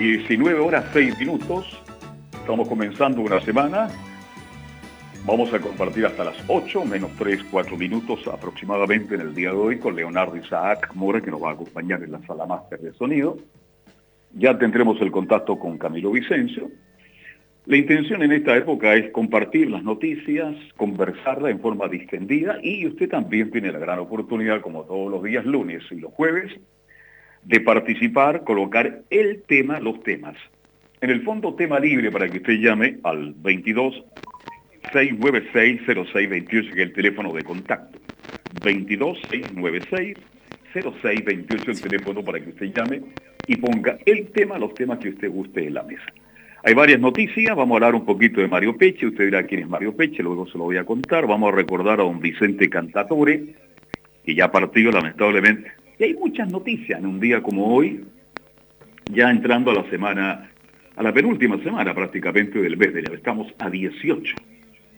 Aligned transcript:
19 0.00 0.58
horas 0.60 0.86
6 0.94 1.18
minutos. 1.18 1.78
Estamos 2.32 2.66
comenzando 2.66 3.20
una 3.20 3.38
semana. 3.42 3.88
Vamos 5.26 5.52
a 5.52 5.60
compartir 5.60 6.06
hasta 6.06 6.24
las 6.24 6.36
8, 6.48 6.86
menos 6.86 7.10
3, 7.18 7.44
4 7.50 7.76
minutos 7.76 8.26
aproximadamente 8.26 9.16
en 9.16 9.20
el 9.20 9.34
día 9.34 9.50
de 9.50 9.56
hoy 9.56 9.78
con 9.78 9.94
Leonardo 9.94 10.38
Isaac 10.38 10.90
Mora, 10.94 11.20
que 11.20 11.30
nos 11.30 11.42
va 11.42 11.50
a 11.50 11.52
acompañar 11.52 12.02
en 12.02 12.12
la 12.12 12.26
sala 12.26 12.46
máster 12.46 12.80
de 12.80 12.94
sonido. 12.94 13.36
Ya 14.32 14.56
tendremos 14.56 14.98
el 15.02 15.10
contacto 15.10 15.58
con 15.58 15.76
Camilo 15.76 16.12
Vicencio. 16.12 16.70
La 17.66 17.76
intención 17.76 18.22
en 18.22 18.32
esta 18.32 18.56
época 18.56 18.94
es 18.94 19.12
compartir 19.12 19.70
las 19.70 19.82
noticias, 19.82 20.56
conversarla 20.78 21.50
en 21.50 21.60
forma 21.60 21.88
distendida 21.88 22.56
y 22.62 22.86
usted 22.86 23.10
también 23.10 23.50
tiene 23.50 23.70
la 23.70 23.78
gran 23.78 23.98
oportunidad, 23.98 24.62
como 24.62 24.84
todos 24.84 25.10
los 25.10 25.22
días 25.22 25.44
lunes 25.44 25.82
y 25.90 25.96
los 25.96 26.10
jueves, 26.14 26.58
de 27.44 27.60
participar, 27.60 28.44
colocar 28.44 29.02
el 29.10 29.42
tema, 29.42 29.80
los 29.80 30.02
temas. 30.02 30.36
En 31.00 31.10
el 31.10 31.22
fondo, 31.22 31.54
tema 31.54 31.80
libre 31.80 32.10
para 32.10 32.28
que 32.28 32.38
usted 32.38 32.54
llame 32.54 32.98
al 33.02 33.34
22 33.38 34.04
696 34.92 35.80
0628, 35.86 36.74
que 36.74 36.82
es 36.82 36.88
el 36.88 36.92
teléfono 36.92 37.32
de 37.32 37.42
contacto. 37.42 37.98
22 38.62 39.18
696 39.30 40.16
0628, 40.72 41.70
el 41.70 41.80
teléfono 41.80 42.22
para 42.22 42.40
que 42.40 42.50
usted 42.50 42.72
llame 42.74 43.02
y 43.46 43.56
ponga 43.56 43.98
el 44.04 44.28
tema, 44.28 44.58
los 44.58 44.74
temas 44.74 44.98
que 44.98 45.08
usted 45.08 45.30
guste 45.30 45.66
en 45.66 45.74
la 45.74 45.82
mesa. 45.82 46.04
Hay 46.62 46.74
varias 46.74 47.00
noticias, 47.00 47.56
vamos 47.56 47.74
a 47.74 47.76
hablar 47.76 47.94
un 47.94 48.04
poquito 48.04 48.40
de 48.40 48.48
Mario 48.48 48.76
Peche, 48.76 49.06
usted 49.06 49.24
dirá 49.24 49.44
quién 49.44 49.62
es 49.62 49.68
Mario 49.68 49.96
Peche, 49.96 50.22
luego 50.22 50.46
se 50.46 50.58
lo 50.58 50.64
voy 50.64 50.76
a 50.76 50.84
contar, 50.84 51.26
vamos 51.26 51.52
a 51.52 51.56
recordar 51.56 52.00
a 52.00 52.04
don 52.04 52.20
Vicente 52.20 52.68
Cantatore, 52.68 53.54
que 54.24 54.34
ya 54.34 54.52
partió 54.52 54.90
lamentablemente. 54.90 55.72
Y 56.00 56.04
hay 56.04 56.14
muchas 56.14 56.50
noticias 56.50 56.98
en 56.98 57.04
un 57.04 57.20
día 57.20 57.42
como 57.42 57.74
hoy, 57.74 58.02
ya 59.12 59.30
entrando 59.30 59.70
a 59.70 59.74
la 59.74 59.90
semana, 59.90 60.50
a 60.96 61.02
la 61.02 61.12
penúltima 61.12 61.62
semana 61.62 61.94
prácticamente 61.94 62.58
del 62.58 62.78
mes 62.78 62.94
de 62.94 63.00
enero. 63.00 63.16
Estamos 63.16 63.52
a 63.58 63.68
18, 63.68 64.34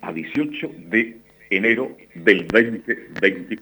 a 0.00 0.12
18 0.12 0.70
de 0.90 1.18
enero 1.50 1.96
del 2.14 2.46
2020. 2.46 3.58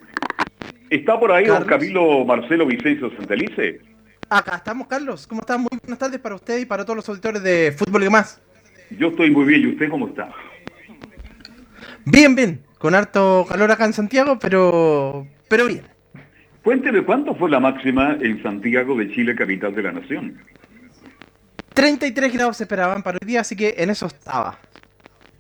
¿Está 0.90 1.18
por 1.18 1.32
ahí 1.32 1.46
don 1.46 1.64
Camilo 1.64 2.26
Marcelo 2.26 2.66
Vicencio 2.66 3.10
Santelice? 3.16 3.80
Acá 4.28 4.56
estamos, 4.56 4.86
Carlos. 4.86 5.26
¿Cómo 5.26 5.40
están? 5.40 5.62
Muy 5.62 5.78
buenas 5.80 5.98
tardes 5.98 6.20
para 6.20 6.34
usted 6.34 6.58
y 6.58 6.66
para 6.66 6.84
todos 6.84 6.96
los 6.96 7.08
auditores 7.08 7.42
de 7.42 7.72
Fútbol 7.72 8.04
y 8.04 8.10
más. 8.10 8.38
Yo 8.98 9.08
estoy 9.08 9.30
muy 9.30 9.46
bien. 9.46 9.62
¿Y 9.62 9.66
usted 9.68 9.88
cómo 9.88 10.08
está? 10.08 10.30
Bien, 12.04 12.34
bien. 12.34 12.60
Con 12.76 12.94
harto 12.94 13.46
calor 13.48 13.70
acá 13.70 13.86
en 13.86 13.94
Santiago, 13.94 14.38
pero, 14.38 15.26
pero 15.48 15.66
bien. 15.66 15.99
Cuénteme, 16.62 17.02
¿cuánto 17.02 17.34
fue 17.34 17.50
la 17.50 17.58
máxima 17.58 18.18
en 18.20 18.42
Santiago 18.42 18.96
de 18.96 19.10
Chile, 19.12 19.34
capital 19.34 19.74
de 19.74 19.82
la 19.82 19.92
nación? 19.92 20.38
33 21.72 22.32
grados 22.32 22.58
se 22.58 22.64
esperaban 22.64 23.02
para 23.02 23.18
hoy 23.20 23.26
día, 23.26 23.40
así 23.40 23.56
que 23.56 23.74
en 23.78 23.90
eso 23.90 24.06
estaba. 24.06 24.58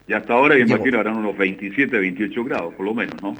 Y 0.08 0.14
hasta 0.14 0.32
ahora, 0.32 0.54
me 0.54 0.62
imagino, 0.62 0.98
harán 0.98 1.16
unos 1.16 1.36
27, 1.36 1.98
28 1.98 2.44
grados, 2.44 2.74
por 2.74 2.86
lo 2.86 2.94
menos, 2.94 3.22
¿no? 3.22 3.36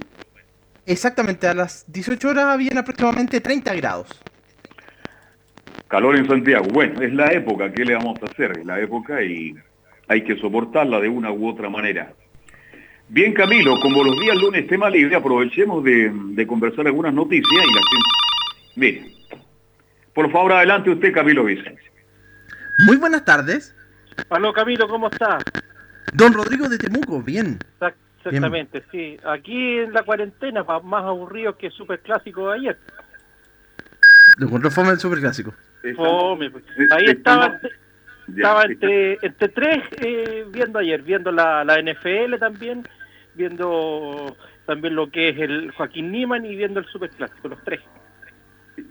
Exactamente, 0.84 1.46
a 1.46 1.54
las 1.54 1.90
18 1.90 2.28
horas 2.28 2.44
habían 2.46 2.76
aproximadamente 2.76 3.40
30 3.40 3.74
grados. 3.74 4.20
Calor 5.88 6.16
en 6.16 6.28
Santiago. 6.28 6.66
Bueno, 6.72 7.00
es 7.00 7.12
la 7.14 7.32
época, 7.32 7.72
¿qué 7.72 7.84
le 7.84 7.94
vamos 7.94 8.22
a 8.22 8.26
hacer? 8.26 8.58
Es 8.58 8.64
la 8.64 8.78
época 8.78 9.22
y 9.22 9.54
hay 10.06 10.22
que 10.22 10.36
soportarla 10.36 11.00
de 11.00 11.08
una 11.08 11.32
u 11.32 11.48
otra 11.48 11.68
manera. 11.70 12.12
Bien, 13.12 13.32
Camilo, 13.32 13.74
como 13.80 14.04
los 14.04 14.20
días 14.20 14.36
lunes 14.36 14.68
tema 14.68 14.88
libre, 14.88 15.16
aprovechemos 15.16 15.82
de, 15.82 16.46
conversar 16.46 16.86
algunas 16.86 17.12
noticias 17.12 17.50
y 17.50 17.74
la 17.74 17.80
gente... 17.90 18.76
Mire, 18.76 19.12
por 20.14 20.30
favor, 20.30 20.52
adelante 20.52 20.90
usted, 20.90 21.12
Camilo 21.12 21.42
Vicente. 21.42 21.82
Muy 22.86 22.96
buenas 22.98 23.24
tardes. 23.24 23.74
Aló, 24.30 24.52
Camilo, 24.52 24.86
¿cómo 24.86 25.08
está? 25.08 25.38
Don 26.12 26.32
Rodrigo 26.32 26.68
de 26.68 26.78
Temuco, 26.78 27.20
bien. 27.20 27.58
Exactamente, 28.18 28.84
sí. 28.92 29.16
Aquí 29.24 29.78
en 29.78 29.92
la 29.92 30.04
cuarentena, 30.04 30.62
más 30.62 31.04
aburrido 31.04 31.56
que 31.56 31.68
Super 31.70 31.98
Clásico 31.98 32.48
de 32.50 32.58
ayer. 32.58 32.78
Lo 34.38 34.46
encontró 34.46 34.70
fome 34.70 34.90
el 34.90 35.00
Super 35.00 35.18
Clásico. 35.18 35.52
Fome, 35.96 36.48
pues. 36.48 36.62
Ahí 36.92 37.06
estaba, 37.06 37.58
estaba 38.28 38.64
entre, 38.66 39.18
entre 39.20 39.48
tres 39.48 39.82
eh, 39.98 40.44
viendo 40.48 40.78
ayer, 40.78 41.02
viendo 41.02 41.32
la, 41.32 41.64
la 41.64 41.82
NFL 41.82 42.38
también, 42.38 42.86
viendo 43.34 44.36
también 44.66 44.94
lo 44.94 45.10
que 45.10 45.30
es 45.30 45.38
el 45.38 45.70
Joaquín 45.72 46.12
Niman 46.12 46.44
y 46.44 46.56
viendo 46.56 46.80
el 46.80 46.86
Super 46.86 47.10
Clásico, 47.10 47.48
los 47.48 47.62
tres. 47.64 47.80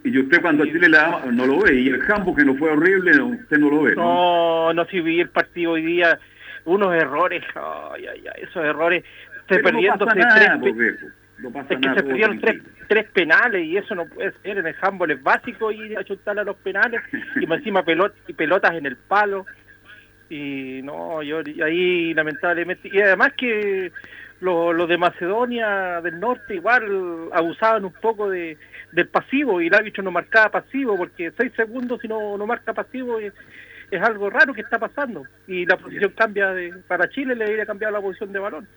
Y 0.04 0.18
usted 0.18 0.40
cuando 0.40 0.62
a 0.62 0.66
Chile 0.66 0.88
le 0.88 0.96
da, 0.96 1.24
no 1.30 1.46
lo 1.46 1.60
ve, 1.60 1.74
y 1.74 1.88
el 1.88 1.98
campo 2.04 2.34
que 2.34 2.44
no 2.44 2.54
fue 2.54 2.70
horrible, 2.70 3.20
usted 3.20 3.58
no 3.58 3.70
lo 3.70 3.82
ve. 3.82 3.96
No, 3.96 4.66
no, 4.66 4.74
no 4.74 4.84
si 4.86 5.00
vi 5.00 5.20
el 5.20 5.30
partido 5.30 5.72
hoy 5.72 5.82
día, 5.82 6.18
unos 6.64 6.94
errores, 6.94 7.42
ay, 7.54 8.06
ay, 8.06 8.24
ay, 8.34 8.42
esos 8.42 8.64
errores, 8.64 9.04
se 9.48 9.58
perdiéndose 9.58 10.18
no 10.18 10.34
tres, 10.34 10.50
no 10.58 11.48
es 11.48 11.66
que 11.68 11.94
se 11.94 12.02
perdieron 12.02 12.38
tres, 12.40 12.62
tres, 12.88 13.06
penales 13.10 13.64
y 13.64 13.76
eso 13.76 13.94
no 13.94 14.06
puede 14.06 14.32
ser. 14.42 14.58
En 14.58 14.66
el 14.66 14.76
handball 14.80 15.10
es 15.10 15.22
básico 15.22 15.72
ir 15.72 15.96
a 15.96 16.04
chutar 16.04 16.38
a 16.38 16.44
los 16.44 16.56
penales 16.56 17.00
y 17.40 17.50
encima 17.50 17.82
pelot, 17.82 18.14
y 18.28 18.34
pelotas 18.34 18.74
en 18.74 18.86
el 18.86 18.96
palo. 18.96 19.46
Y 20.28 20.80
no 20.84 21.22
yo 21.22 21.40
ahí 21.64 22.14
lamentablemente 22.14 22.88
y 22.92 23.00
además 23.00 23.32
que 23.36 23.90
los 24.40 24.88
de 24.88 24.96
Macedonia 24.96 26.00
del 26.00 26.18
Norte 26.18 26.54
igual 26.54 27.28
abusaban 27.32 27.84
un 27.84 27.92
poco 27.92 28.30
de, 28.30 28.56
del 28.92 29.08
pasivo 29.08 29.60
y 29.60 29.66
el 29.66 29.74
árbitro 29.74 30.02
no 30.02 30.10
marcaba 30.10 30.50
pasivo 30.50 30.96
porque 30.96 31.32
seis 31.36 31.52
segundos 31.54 32.00
si 32.00 32.08
no, 32.08 32.38
no 32.38 32.46
marca 32.46 32.72
pasivo 32.72 33.18
es, 33.18 33.34
es 33.90 34.02
algo 34.02 34.30
raro 34.30 34.54
que 34.54 34.62
está 34.62 34.78
pasando. 34.78 35.24
Y 35.46 35.66
la 35.66 35.76
posición 35.76 36.12
cambia 36.16 36.52
de, 36.52 36.72
para 36.86 37.08
Chile 37.10 37.34
le 37.34 37.44
debería 37.44 37.66
cambiar 37.66 37.92
la 37.92 38.00
posición 38.00 38.32
de 38.32 38.38
balón. 38.38 38.68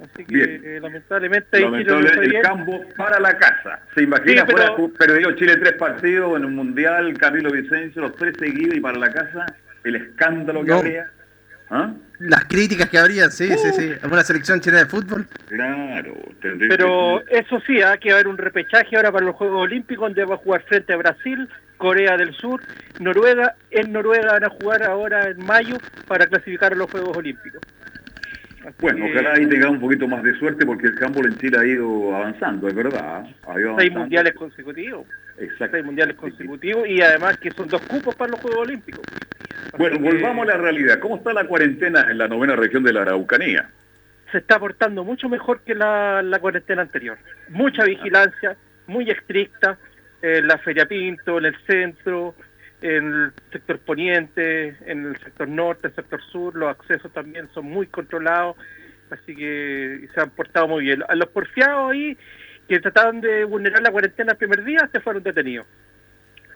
Así 0.00 0.26
que 0.26 0.42
eh, 0.42 0.80
lamentablemente, 0.80 1.56
el 1.56 2.40
campo 2.42 2.84
para 2.98 3.18
la 3.18 3.36
casa. 3.38 3.80
¿Se 3.94 4.02
imagina 4.02 4.44
sí, 4.46 4.54
pero... 4.54 4.90
perdió 4.92 5.32
Chile 5.32 5.56
tres 5.56 5.72
partidos 5.74 6.36
en 6.36 6.44
un 6.44 6.54
mundial, 6.54 7.16
Camilo 7.18 7.50
Vicencio, 7.50 8.02
los 8.02 8.14
tres 8.16 8.34
seguidos 8.38 8.76
y 8.76 8.80
para 8.80 8.98
la 8.98 9.10
casa 9.10 9.46
el 9.84 9.96
escándalo 9.96 10.64
que 10.64 10.72
habría? 10.72 11.10
¿Ah? 11.70 11.92
Las 12.18 12.44
críticas 12.44 12.88
que 12.88 12.98
habría, 12.98 13.28
sí, 13.28 13.48
sí, 13.48 13.72
sí. 13.72 13.90
Uh. 14.02 14.06
una 14.06 14.22
selección 14.22 14.60
chilena 14.60 14.84
de 14.84 14.90
fútbol. 14.90 15.26
Claro. 15.48 16.14
Pero 16.40 17.26
eso 17.28 17.60
sí, 17.66 17.82
hay 17.82 17.98
que 17.98 18.12
haber 18.12 18.28
un 18.28 18.38
repechaje 18.38 18.96
ahora 18.96 19.12
para 19.12 19.26
los 19.26 19.36
Juegos 19.36 19.62
Olímpicos, 19.62 20.06
donde 20.06 20.24
va 20.24 20.36
a 20.36 20.38
jugar 20.38 20.62
frente 20.62 20.92
a 20.92 20.96
Brasil, 20.96 21.48
Corea 21.76 22.16
del 22.16 22.34
Sur, 22.34 22.62
Noruega. 23.00 23.56
En 23.70 23.92
Noruega 23.92 24.32
van 24.32 24.44
a 24.44 24.50
jugar 24.50 24.82
ahora 24.84 25.28
en 25.28 25.44
mayo 25.44 25.76
para 26.06 26.26
clasificar 26.26 26.72
a 26.72 26.76
los 26.76 26.90
Juegos 26.90 27.16
Olímpicos. 27.16 27.60
Bueno, 28.80 29.06
ojalá 29.06 29.32
ahí 29.34 29.46
tenga 29.46 29.70
un 29.70 29.80
poquito 29.80 30.08
más 30.08 30.22
de 30.22 30.36
suerte 30.38 30.66
porque 30.66 30.88
el 30.88 30.94
campo 30.94 31.24
en 31.24 31.36
Chile 31.38 31.56
ha 31.58 31.64
ido 31.64 32.14
avanzando, 32.14 32.68
es 32.68 32.74
verdad. 32.74 33.24
Seis 33.78 33.92
mundiales 33.92 34.34
consecutivos. 34.34 35.06
Exacto. 35.38 35.76
Seis 35.76 35.84
mundiales 35.84 36.16
consecutivos 36.16 36.88
y 36.88 37.00
además 37.00 37.36
que 37.38 37.50
son 37.52 37.68
dos 37.68 37.80
cupos 37.82 38.14
para 38.14 38.32
los 38.32 38.40
Juegos 38.40 38.60
Olímpicos. 38.60 39.02
bueno, 39.78 39.98
volvamos 40.00 40.48
a 40.48 40.52
la 40.52 40.56
realidad. 40.56 40.98
¿Cómo 40.98 41.16
está 41.16 41.32
la 41.32 41.44
cuarentena 41.44 42.10
en 42.10 42.18
la 42.18 42.28
novena 42.28 42.56
región 42.56 42.82
de 42.82 42.92
la 42.92 43.02
Araucanía? 43.02 43.70
Se 44.32 44.38
está 44.38 44.58
portando 44.58 45.04
mucho 45.04 45.28
mejor 45.28 45.60
que 45.60 45.74
la, 45.74 46.38
cuarentena 46.40 46.82
anterior. 46.82 47.18
Mucha 47.48 47.84
vigilancia, 47.84 48.56
muy 48.86 49.08
estricta. 49.10 49.78
En 50.22 50.48
la 50.48 50.58
Feria 50.58 50.86
Pinto, 50.86 51.38
en 51.38 51.44
el 51.44 51.56
centro, 51.66 52.34
en 52.86 53.12
el 53.12 53.32
sector 53.50 53.78
poniente, 53.80 54.76
en 54.86 55.06
el 55.06 55.16
sector 55.18 55.48
norte, 55.48 55.88
el 55.88 55.94
sector 55.94 56.20
sur, 56.30 56.54
los 56.54 56.70
accesos 56.70 57.12
también 57.12 57.48
son 57.54 57.66
muy 57.66 57.86
controlados, 57.86 58.56
así 59.10 59.34
que 59.34 60.08
se 60.14 60.20
han 60.20 60.30
portado 60.30 60.68
muy 60.68 60.84
bien. 60.84 61.02
A 61.08 61.14
los 61.14 61.28
porfiados 61.28 61.92
ahí 61.92 62.16
que 62.68 62.80
trataban 62.80 63.20
de 63.20 63.44
vulnerar 63.44 63.82
la 63.82 63.90
cuarentena 63.90 64.32
el 64.32 64.38
primer 64.38 64.64
día 64.64 64.88
se 64.92 65.00
fueron 65.00 65.22
detenidos. 65.22 65.66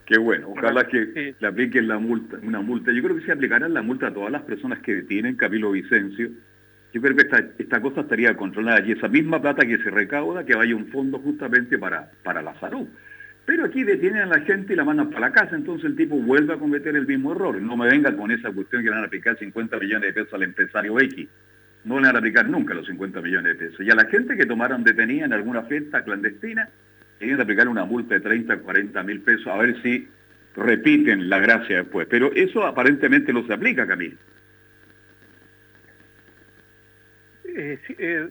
Qué 0.06 0.19
bueno, 0.19 0.49
ojalá 0.49 0.87
que 0.88 1.35
le 1.38 1.47
apliquen 1.47 1.87
la 1.87 1.99
multa, 1.99 2.37
una 2.43 2.61
multa. 2.61 2.91
Yo 2.91 3.03
creo 3.03 3.17
que 3.17 3.25
se 3.25 3.32
aplicarán 3.32 3.73
la 3.73 3.82
multa 3.82 4.09
a 4.09 4.15
todas 4.15 4.32
las 4.32 4.43
personas 4.43 4.81
que 4.81 4.94
detienen 4.94 5.37
Camilo 5.37 5.71
Vicencio 5.71 6.31
yo 6.93 7.00
creo 7.00 7.15
que 7.15 7.23
esta, 7.23 7.44
esta 7.59 7.81
cosa 7.81 8.00
estaría 8.00 8.37
controlada 8.37 8.85
y 8.85 8.93
esa 8.93 9.09
misma 9.09 9.41
plata 9.41 9.65
que 9.65 9.79
se 9.79 9.91
recauda 9.91 10.44
que 10.44 10.56
vaya 10.56 10.75
un 10.75 10.88
fondo 10.88 11.19
justamente 11.19 11.79
para, 11.79 12.11
para 12.25 12.43
la 12.43 12.59
salud. 12.59 12.88
Pero 13.50 13.64
aquí 13.64 13.82
detienen 13.82 14.23
a 14.23 14.26
la 14.26 14.41
gente 14.43 14.75
y 14.75 14.76
la 14.76 14.85
mandan 14.85 15.11
para 15.11 15.26
la 15.26 15.32
casa, 15.32 15.56
entonces 15.56 15.85
el 15.87 15.97
tipo 15.97 16.14
vuelve 16.14 16.55
a 16.55 16.56
cometer 16.56 16.94
el 16.94 17.05
mismo 17.05 17.32
error. 17.32 17.61
No 17.61 17.76
me 17.76 17.88
venga 17.88 18.17
con 18.17 18.31
esa 18.31 18.52
cuestión 18.52 18.81
que 18.81 18.91
le 18.91 18.94
van 18.94 19.02
a 19.02 19.06
aplicar 19.08 19.37
50 19.37 19.76
millones 19.76 20.02
de 20.02 20.12
pesos 20.12 20.35
al 20.35 20.44
empresario 20.44 21.00
X. 21.00 21.29
No 21.82 21.99
le 21.99 22.06
van 22.06 22.14
a 22.14 22.19
aplicar 22.20 22.49
nunca 22.49 22.75
los 22.75 22.87
50 22.87 23.20
millones 23.20 23.58
de 23.58 23.67
pesos. 23.67 23.85
Y 23.85 23.91
a 23.91 23.97
la 23.97 24.05
gente 24.05 24.37
que 24.37 24.47
tomaron 24.47 24.85
detenida 24.85 25.25
en 25.25 25.32
alguna 25.32 25.64
fiesta 25.64 26.05
clandestina, 26.05 26.69
tienen 27.19 27.38
que 27.38 27.43
aplicar 27.43 27.67
una 27.67 27.85
multa 27.85 28.14
de 28.14 28.20
30, 28.20 28.56
40 28.58 29.02
mil 29.02 29.20
pesos, 29.23 29.49
a 29.49 29.56
ver 29.56 29.82
si 29.82 30.06
repiten 30.55 31.29
la 31.29 31.41
gracia 31.41 31.79
después. 31.79 32.06
Pero 32.08 32.32
eso 32.32 32.64
aparentemente 32.64 33.32
no 33.32 33.44
se 33.49 33.53
aplica, 33.53 33.85
Camilo. 33.85 34.17
Eh, 37.46 37.81
eh, 37.99 38.29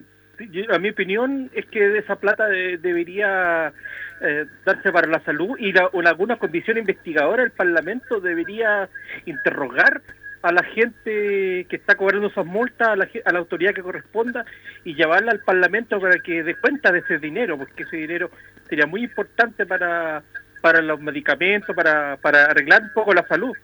a 0.71 0.79
mi 0.79 0.89
opinión 0.91 1.49
es 1.53 1.65
que 1.65 1.97
esa 1.97 2.15
plata 2.15 2.47
debería 2.47 3.73
eh, 4.21 4.45
darse 4.65 4.91
para 4.91 5.07
la 5.07 5.19
salud 5.21 5.57
y 5.59 5.69
en 5.69 6.07
alguna 6.07 6.37
condición 6.37 6.77
investigadora 6.77 7.43
el 7.43 7.51
Parlamento 7.51 8.19
debería 8.19 8.89
interrogar 9.25 10.01
a 10.41 10.51
la 10.51 10.63
gente 10.63 11.65
que 11.67 11.75
está 11.75 11.95
cobrando 11.95 12.27
esas 12.27 12.45
multas, 12.45 12.87
a 12.87 12.95
la, 12.95 13.07
a 13.25 13.31
la 13.31 13.39
autoridad 13.39 13.73
que 13.73 13.81
corresponda 13.81 14.45
y 14.85 14.95
llevarla 14.95 15.31
al 15.31 15.39
Parlamento 15.39 15.99
para 15.99 16.19
que 16.19 16.43
dé 16.43 16.55
cuenta 16.55 16.91
de 16.91 16.99
ese 16.99 17.17
dinero, 17.17 17.57
porque 17.57 17.83
ese 17.83 17.97
dinero 17.97 18.31
sería 18.67 18.85
muy 18.85 19.03
importante 19.03 19.65
para, 19.65 20.23
para 20.61 20.81
los 20.81 21.01
medicamentos, 21.01 21.75
para, 21.75 22.17
para 22.17 22.45
arreglar 22.45 22.83
un 22.83 22.93
poco 22.93 23.13
la 23.13 23.27
salud. 23.27 23.55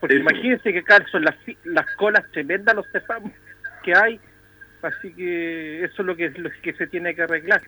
Porque 0.00 0.16
imagínense 0.16 0.72
que 0.72 0.80
acá 0.80 1.04
son 1.10 1.24
las, 1.24 1.36
las 1.64 1.86
colas 1.96 2.24
tremendas, 2.32 2.74
los 2.74 2.86
cefamos 2.90 3.32
que 3.84 3.94
hay 3.94 4.20
Así 4.84 5.14
que 5.14 5.82
eso 5.82 6.02
es 6.02 6.06
lo 6.06 6.14
que, 6.14 6.28
lo 6.36 6.50
que 6.62 6.74
se 6.74 6.86
tiene 6.86 7.14
que 7.14 7.22
arreglar. 7.22 7.62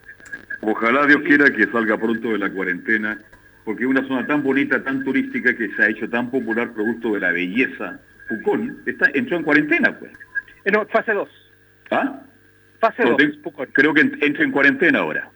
Ojalá 0.61 1.07
Dios 1.07 1.23
quiera 1.23 1.51
que 1.51 1.67
salga 1.69 1.97
pronto 1.97 2.29
de 2.29 2.39
la 2.39 2.51
cuarentena, 2.51 3.19
porque 3.65 3.85
es 3.85 3.89
una 3.89 4.07
zona 4.07 4.27
tan 4.27 4.43
bonita, 4.43 4.83
tan 4.85 5.03
turística, 5.03 5.57
que 5.57 5.71
se 5.75 5.83
ha 5.83 5.89
hecho 5.89 6.11
tan 6.11 6.31
popular 6.31 6.73
producto 6.73 7.15
de 7.15 7.21
la 7.21 7.33
belleza. 7.33 7.99
Pucón 8.29 8.83
está, 8.85 9.09
entró 9.15 9.39
en 9.39 9.45
cuarentena, 9.45 9.99
pues. 9.99 10.13
Eh, 10.67 10.71
no, 10.71 10.85
fase 10.87 11.13
2. 11.13 11.29
¿Ah? 11.91 12.21
Fase 12.81 13.03
2, 13.03 13.17
Creo 13.73 13.95
que 13.95 14.01
entra 14.01 14.45
en 14.45 14.53
cuarentena 14.53 14.99
ahora. 14.99 15.31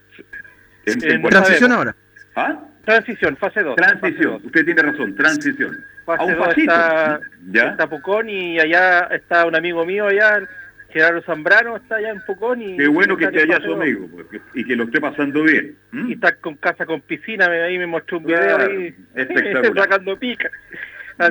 En, 0.84 1.22
transición 1.22 1.72
ahora. 1.72 1.96
¿Ah? 2.36 2.60
Transición, 2.84 3.38
fase 3.38 3.62
2. 3.62 3.76
Transición, 3.76 4.42
usted 4.44 4.64
tiene 4.66 4.82
razón, 4.82 5.14
transición. 5.14 5.82
Fase 6.04 6.34
2 6.34 6.58
está, 6.58 7.20
¿Ya? 7.50 7.70
está 7.70 7.88
Pucón 7.88 8.28
y 8.28 8.60
allá 8.60 9.08
está 9.12 9.46
un 9.46 9.56
amigo 9.56 9.86
mío 9.86 10.08
allá 10.08 10.46
Gerardo 10.92 11.22
Zambrano 11.22 11.76
está 11.76 11.96
allá 11.96 12.10
en 12.10 12.20
Pucón 12.22 12.60
y... 12.62 12.76
Qué 12.76 12.88
bueno 12.88 13.16
que 13.16 13.24
esté 13.24 13.42
allá 13.42 13.60
su 13.60 13.74
amigo 13.74 14.08
y 14.54 14.64
que 14.64 14.76
lo 14.76 14.84
esté 14.84 15.00
pasando 15.00 15.42
bien. 15.42 15.76
Y 15.92 16.14
está 16.14 16.34
con 16.36 16.56
casa 16.56 16.86
con 16.86 17.00
piscina, 17.00 17.46
ahí 17.46 17.78
me 17.78 17.86
mostró 17.86 18.18
un 18.18 18.26
video 18.26 18.58
ahí 18.58 18.94
sacando 19.76 20.16
pica. 20.18 20.50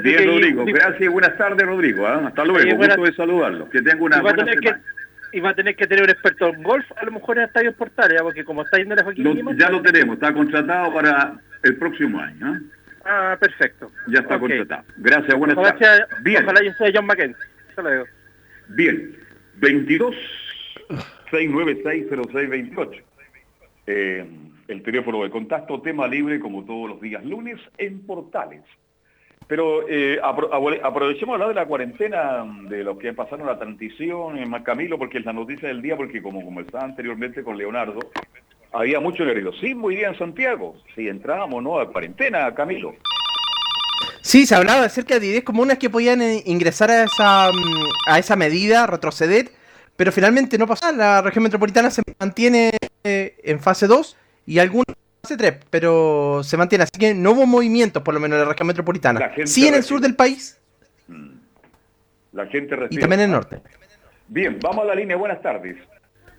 bien, 0.02 0.28
Rodrigo. 0.28 0.66
Gracias 0.66 1.02
y 1.02 1.08
buenas 1.08 1.38
tardes, 1.38 1.66
Rodrigo. 1.66 2.08
¿ah? 2.08 2.28
Hasta 2.28 2.46
luego, 2.46 2.78
gusto 2.78 3.04
de 3.04 3.14
saludarlo. 3.14 3.70
Que 3.70 3.82
tenga 3.82 4.04
una 4.04 4.22
buena 4.22 4.46
semana. 4.46 4.82
y 5.32 5.40
va 5.40 5.50
a 5.50 5.56
tener 5.56 5.76
que 5.76 5.88
tener 5.88 6.04
un 6.04 6.10
experto 6.10 6.48
en 6.48 6.64
golf, 6.64 6.86
a 6.96 7.06
lo 7.06 7.12
mejor 7.12 7.38
en 7.38 7.46
Estadio 7.46 7.74
Portales, 7.74 8.22
porque 8.22 8.44
como 8.44 8.64
está 8.64 8.78
yendo 8.78 8.96
la 8.96 9.04
Joaquín 9.04 9.58
Ya 9.58 9.70
lo 9.70 9.82
tenemos, 9.82 10.16
está 10.16 10.34
contratado 10.34 10.94
para 10.94 11.40
el 11.64 11.76
próximo 11.76 12.20
año. 12.20 12.56
¿eh? 12.56 12.60
Ah, 13.06 13.38
perfecto. 13.40 13.92
Ya 14.08 14.20
está 14.20 14.40
contratado. 14.40 14.84
Gracias, 14.98 15.38
buenas 15.38 15.56
tardes. 15.56 16.08
Bien. 16.22 16.44
Ojalá 16.44 16.64
yo 16.64 16.72
sea 16.74 16.92
John 16.94 17.06
McKenzie. 17.06 17.46
Hasta 17.70 17.82
luego. 17.82 18.06
Bien. 18.70 19.29
22 19.60 20.16
696 21.32 22.08
0628. 22.10 23.04
Eh, 23.88 24.26
el 24.68 24.84
teléfono 24.84 25.24
de 25.24 25.30
contacto, 25.30 25.82
tema 25.82 26.08
libre 26.08 26.40
como 26.40 26.64
todos 26.64 26.90
los 26.90 27.02
días 27.02 27.24
lunes 27.26 27.60
en 27.78 28.06
Portales. 28.06 28.62
Pero 29.48 29.90
eh, 29.90 30.20
aprovechemos 30.22 31.34
hablar 31.34 31.50
de 31.50 31.56
la 31.56 31.66
cuarentena, 31.66 32.46
de 32.70 32.84
lo 32.84 33.00
que 33.00 33.14
pasaron 33.14 33.48
la 33.48 33.58
transición 33.58 34.38
en 34.38 34.52
Camilo, 34.62 35.00
porque 35.00 35.18
es 35.18 35.26
la 35.26 35.34
noticia 35.34 35.70
del 35.70 35.82
día, 35.82 35.98
porque 35.98 36.22
como 36.22 36.46
conversaba 36.46 36.84
anteriormente 36.84 37.44
con 37.44 37.58
Leonardo, 37.58 38.00
había 38.72 39.00
mucho 39.00 39.26
nerviosismo 39.26 39.88
hoy 39.88 39.96
día 39.96 40.10
en 40.10 40.20
Santiago. 40.20 40.76
Si 40.94 41.08
entrábamos 41.08 41.64
no 41.64 41.80
a 41.80 41.92
cuarentena, 41.92 42.54
Camilo. 42.54 42.94
Sí, 44.30 44.46
se 44.46 44.54
hablaba 44.54 44.84
acerca 44.84 45.16
de 45.16 45.22
10 45.22 45.44
comunas 45.44 45.80
que 45.80 45.90
podían 45.90 46.22
eh, 46.22 46.44
ingresar 46.46 46.92
a 46.92 47.02
esa, 47.02 47.50
mm, 47.52 48.12
a 48.12 48.20
esa 48.20 48.36
medida, 48.36 48.86
retroceder, 48.86 49.50
pero 49.98 50.12
finalmente 50.12 50.56
no 50.60 50.68
pasó. 50.68 50.92
La 50.92 51.24
región 51.24 51.42
metropolitana 51.42 51.90
se 51.90 52.04
mantiene 52.20 52.70
eh, 53.04 53.40
en 53.44 53.60
fase 53.60 53.88
2 53.88 54.16
y 54.46 54.60
algunas 54.60 54.86
en 54.90 55.22
fase 55.24 55.36
3, 55.36 55.66
pero 55.72 56.44
se 56.44 56.58
mantiene. 56.58 56.84
Así 56.84 57.00
que 57.00 57.16
no 57.16 57.31
hubo 57.31 57.48
movimientos, 57.48 58.04
por 58.04 58.14
lo 58.14 58.20
menos 58.20 58.36
en 58.36 58.44
la 58.44 58.50
región 58.52 58.68
metropolitana. 58.68 59.31
Sí 59.46 59.68
en 59.68 59.74
el 59.74 59.81
sur 59.81 60.00
del 60.00 60.16
país. 60.16 60.62
Mm. 61.08 61.32
La 62.34 62.46
gente 62.46 62.75
recibe. 62.75 63.00
Y 63.00 63.02
también 63.02 63.22
en 63.22 63.25
el 63.25 63.32
norte. 63.32 63.64
Bien, 64.28 64.60
vamos 64.62 64.84
a 64.84 64.90
la 64.90 64.94
línea. 64.94 65.18
Buenas 65.18 65.42
tardes. 65.42 65.75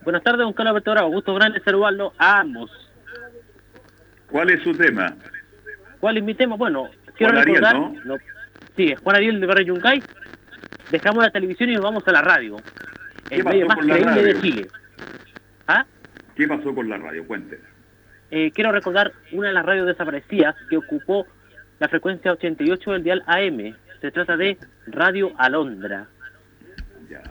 Buenas 0.05 0.23
tardes, 0.23 0.39
don 0.39 0.53
Carlos 0.53 0.71
Alberto 0.71 0.93
Bravo. 0.93 1.11
Gusto 1.11 1.35
grande 1.35 1.61
saludarlo 1.65 2.13
a 2.19 2.39
ambos. 2.39 2.71
¿Cuál 4.31 4.51
es 4.51 4.63
su 4.63 4.75
tema? 4.75 5.17
¿Cuál 5.99 6.19
es 6.19 6.23
mi 6.23 6.35
tema? 6.35 6.55
Bueno, 6.55 6.89
quiero 7.21 7.35
Juan 7.35 7.45
recordar, 7.45 7.77
Ariel, 7.77 8.01
¿no? 8.07 8.17
sí, 8.77 8.95
Juan 9.03 9.17
Ariel 9.17 9.41
de 9.41 9.47
Barrio 9.47 9.67
Yuncay. 9.67 10.03
Dejamos 10.91 11.23
la 11.23 11.31
televisión 11.31 11.71
y 11.71 11.75
nos 11.75 11.83
vamos 11.83 12.09
a 12.09 12.13
la 12.13 12.23
radio. 12.23 12.57
El 13.29 13.45
medio 13.45 13.67
más 13.67 13.79
creíble 13.79 14.23
de 14.23 14.41
Chile. 14.41 14.69
¿Ah? 15.69 15.85
¿Qué 16.35 16.49
pasó 16.49 16.75
con 16.75 16.89
la 16.89 16.97
radio? 16.97 17.27
Cuénteme. 17.27 17.63
Eh, 18.31 18.51
quiero 18.53 18.73
recordar 18.73 19.13
una 19.33 19.49
de 19.49 19.55
las 19.55 19.67
radios 19.67 19.87
desaparecidas 19.87 20.57
que 20.69 20.79
ocupó 20.79 21.27
la 21.79 21.89
frecuencia 21.89 22.33
88 22.33 22.93
del 22.93 23.05
dial 23.05 23.23
AM. 23.27 23.77
Se 24.01 24.11
trata 24.11 24.37
de 24.37 24.57
Radio 24.87 25.33
Alondra. 25.37 26.09
Ya. 27.09 27.23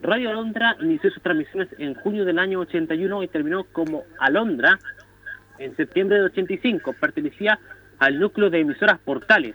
Radio 0.00 0.30
Alondra 0.30 0.76
inició 0.80 1.10
sus 1.10 1.22
transmisiones 1.22 1.68
en 1.78 1.94
junio 1.94 2.24
del 2.24 2.38
año 2.38 2.60
81 2.60 3.22
y 3.22 3.28
terminó 3.28 3.64
como 3.64 4.04
Alondra 4.18 4.78
en 5.58 5.76
septiembre 5.76 6.18
de 6.18 6.24
85. 6.24 6.94
Pertenecía 6.94 7.58
al 7.98 8.18
núcleo 8.18 8.50
de 8.50 8.60
emisoras 8.60 8.98
portales. 8.98 9.54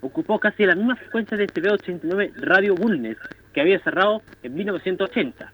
Ocupó 0.00 0.38
casi 0.38 0.66
la 0.66 0.74
misma 0.74 0.96
frecuencia 0.96 1.36
de 1.36 1.46
TV89 1.46 2.32
Radio 2.36 2.74
Bulnes, 2.74 3.16
que 3.52 3.60
había 3.60 3.78
cerrado 3.80 4.22
en 4.42 4.54
1980. 4.54 5.52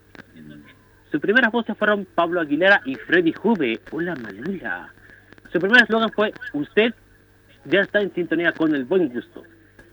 Sus 1.11 1.21
primeras 1.21 1.51
voces 1.53 1.77
fueron 1.77 2.07
Pablo 2.15 2.41
Aguilera 2.41 2.83
y 2.85 2.95
Freddy 2.95 3.33
Juve. 3.33 3.81
Hola 3.91 4.15
Manula. 4.15 4.93
Su 5.53 5.59
primer 5.59 5.83
eslogan 5.83 6.11
fue 6.11 6.33
Usted 6.53 6.95
ya 7.65 7.81
está 7.81 8.01
en 8.01 8.13
sintonía 8.15 8.53
con 8.53 8.75
el 8.75 8.85
buen 8.85 9.09
gusto. 9.09 9.43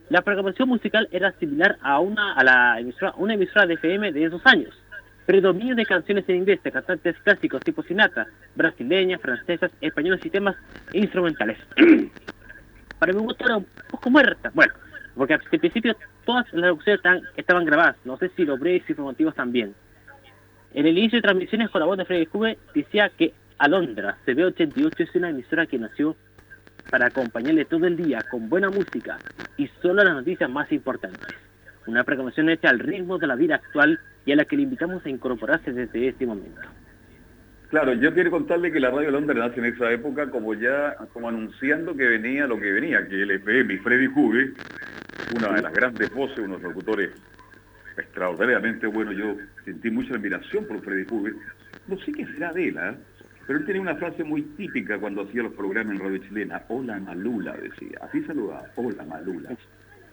La 0.10 0.22
programación 0.22 0.70
musical 0.70 1.08
era 1.12 1.32
similar 1.40 1.78
a 1.82 2.00
una 2.00 2.34
a 2.34 2.44
la 2.44 2.80
una 3.18 3.34
emisora 3.34 3.66
de 3.66 3.74
FM 3.76 4.12
de 4.12 4.26
esos 4.26 4.46
años. 4.46 4.74
Predominio 5.26 5.76
de 5.76 5.86
canciones 5.86 6.24
en 6.28 6.36
inglés 6.36 6.62
de 6.64 6.72
cantantes 6.72 7.16
clásicos 7.24 7.62
tipo 7.62 7.82
Sinatra, 7.82 8.28
brasileñas, 8.56 9.20
francesas, 9.22 9.72
españolas 9.82 10.24
y 10.24 10.30
temas 10.30 10.56
instrumentales. 10.94 11.58
Para 13.00 13.12
mi 13.12 13.20
gusto 13.20 13.44
era 13.44 13.58
un 13.58 13.66
poco 13.90 14.10
muerta. 14.12 14.52
Bueno, 14.54 14.74
porque 15.16 15.34
al 15.34 15.40
principio 15.42 15.96
todas 16.26 16.46
las 16.54 16.70
locuciones 16.70 17.02
estaban, 17.36 17.66
grabadas. 17.66 17.96
No 18.06 18.18
sé 18.18 18.30
si 18.36 18.46
los 18.46 18.60
breves 18.60 18.88
informativos 18.88 19.34
también. 19.34 19.74
En 20.74 20.86
el 20.86 20.98
inicio 20.98 21.18
de 21.18 21.24
transmisiones 21.24 21.70
con 21.70 21.80
la 21.80 21.88
voz 21.88 21.98
de 21.98 22.06
Freddy 22.06 22.26
Juve 22.26 22.58
decía 22.76 23.10
que 23.10 23.34
Alondra 23.58 24.18
CB88 24.28 25.00
es 25.00 25.16
una 25.16 25.30
emisora 25.30 25.66
que 25.66 25.80
nació 25.80 26.16
para 26.92 27.08
acompañarle 27.08 27.66
todo 27.66 27.88
el 27.88 27.98
día 27.98 28.22
con 28.30 28.48
buena 28.48 28.70
música 28.70 29.18
y 29.58 29.68
solo 29.82 30.04
las 30.04 30.14
noticias 30.14 30.50
más 30.50 30.72
importantes. 30.72 31.34
Una 31.88 32.04
programación 32.04 32.50
hecha 32.50 32.70
al 32.70 32.80
ritmo 32.80 33.18
de 33.18 33.28
la 33.28 33.36
vida 33.36 33.56
actual 33.56 34.00
y 34.26 34.32
a 34.32 34.36
la 34.36 34.46
que 34.46 34.56
le 34.56 34.64
invitamos 34.64 35.06
a 35.06 35.10
incorporarse 35.10 35.72
desde 35.72 36.08
este 36.08 36.26
momento. 36.26 36.62
Claro, 37.70 37.94
yo 37.94 38.14
quiero 38.14 38.32
contarle 38.32 38.72
que 38.72 38.80
la 38.80 38.92
Radio 38.92 39.12
Londres 39.12 39.38
nace 39.38 39.60
en 39.60 39.66
esa 39.66 39.92
época 39.92 40.30
como 40.30 40.54
ya, 40.54 40.96
como 41.14 41.30
anunciando 41.30 41.96
que 41.96 42.06
venía 42.06 42.48
lo 42.48 42.60
que 42.60 42.72
venía, 42.72 43.08
que 43.08 43.22
el 43.22 43.32
FM 43.32 43.80
Freddy 43.80 44.08
Juve, 44.08 44.54
una 45.36 45.54
de 45.54 45.62
las 45.62 45.74
grandes 45.74 46.14
voces, 46.14 46.40
unos 46.40 46.62
locutores 46.62 47.10
extraordinariamente 47.98 48.88
buenos, 48.88 49.16
yo 49.16 49.36
sentí 49.64 49.90
mucha 49.90 50.14
admiración 50.14 50.66
por 50.66 50.82
Freddy 50.84 51.06
Juve, 51.06 51.34
no 51.88 51.98
sé 52.00 52.12
qué 52.12 52.26
será 52.28 52.52
de 52.54 52.70
él, 52.70 52.78
¿eh? 52.78 52.96
pero 53.48 53.60
él 53.60 53.66
tenía 53.66 53.82
una 53.82 53.96
frase 53.96 54.24
muy 54.24 54.42
típica 54.42 55.00
cuando 55.00 55.24
hacía 55.24 55.44
los 55.44 55.54
programas 55.54 55.96
en 55.96 56.00
Radio 56.00 56.18
Chilena, 56.20 56.64
hola 56.68 57.00
Malula, 57.00 57.54
decía, 57.54 58.00
así 58.02 58.24
saludaba, 58.24 58.68
hola 58.76 59.04
Malula. 59.06 59.50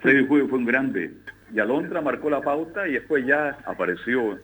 Freddy 0.03 0.27
Juve 0.27 0.49
fue 0.49 0.59
un 0.59 0.65
grande, 0.65 1.13
y 1.55 1.61
Alondra 1.61 2.01
marcó 2.01 2.29
la 2.29 2.41
pauta 2.41 2.89
y 2.89 2.95
después 2.95 3.25
ya 3.25 3.57
apareció 3.65 4.39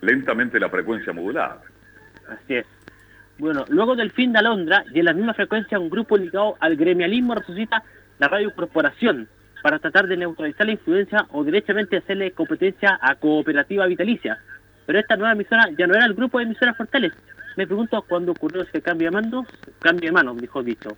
lentamente 0.00 0.58
la 0.58 0.68
frecuencia 0.68 1.12
modulada. 1.12 1.62
Así 2.28 2.56
es. 2.56 2.66
Bueno, 3.38 3.64
luego 3.68 3.94
del 3.94 4.10
fin 4.10 4.32
de 4.32 4.40
Alondra 4.40 4.84
y 4.92 4.98
en 4.98 5.04
la 5.04 5.12
misma 5.12 5.34
frecuencia 5.34 5.78
un 5.78 5.90
grupo 5.90 6.16
ligado 6.16 6.56
al 6.58 6.74
gremialismo 6.74 7.34
resucita 7.34 7.82
la 8.18 8.28
Radio 8.28 8.52
Corporación 8.54 9.28
para 9.62 9.78
tratar 9.78 10.08
de 10.08 10.16
neutralizar 10.16 10.66
la 10.66 10.72
influencia 10.72 11.26
o 11.30 11.44
directamente 11.44 11.98
hacerle 11.98 12.32
competencia 12.32 12.98
a 13.00 13.14
Cooperativa 13.14 13.86
Vitalicia. 13.86 14.38
Pero 14.86 14.98
esta 14.98 15.16
nueva 15.16 15.32
emisora 15.32 15.68
ya 15.76 15.86
no 15.86 15.94
era 15.94 16.06
el 16.06 16.14
grupo 16.14 16.38
de 16.38 16.44
emisoras 16.44 16.76
portales. 16.76 17.12
Me 17.56 17.66
pregunto 17.66 18.02
cuándo 18.08 18.32
ocurrió 18.32 18.62
ese 18.62 18.80
cambio 18.80 19.08
de 19.08 19.16
manos, 19.22 19.46
cambio 19.80 20.08
de 20.08 20.12
manos, 20.12 20.36
dijo 20.38 20.62
dicho. 20.62 20.96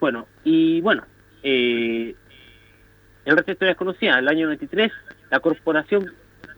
Bueno, 0.00 0.26
y 0.44 0.80
bueno, 0.82 1.04
eh, 1.42 2.14
el 3.24 3.36
resto 3.36 3.54
de 3.60 3.66
desconocida. 3.66 4.12
En 4.12 4.18
el 4.20 4.28
año 4.28 4.46
93, 4.46 4.92
la 5.30 5.40
corporación 5.40 6.12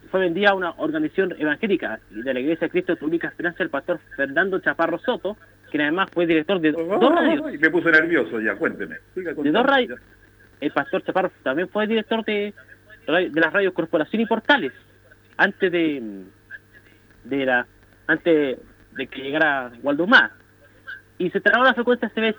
fue 0.09 0.21
vendida 0.21 0.49
a 0.49 0.53
una 0.53 0.71
organización 0.77 1.35
evangélica 1.37 1.99
de 2.09 2.33
la 2.33 2.39
Iglesia 2.39 2.67
de 2.67 2.71
Cristo 2.71 2.95
de 2.95 3.05
Única 3.05 3.27
Esperanza, 3.27 3.63
el 3.63 3.69
pastor 3.69 3.99
Fernando 4.15 4.59
Chaparro 4.59 4.99
Soto, 4.99 5.37
quien 5.69 5.81
además 5.81 6.09
fue 6.13 6.25
director 6.25 6.59
de 6.61 6.71
dos 6.71 7.13
radios. 7.13 7.59
me 7.59 7.69
puse 7.69 7.91
nervioso 7.91 8.39
ya, 8.39 8.55
cuénteme. 8.55 8.95
De 9.15 9.51
dos 9.51 9.65
radios. 9.65 9.99
El 10.59 10.71
pastor 10.71 11.03
Chaparro 11.03 11.31
también 11.43 11.69
fue 11.69 11.87
director 11.87 12.23
de, 12.25 12.53
de 13.07 13.39
las 13.39 13.53
radios 13.53 13.73
Corporación 13.73 14.21
y 14.21 14.25
Portales, 14.25 14.71
antes 15.35 15.71
de, 15.71 16.23
de 17.25 17.45
la 17.45 17.67
antes 18.07 18.57
de 18.95 19.07
que 19.07 19.21
llegara 19.21 19.71
Waldo 19.83 20.07
Más. 20.07 20.31
Y 21.17 21.29
se 21.29 21.41
trabó 21.41 21.65
la 21.65 21.73
frecuencia 21.73 22.09
CB 22.09 22.35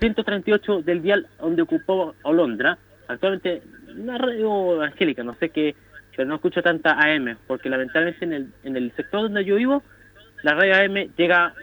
138 0.00 0.82
del 0.82 1.00
vial 1.00 1.26
donde 1.40 1.62
ocupó 1.62 2.14
Olondra, 2.22 2.78
actualmente 3.08 3.62
una 3.96 4.18
radio 4.18 4.74
evangélica, 4.74 5.22
no 5.22 5.34
sé 5.36 5.50
qué, 5.50 5.74
pero 6.14 6.28
no 6.28 6.36
escucho 6.36 6.62
tanta 6.62 6.92
AM, 6.92 7.36
porque 7.46 7.68
lamentablemente 7.68 8.24
en 8.24 8.32
el, 8.32 8.48
en 8.64 8.76
el 8.76 8.92
sector 8.92 9.22
donde 9.22 9.44
yo 9.44 9.56
vivo, 9.56 9.82
la 10.42 10.54
radio 10.54 10.74
AM 10.76 11.14
llega 11.16 11.54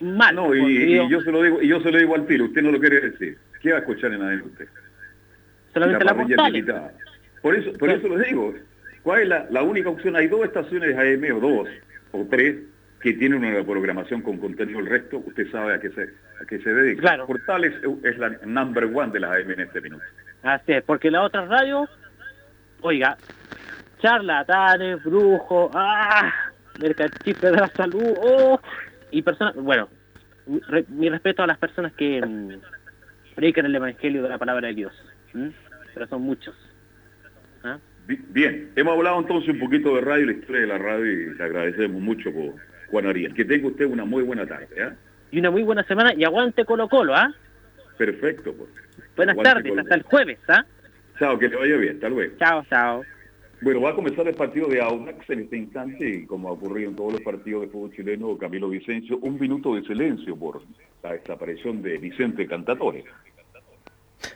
mal. 0.00 0.34
No, 0.34 0.54
y, 0.54 1.08
yo 1.08 1.20
se 1.20 1.30
lo 1.30 1.42
digo, 1.42 1.62
y 1.62 1.68
yo 1.68 1.80
se 1.80 1.90
lo 1.90 1.98
digo 1.98 2.14
al 2.14 2.26
tiro, 2.26 2.46
usted 2.46 2.62
no 2.62 2.72
lo 2.72 2.80
quiere 2.80 3.00
decir. 3.00 3.38
¿Qué 3.60 3.70
va 3.70 3.78
a 3.78 3.80
escuchar 3.80 4.12
en 4.12 4.22
AM 4.22 4.42
usted? 4.44 4.68
Solamente 5.72 6.04
la, 6.04 6.92
Por 7.40 7.54
eso, 7.56 7.72
por 7.72 7.90
eso 7.90 8.08
lo 8.08 8.18
digo. 8.18 8.54
¿Cuál 9.02 9.22
es 9.22 9.28
la, 9.28 9.46
la 9.50 9.62
única 9.62 9.90
opción? 9.90 10.16
Hay 10.16 10.28
dos 10.28 10.44
estaciones 10.44 10.96
AM 10.96 11.36
o 11.36 11.40
dos 11.40 11.68
o 12.12 12.26
tres 12.30 12.56
que 13.04 13.12
tienen 13.12 13.44
una 13.44 13.62
programación 13.62 14.22
con 14.22 14.38
contenido, 14.38 14.80
el 14.80 14.86
resto 14.86 15.18
usted 15.18 15.50
sabe 15.50 15.74
a 15.74 15.78
qué 15.78 15.90
se, 15.90 16.04
a 16.40 16.46
qué 16.48 16.58
se 16.60 16.72
dedica. 16.72 17.02
Claro. 17.02 17.26
Portales 17.26 17.74
es 18.02 18.16
la 18.16 18.30
number 18.46 18.84
one 18.84 19.12
de 19.12 19.20
las 19.20 19.32
AM 19.32 19.50
en 19.50 19.60
este 19.60 19.82
minuto. 19.82 20.02
Así 20.42 20.72
es, 20.72 20.82
porque 20.84 21.10
la 21.10 21.20
otra 21.20 21.44
radio, 21.44 21.86
oiga, 22.80 23.18
charlatanes, 24.00 25.04
brujos, 25.04 25.70
¡ah! 25.74 26.32
mercachifre 26.80 27.50
de 27.50 27.56
la 27.58 27.68
salud, 27.76 28.14
¡oh! 28.22 28.58
y 29.10 29.20
personas, 29.20 29.54
bueno, 29.56 29.90
mi 30.88 31.10
respeto 31.10 31.42
a 31.42 31.46
las 31.46 31.58
personas 31.58 31.92
que 31.92 32.24
mm, 32.24 33.34
predican 33.34 33.66
el 33.66 33.74
evangelio 33.74 34.22
de 34.22 34.30
la 34.30 34.38
palabra 34.38 34.68
de 34.68 34.74
Dios, 34.76 34.94
pero 35.92 36.06
son 36.06 36.22
muchos. 36.22 36.56
¿ah? 37.64 37.76
Bien, 38.06 38.70
hemos 38.76 38.96
hablado 38.96 39.20
entonces 39.20 39.50
un 39.50 39.58
poquito 39.58 39.94
de 39.94 40.00
radio, 40.00 40.24
la 40.24 40.32
historia 40.32 40.62
de 40.62 40.66
la 40.68 40.78
radio 40.78 41.04
y 41.04 41.34
le 41.34 41.44
agradecemos 41.44 42.00
mucho 42.00 42.32
por 42.32 42.54
Juan 42.94 43.06
Ariel. 43.06 43.34
Que 43.34 43.44
tenga 43.44 43.66
usted 43.66 43.86
una 43.86 44.04
muy 44.04 44.22
buena 44.22 44.46
tarde. 44.46 44.68
¿ah? 44.80 44.94
Y 45.32 45.40
una 45.40 45.50
muy 45.50 45.64
buena 45.64 45.82
semana 45.82 46.14
y 46.16 46.22
aguante 46.22 46.64
Colo 46.64 46.88
Colo, 46.88 47.12
¿ah? 47.12 47.34
Perfecto, 47.98 48.54
pues. 48.54 48.70
Buenas 49.16 49.36
tardes, 49.38 49.76
hasta 49.76 49.96
el 49.96 50.02
jueves, 50.02 50.38
¿ah? 50.46 50.64
Chao, 51.18 51.36
que 51.36 51.48
te 51.48 51.56
vaya 51.56 51.76
bien, 51.76 51.96
hasta 51.96 52.08
luego. 52.08 52.34
Chao, 52.38 52.64
chao. 52.70 53.02
Bueno, 53.62 53.80
va 53.80 53.90
a 53.90 53.94
comenzar 53.94 54.28
el 54.28 54.34
partido 54.34 54.68
de 54.68 54.80
Audax 54.80 55.28
en 55.28 55.40
este 55.40 55.56
instante 55.56 56.08
y 56.08 56.26
como 56.26 56.48
ha 56.48 56.52
ocurrido 56.52 56.90
en 56.90 56.96
todos 56.96 57.14
los 57.14 57.22
partidos 57.22 57.62
de 57.62 57.68
fútbol 57.68 57.92
chileno, 57.96 58.38
Camilo 58.38 58.68
Vicencio, 58.68 59.18
un 59.18 59.40
minuto 59.40 59.74
de 59.74 59.82
silencio 59.82 60.36
por 60.36 60.62
la 61.02 61.14
desaparición 61.14 61.82
de 61.82 61.98
Vicente 61.98 62.46
Cantatore. 62.46 63.04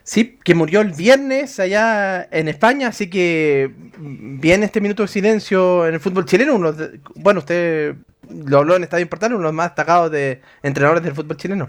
Sí, 0.03 0.39
que 0.43 0.55
murió 0.55 0.81
el 0.81 0.93
viernes 0.93 1.61
allá 1.61 2.25
en 2.31 2.49
España, 2.49 2.89
así 2.89 3.09
que 3.09 3.71
viene 3.99 4.67
este 4.67 4.81
minuto 4.81 5.03
de 5.03 5.09
silencio 5.09 5.87
en 5.87 5.95
el 5.95 6.01
fútbol 6.01 6.25
chileno. 6.25 6.57
Uno 6.57 6.75
bueno, 7.17 7.41
usted 7.41 7.95
lo 8.31 8.59
habló 8.59 8.77
en 8.77 8.85
Estadio 8.85 9.03
Importante, 9.03 9.35
uno 9.35 9.43
de 9.45 9.49
los 9.49 9.55
más 9.55 9.71
destacados 9.71 10.11
de 10.11 10.41
entrenadores 10.63 11.03
del 11.03 11.15
fútbol 11.15 11.37
chileno. 11.37 11.69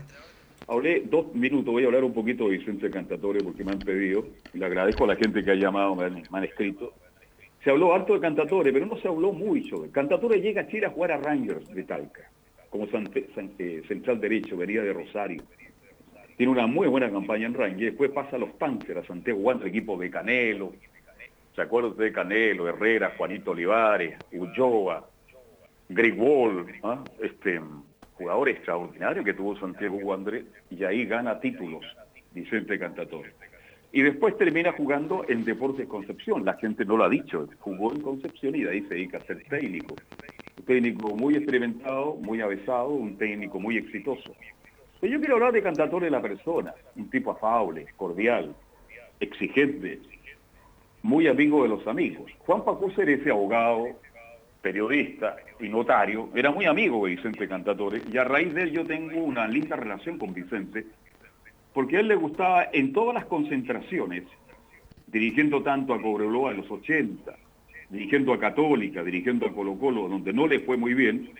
Hablé 0.67 1.01
dos 1.05 1.33
minutos, 1.33 1.73
voy 1.73 1.83
a 1.83 1.87
hablar 1.87 2.03
un 2.03 2.13
poquito 2.13 2.45
de 2.45 2.57
Vicente 2.57 2.91
Cantatore 2.91 3.39
porque 3.43 3.63
me 3.63 3.71
han 3.71 3.79
pedido, 3.79 4.25
le 4.53 4.65
agradezco 4.65 5.05
a 5.05 5.07
la 5.07 5.15
gente 5.15 5.43
que 5.43 5.51
ha 5.51 5.55
llamado, 5.55 5.95
me 5.95 6.03
han, 6.05 6.43
escrito. 6.43 6.93
Se 7.63 7.71
habló 7.71 7.93
harto 7.93 8.13
de 8.13 8.19
Cantatore, 8.19 8.71
pero 8.71 8.85
no 8.85 8.97
se 8.97 9.07
habló 9.07 9.31
mucho. 9.31 9.91
Cantatore 9.91 10.39
llega 10.39 10.61
a 10.61 10.67
Chile 10.67 10.85
a 10.85 10.91
jugar 10.91 11.13
a 11.13 11.17
Rangers 11.17 11.67
de 11.73 11.83
Talca, 11.83 12.29
como 12.69 12.85
eh, 12.85 13.83
central 13.87 14.21
derecho, 14.21 14.57
venía 14.57 14.83
de 14.83 14.93
Rosario. 14.93 15.41
Tiene 16.37 16.51
una 16.51 16.67
muy 16.67 16.87
buena 16.87 17.09
campaña 17.11 17.47
en 17.47 17.55
Rangers, 17.55 17.91
después 17.91 18.11
pasa 18.11 18.35
a 18.35 18.39
los 18.39 18.51
Panthers, 18.51 19.03
a 19.03 19.07
Santiago 19.07 19.39
Wander, 19.39 19.67
equipo 19.67 19.97
de 19.97 20.11
Canelo. 20.11 20.71
¿Se 21.55 21.63
acuerdan 21.63 21.97
de 21.97 22.11
Canelo, 22.13 22.69
Herrera, 22.69 23.15
Juanito 23.17 23.51
Olivares, 23.51 24.17
Ulloa, 24.31 25.05
Greg 25.89 26.19
Wall, 26.19 26.67
¿ah? 26.83 27.03
este, 27.21 27.59
jugador 28.13 28.49
extraordinario 28.49 29.23
que 29.23 29.33
tuvo 29.33 29.57
Santiago 29.59 29.97
Wander 29.97 30.45
y 30.69 30.83
ahí 30.83 31.05
gana 31.05 31.39
títulos 31.39 31.83
Vicente 32.33 32.77
Cantatore. 32.77 33.33
Y 33.91 34.03
después 34.03 34.37
termina 34.37 34.71
jugando 34.71 35.25
en 35.27 35.43
Deportes 35.43 35.87
Concepción, 35.87 36.45
la 36.45 36.53
gente 36.53 36.85
no 36.85 36.95
lo 36.95 37.05
ha 37.05 37.09
dicho, 37.09 37.47
jugó 37.59 37.91
en 37.91 38.01
Concepción 38.01 38.55
y 38.55 38.63
de 38.63 38.69
ahí 38.69 38.81
se 38.81 38.93
dedica 38.93 39.17
a 39.17 39.21
ser 39.21 39.43
técnico. 39.45 39.95
Un 40.59 40.65
técnico 40.65 41.15
muy 41.15 41.35
experimentado, 41.35 42.15
muy 42.15 42.39
avesado, 42.41 42.89
un 42.89 43.17
técnico 43.17 43.59
muy 43.59 43.77
exitoso. 43.77 44.35
Pero 44.99 45.13
yo 45.13 45.19
quiero 45.19 45.35
hablar 45.35 45.53
de 45.53 45.63
Cantatore 45.63 46.11
la 46.11 46.21
persona, 46.21 46.75
un 46.95 47.09
tipo 47.09 47.31
afable, 47.31 47.87
cordial, 47.97 48.53
exigente, 49.19 49.99
muy 51.01 51.27
amigo 51.27 51.63
de 51.63 51.69
los 51.69 51.87
amigos. 51.87 52.31
Juan 52.39 52.63
Pacuser, 52.63 53.09
ese 53.09 53.31
abogado, 53.31 53.87
periodista 54.61 55.37
y 55.59 55.69
notario, 55.69 56.29
era 56.35 56.51
muy 56.51 56.65
amigo 56.65 57.05
de 57.05 57.15
Vicente 57.15 57.47
Cantatore 57.47 58.01
y 58.11 58.17
a 58.17 58.23
raíz 58.23 58.53
de 58.53 58.63
él 58.63 58.71
yo 58.71 58.85
tengo 58.85 59.23
una 59.23 59.47
linda 59.47 59.75
relación 59.75 60.17
con 60.17 60.33
Vicente 60.33 60.85
porque 61.73 61.97
a 61.97 61.99
él 62.01 62.07
le 62.07 62.15
gustaba 62.15 62.67
en 62.73 62.91
todas 62.93 63.13
las 63.13 63.25
concentraciones, 63.25 64.23
dirigiendo 65.07 65.61
tanto 65.63 65.93
a 65.93 66.01
Cobreloa 66.01 66.51
en 66.51 66.57
los 66.57 66.69
80, 66.69 67.31
dirigiendo 67.89 68.33
a 68.33 68.39
Católica, 68.39 69.03
dirigiendo 69.03 69.45
a 69.45 69.53
Colo 69.53 69.77
Colo, 69.77 70.07
donde 70.07 70.33
no 70.33 70.47
le 70.47 70.59
fue 70.59 70.77
muy 70.77 70.93
bien, 70.93 71.31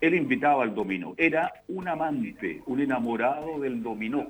él 0.00 0.14
invitaba 0.14 0.62
al 0.62 0.74
dominó. 0.74 1.14
Era 1.16 1.52
un 1.68 1.88
amante, 1.88 2.60
un 2.66 2.80
enamorado 2.80 3.60
del 3.60 3.82
dominó. 3.82 4.26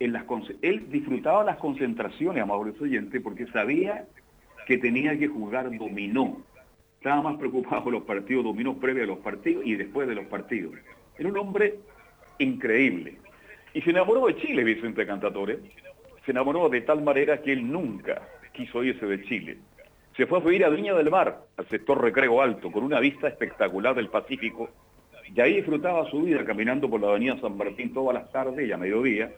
En 0.00 0.12
las, 0.12 0.24
él 0.62 0.90
disfrutaba 0.90 1.44
las 1.44 1.58
concentraciones, 1.58 2.42
amables 2.42 2.80
oyentes, 2.80 3.22
porque 3.22 3.46
sabía 3.46 4.06
que 4.66 4.78
tenía 4.78 5.16
que 5.18 5.28
jugar 5.28 5.76
dominó 5.76 6.42
estaba 7.02 7.20
más 7.20 7.36
preocupado 7.36 7.82
por 7.82 7.92
los 7.92 8.04
partidos 8.04 8.44
dominos 8.44 8.76
previos 8.76 9.02
a 9.02 9.06
los 9.08 9.18
partidos 9.18 9.66
y 9.66 9.74
después 9.74 10.06
de 10.06 10.14
los 10.14 10.26
partidos. 10.26 10.76
Era 11.18 11.28
un 11.28 11.36
hombre 11.36 11.80
increíble. 12.38 13.18
Y 13.74 13.82
se 13.82 13.90
enamoró 13.90 14.28
de 14.28 14.36
Chile, 14.36 14.62
Vicente 14.62 15.04
Cantatore. 15.04 15.58
Se 16.24 16.30
enamoró 16.30 16.68
de 16.68 16.80
tal 16.82 17.02
manera 17.02 17.42
que 17.42 17.54
él 17.54 17.68
nunca 17.68 18.22
quiso 18.52 18.84
irse 18.84 19.04
de 19.04 19.20
Chile. 19.24 19.58
Se 20.16 20.26
fue 20.26 20.38
a 20.38 20.42
vivir 20.42 20.64
a 20.64 20.68
Viña 20.68 20.94
del 20.94 21.10
Mar, 21.10 21.40
al 21.56 21.66
sector 21.66 22.00
Recreo 22.00 22.40
Alto, 22.40 22.70
con 22.70 22.84
una 22.84 23.00
vista 23.00 23.26
espectacular 23.26 23.96
del 23.96 24.06
Pacífico. 24.06 24.70
Y 25.34 25.40
ahí 25.40 25.56
disfrutaba 25.56 26.08
su 26.08 26.22
vida 26.22 26.44
caminando 26.44 26.88
por 26.88 27.00
la 27.00 27.08
avenida 27.08 27.36
San 27.40 27.56
Martín 27.56 27.92
todas 27.92 28.14
las 28.14 28.30
tardes 28.30 28.68
y 28.68 28.70
a 28.70 28.76
mediodía. 28.76 29.32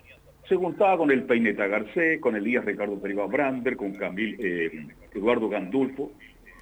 Se 0.50 0.56
juntaba 0.56 0.98
con 0.98 1.10
el 1.10 1.22
Peineta 1.22 1.66
Garcés, 1.66 2.20
con 2.20 2.36
Elías 2.36 2.66
Ricardo 2.66 3.00
Periba 3.00 3.24
Brander, 3.24 3.74
con 3.74 3.94
Camil, 3.94 4.36
eh, 4.38 4.86
Eduardo 5.14 5.48
Gandulfo 5.48 6.12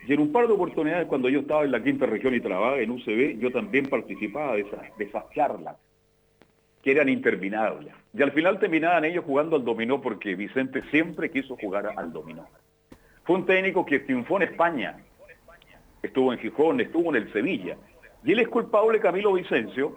y 0.06 0.12
en 0.12 0.20
un 0.20 0.32
par 0.32 0.46
de 0.48 0.54
oportunidades 0.54 1.06
cuando 1.06 1.28
yo 1.28 1.40
estaba 1.40 1.64
en 1.64 1.70
la 1.70 1.82
quinta 1.82 2.06
región 2.06 2.34
y 2.34 2.40
trabajaba 2.40 2.80
en 2.80 2.90
UCB, 2.90 3.38
yo 3.38 3.52
también 3.52 3.86
participaba 3.86 4.56
de 4.56 4.66
esas, 4.98 5.30
charlas 5.34 5.76
que 6.82 6.90
eran 6.90 7.08
interminables. 7.08 7.94
Y 8.12 8.22
al 8.22 8.32
final 8.32 8.58
terminaban 8.58 9.04
ellos 9.04 9.24
jugando 9.24 9.54
al 9.54 9.64
dominó 9.64 10.00
porque 10.00 10.34
Vicente 10.34 10.82
siempre 10.90 11.30
quiso 11.30 11.56
jugar 11.56 11.92
al 11.96 12.12
dominó. 12.12 12.48
Fue 13.22 13.36
un 13.36 13.46
técnico 13.46 13.86
que 13.86 14.00
triunfó 14.00 14.38
en 14.38 14.42
España, 14.42 14.96
estuvo 16.02 16.32
en 16.32 16.40
Gijón, 16.40 16.80
estuvo 16.80 17.14
en 17.14 17.22
el 17.22 17.32
Sevilla. 17.32 17.76
Y 18.24 18.32
él 18.32 18.40
es 18.40 18.48
culpable, 18.48 18.98
Camilo 18.98 19.32
Vicencio, 19.34 19.94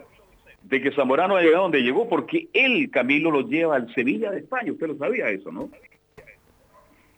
de 0.62 0.82
que 0.82 0.92
Zamorano 0.92 1.36
ha 1.36 1.42
llegado 1.42 1.64
donde 1.64 1.82
llegó 1.82 2.08
porque 2.08 2.50
él, 2.54 2.92
Camilo, 2.92 3.32
lo 3.32 3.42
lleva 3.42 3.76
al 3.76 3.92
Sevilla 3.96 4.30
de 4.30 4.40
España. 4.40 4.72
Usted 4.72 4.88
lo 4.88 4.98
sabía 4.98 5.30
eso, 5.30 5.52
¿no? 5.52 5.72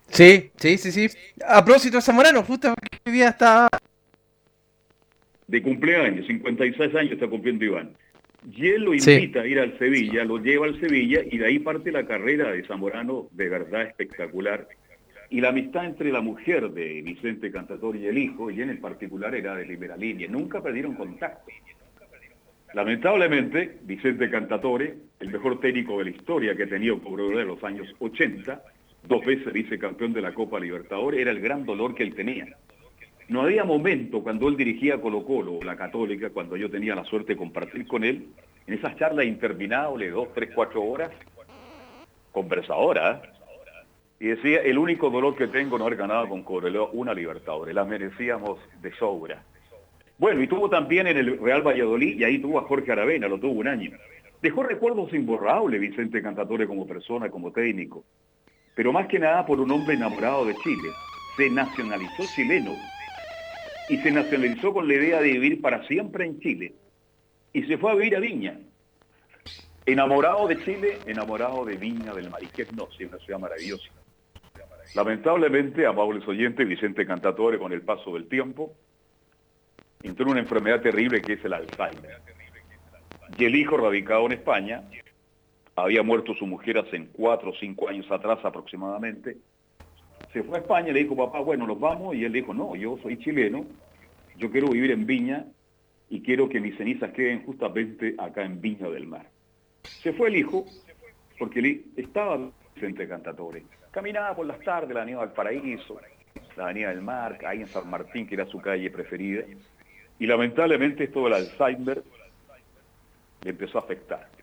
Sí, 0.10 0.52
sí, 0.56 0.78
sí, 0.78 0.92
sí. 0.92 1.18
A 1.46 1.64
propósito 1.64 1.98
de 1.98 2.02
Zamorano, 2.02 2.44
justo 2.44 2.74
que 3.04 3.12
día 3.12 3.30
está... 3.30 3.68
De 5.48 5.62
cumpleaños, 5.62 6.28
56 6.28 6.96
años 6.96 7.12
está 7.14 7.28
cumpliendo 7.28 7.64
Iván. 7.64 7.94
Y 8.52 8.68
él 8.70 8.84
lo 8.84 8.94
invita 8.94 9.42
a 9.42 9.48
ir 9.48 9.60
al 9.60 9.78
Sevilla, 9.78 10.24
lo 10.24 10.38
lleva 10.38 10.66
al 10.66 10.80
Sevilla 10.80 11.22
y 11.30 11.38
de 11.38 11.46
ahí 11.46 11.60
parte 11.60 11.92
la 11.92 12.06
carrera 12.06 12.52
de 12.52 12.66
Zamorano 12.66 13.28
de 13.32 13.50
verdad 13.50 13.84
espectacular. 13.84 14.68
Y 15.30 15.42
la 15.42 15.50
amistad 15.50 15.86
entre 15.86 16.12
la 16.12 16.22
mujer 16.22 16.70
de 16.70 17.02
Vicente 17.02 17.52
Cantator 17.52 17.96
y 17.96 18.08
el 18.08 18.18
hijo, 18.18 18.50
y 18.50 18.62
en 18.62 18.70
el 18.70 18.80
particular 18.80 19.36
era 19.36 19.56
de 19.56 19.66
Liberalínea, 19.66 20.28
nunca 20.30 20.62
perdieron 20.62 20.96
contacto. 20.96 21.52
Lamentablemente, 22.74 23.80
Vicente 23.84 24.30
Cantatore, 24.30 24.96
el 25.20 25.30
mejor 25.30 25.60
técnico 25.60 25.98
de 25.98 26.06
la 26.06 26.10
historia 26.12 26.56
que 26.56 26.64
ha 26.64 26.70
tenido 26.70 27.00
por 27.00 27.36
de 27.36 27.46
los 27.46 27.64
años 27.64 27.88
80, 28.00 28.62
dos 29.08 29.26
veces 29.26 29.52
vicecampeón 29.54 30.14
de 30.14 30.22
la 30.22 30.34
Copa 30.34 30.60
Libertadores, 30.60 31.20
era 31.20 31.32
el 31.32 31.40
gran 31.40 31.66
dolor 31.66 31.96
que 31.96 32.04
él 32.04 32.16
tenía. 32.16 32.46
No 33.30 33.42
había 33.42 33.64
momento 33.66 34.24
cuando 34.24 34.48
él 34.48 34.56
dirigía 34.56 35.02
Colo 35.02 35.26
Colo, 35.26 35.60
la 35.64 35.76
Católica, 35.76 36.30
cuando 36.30 36.56
yo 36.56 36.70
tenía 36.70 36.96
la 36.96 37.04
suerte 37.04 37.34
de 37.34 37.38
compartir 37.38 37.86
con 37.88 38.04
él, 38.04 38.28
en 38.66 38.74
esas 38.74 38.96
charlas 38.98 39.26
interminables, 39.26 40.14
dos, 40.14 40.30
tres, 40.34 40.50
cuatro 40.54 40.84
horas, 40.84 41.12
conversadora, 42.32 43.22
y 44.20 44.28
decía, 44.28 44.62
el 44.62 44.78
único 44.78 45.10
dolor 45.10 45.36
que 45.36 45.48
tengo 45.48 45.78
no 45.78 45.86
haber 45.86 45.98
ganado 45.98 46.28
con 46.30 46.44
Colo, 46.44 46.90
una 46.92 47.14
Libertadores, 47.14 47.76
la 47.76 47.86
merecíamos 47.86 48.60
de 48.82 48.94
sobra. 48.94 49.44
Bueno, 50.18 50.42
y 50.42 50.48
tuvo 50.48 50.70
también 50.70 51.08
en 51.08 51.18
el 51.18 51.38
Real 51.40 51.62
Valladolid, 51.62 52.18
y 52.20 52.24
ahí 52.24 52.40
tuvo 52.40 52.60
a 52.60 52.64
Jorge 52.64 52.92
Aravena, 52.92 53.28
lo 53.28 53.40
tuvo 53.40 53.60
un 53.60 53.68
año. 53.68 53.92
Dejó 54.42 54.64
recuerdos 54.64 55.14
imborrables 55.14 55.80
Vicente 55.80 56.22
Cantatore 56.22 56.66
como 56.66 56.88
persona, 56.88 57.30
como 57.30 57.52
técnico, 57.52 58.04
pero 58.78 58.94
más 58.94 59.08
que 59.08 59.18
nada 59.18 59.44
por 59.44 59.60
un 59.60 59.72
hombre 59.72 59.96
enamorado 59.96 60.46
de 60.46 60.56
Chile. 60.58 60.92
Se 61.36 61.50
nacionalizó 61.50 62.24
chileno 62.36 62.76
y 63.90 63.98
se 63.98 64.12
nacionalizó 64.12 64.72
con 64.72 64.88
la 64.88 64.94
idea 64.94 65.20
de 65.20 65.32
vivir 65.32 65.62
para 65.62 65.86
siempre 65.88 66.28
en 66.28 66.40
Chile. 66.40 66.76
Y 67.54 67.64
se 67.64 67.80
fue 67.80 67.92
a 67.92 67.96
vivir 67.96 68.16
a 68.16 68.20
Viña. 68.20 68.60
Enamorado 69.84 70.48
de 70.48 70.64
Chile, 70.64 71.00
enamorado 71.08 71.66
de 71.66 71.76
Viña 71.76 72.14
del 72.14 72.30
Mar. 72.30 72.42
Que 72.56 72.68
no, 72.76 72.88
sí, 72.96 73.06
una 73.06 73.18
ciudad 73.18 73.40
maravillosa. 73.40 73.90
Lamentablemente, 74.94 75.88
amables 75.88 76.28
oyentes, 76.28 76.68
Vicente 76.68 77.04
Cantatore, 77.08 77.58
con 77.58 77.74
el 77.74 77.82
paso 77.82 78.14
del 78.14 78.28
tiempo, 78.28 78.76
entró 80.04 80.26
en 80.26 80.32
una 80.34 80.42
enfermedad 80.42 80.82
terrible 80.82 81.24
que 81.24 81.34
es 81.34 81.44
el 81.44 81.54
Alzheimer. 81.54 82.22
Y 83.40 83.46
el 83.46 83.56
hijo, 83.56 83.76
radicado 83.76 84.28
en 84.28 84.34
España, 84.34 84.84
había 85.78 86.02
muerto 86.02 86.34
su 86.34 86.48
mujer 86.48 86.80
hace 86.80 87.08
cuatro 87.14 87.52
o 87.52 87.56
cinco 87.56 87.88
años 87.88 88.10
atrás 88.12 88.40
aproximadamente, 88.44 89.38
se 90.34 90.44
fue 90.44 90.58
a 90.58 90.62
España 90.62 90.92
le 90.92 91.04
dijo, 91.04 91.16
papá, 91.16 91.40
bueno, 91.40 91.68
nos 91.68 91.80
vamos, 91.80 92.16
y 92.16 92.26
él 92.26 92.34
dijo, 92.34 92.54
no, 92.54 92.76
yo 92.76 92.98
soy 92.98 93.18
chileno, 93.20 93.64
yo 94.38 94.52
quiero 94.52 94.70
vivir 94.70 94.92
en 94.92 95.06
Viña 95.06 95.46
y 96.10 96.22
quiero 96.22 96.50
que 96.50 96.60
mis 96.60 96.76
cenizas 96.78 97.12
queden 97.12 97.46
justamente 97.46 98.16
acá 98.18 98.44
en 98.44 98.60
Viña 98.60 98.90
del 98.90 99.06
Mar. 99.06 99.28
Se 99.84 100.14
fue 100.14 100.30
el 100.30 100.38
hijo, 100.38 100.66
porque 101.38 101.60
él 101.60 101.86
estaba 101.96 102.40
Vicente 102.74 103.08
Cantatore. 103.08 103.64
Caminaba 103.92 104.36
por 104.36 104.48
las 104.48 104.60
tardes 104.62 104.94
la 104.94 105.02
avenida 105.02 105.22
del 105.22 105.32
Paraíso, 105.32 106.00
la 106.56 106.66
avenida 106.66 106.90
del 106.90 107.02
Mar, 107.02 107.38
ahí 107.46 107.62
en 107.62 107.68
San 107.68 107.88
Martín, 107.88 108.26
que 108.26 108.34
era 108.34 108.48
su 108.48 108.60
calle 108.60 108.90
preferida. 108.90 109.44
Y 110.18 110.26
lamentablemente 110.26 111.04
esto 111.04 111.24
del 111.26 111.34
Alzheimer 111.34 112.04
le 113.44 113.50
empezó 113.52 113.78
a 113.78 113.82
afectar. 113.82 114.37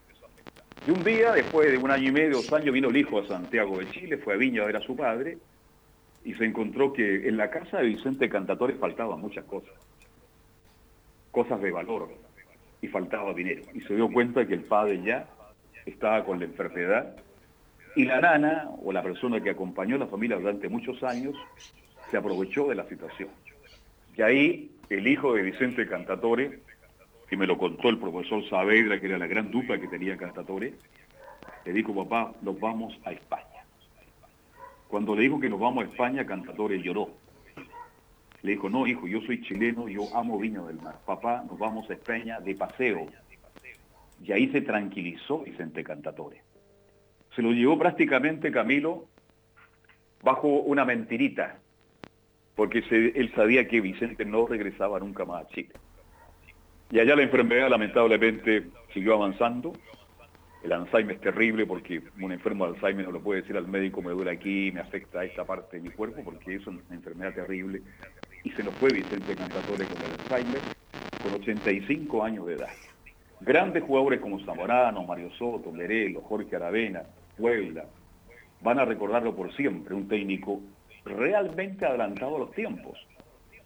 Y 0.87 0.91
un 0.91 1.03
día, 1.03 1.33
después 1.33 1.71
de 1.71 1.79
un 1.79 1.91
año 1.91 2.11
y 2.11 2.13
medio, 2.13 2.37
dos 2.37 2.53
años, 2.53 2.75
vino 2.75 2.91
el 2.91 2.97
hijo 2.97 3.19
a 3.19 3.27
Santiago 3.27 3.79
de 3.79 3.89
Chile, 3.91 4.19
fue 4.19 4.35
a 4.35 4.37
Viña 4.37 4.63
a 4.63 4.67
ver 4.67 4.77
a 4.77 4.81
su 4.83 4.95
padre, 4.95 5.39
y 6.25 6.35
se 6.35 6.45
encontró 6.45 6.93
que 6.93 7.27
en 7.27 7.39
la 7.39 7.51
casa 7.51 7.79
de 7.79 7.85
Vicente 7.89 8.29
Cantatore 8.29 8.75
faltaban 8.75 9.19
muchas 9.19 9.45
cosas, 9.45 9.73
cosas 11.31 11.63
de 11.63 11.71
valor, 11.71 12.11
y 12.83 12.89
faltaba 12.89 13.33
dinero. 13.33 13.63
Y 13.73 13.81
se 13.81 13.95
dio 13.95 14.11
cuenta 14.13 14.47
que 14.47 14.53
el 14.53 14.65
padre 14.65 15.01
ya 15.03 15.27
estaba 15.87 16.23
con 16.23 16.39
la 16.39 16.45
enfermedad, 16.45 17.17
y 17.97 18.05
la 18.05 18.21
nana, 18.21 18.69
o 18.83 18.93
la 18.93 19.03
persona 19.03 19.41
que 19.41 19.51
acompañó 19.51 19.97
a 19.97 20.01
la 20.01 20.07
familia 20.07 20.37
durante 20.37 20.69
muchos 20.69 21.03
años, 21.03 21.35
se 22.11 22.19
aprovechó 22.19 22.69
de 22.69 22.75
la 22.75 22.87
situación. 22.89 23.31
Y 24.17 24.21
ahí 24.21 24.71
el 24.91 25.09
hijo 25.09 25.33
de 25.33 25.43
Vicente 25.43 25.87
Cantatore, 25.87 26.61
que 27.29 27.37
me 27.37 27.47
lo 27.47 27.57
contó 27.59 27.89
el 27.89 27.99
profesor 27.99 28.49
Saavedra, 28.49 29.01
que 29.01 29.07
era 29.07 29.19
la 29.19 29.27
gran 29.27 29.51
dupla 29.51 29.81
que 29.81 29.89
tenía 29.89 30.17
Cantatore, 30.17 30.75
le 31.65 31.73
dijo, 31.73 31.95
papá, 31.95 32.33
nos 32.43 32.59
vamos 32.61 32.99
a 33.05 33.13
España. 33.13 33.65
Cuando 34.89 35.15
le 35.17 35.23
dijo 35.23 35.41
que 35.41 35.49
nos 35.49 35.59
vamos 35.59 35.85
a 35.85 35.89
España, 35.89 36.27
Cantatore 36.27 36.81
lloró. 36.81 37.11
Le 38.43 38.53
dijo, 38.53 38.69
no, 38.69 38.87
hijo, 38.87 39.07
yo 39.07 39.21
soy 39.23 39.41
chileno, 39.43 39.89
yo 39.89 40.03
amo 40.15 40.39
Viña 40.39 40.63
del 40.63 40.77
Mar. 40.81 41.01
Papá, 41.07 41.45
nos 41.49 41.59
vamos 41.59 41.89
a 41.89 41.95
España 41.95 42.41
de 42.41 42.55
paseo. 42.55 43.07
Y 44.23 44.33
ahí 44.33 44.49
se 44.53 44.61
tranquilizó 44.61 45.41
Vicente 45.41 45.83
Cantatore. 45.83 46.43
Se 47.35 47.43
lo 47.43 47.53
llevó 47.53 47.79
prácticamente 47.79 48.53
Camilo 48.53 49.07
bajo 50.23 50.49
una 50.49 50.85
mentirita, 50.85 51.59
porque 52.55 52.85
él 52.91 53.33
sabía 53.35 53.67
que 53.67 53.81
Vicente 53.81 54.25
no 54.25 54.47
regresaba 54.47 55.01
nunca 55.01 55.25
más 55.25 55.45
a 55.45 55.49
Chile. 55.49 55.73
Y 56.91 56.99
allá 57.01 57.17
la 57.17 57.23
enfermedad 57.23 57.69
lamentablemente 57.69 58.65
siguió 58.93 59.15
avanzando. 59.15 59.73
El 60.63 60.73
Alzheimer 60.73 61.17
es 61.17 61.21
terrible 61.21 61.67
porque 61.67 62.03
un 62.21 62.33
enfermo 62.33 62.67
de 62.67 62.75
Alzheimer 62.75 63.05
no 63.05 63.13
lo 63.13 63.21
puede 63.21 63.43
decir 63.43 63.57
al 63.57 63.69
médico, 63.69 64.01
me 64.01 64.13
duele 64.13 64.31
aquí, 64.31 64.71
me 64.73 64.81
afecta 64.81 65.25
esta 65.25 65.45
parte 65.45 65.77
de 65.77 65.83
mi 65.83 65.91
cuerpo, 65.91 66.23
porque 66.25 66.55
es 66.55 66.67
una 66.67 66.81
enfermedad 66.91 67.35
terrible. 67.35 67.83
Y 68.45 68.51
se 68.51 68.63
nos 68.63 68.75
fue 68.75 68.91
Vicente 68.91 69.37
Cantatore 69.37 69.85
con 69.85 69.99
el 69.99 70.13
Alzheimer 70.21 70.61
con 71.23 71.35
85 71.35 72.25
años 72.25 72.47
de 72.47 72.55
edad. 72.55 72.71
Grandes 73.41 73.83
jugadores 73.83 74.21
como 74.21 74.43
Zamorano, 74.45 75.05
Mario 75.05 75.31
Soto, 75.39 75.71
Merelo, 75.71 76.23
Jorge 76.23 76.57
Aravena, 76.57 77.03
Puebla, 77.37 77.85
van 78.63 78.79
a 78.79 78.85
recordarlo 78.85 79.35
por 79.35 79.55
siempre, 79.55 79.95
un 79.95 80.09
técnico 80.09 80.61
realmente 81.05 81.85
adelantado 81.85 82.37
a 82.37 82.39
los 82.41 82.53
tiempos. 82.53 82.99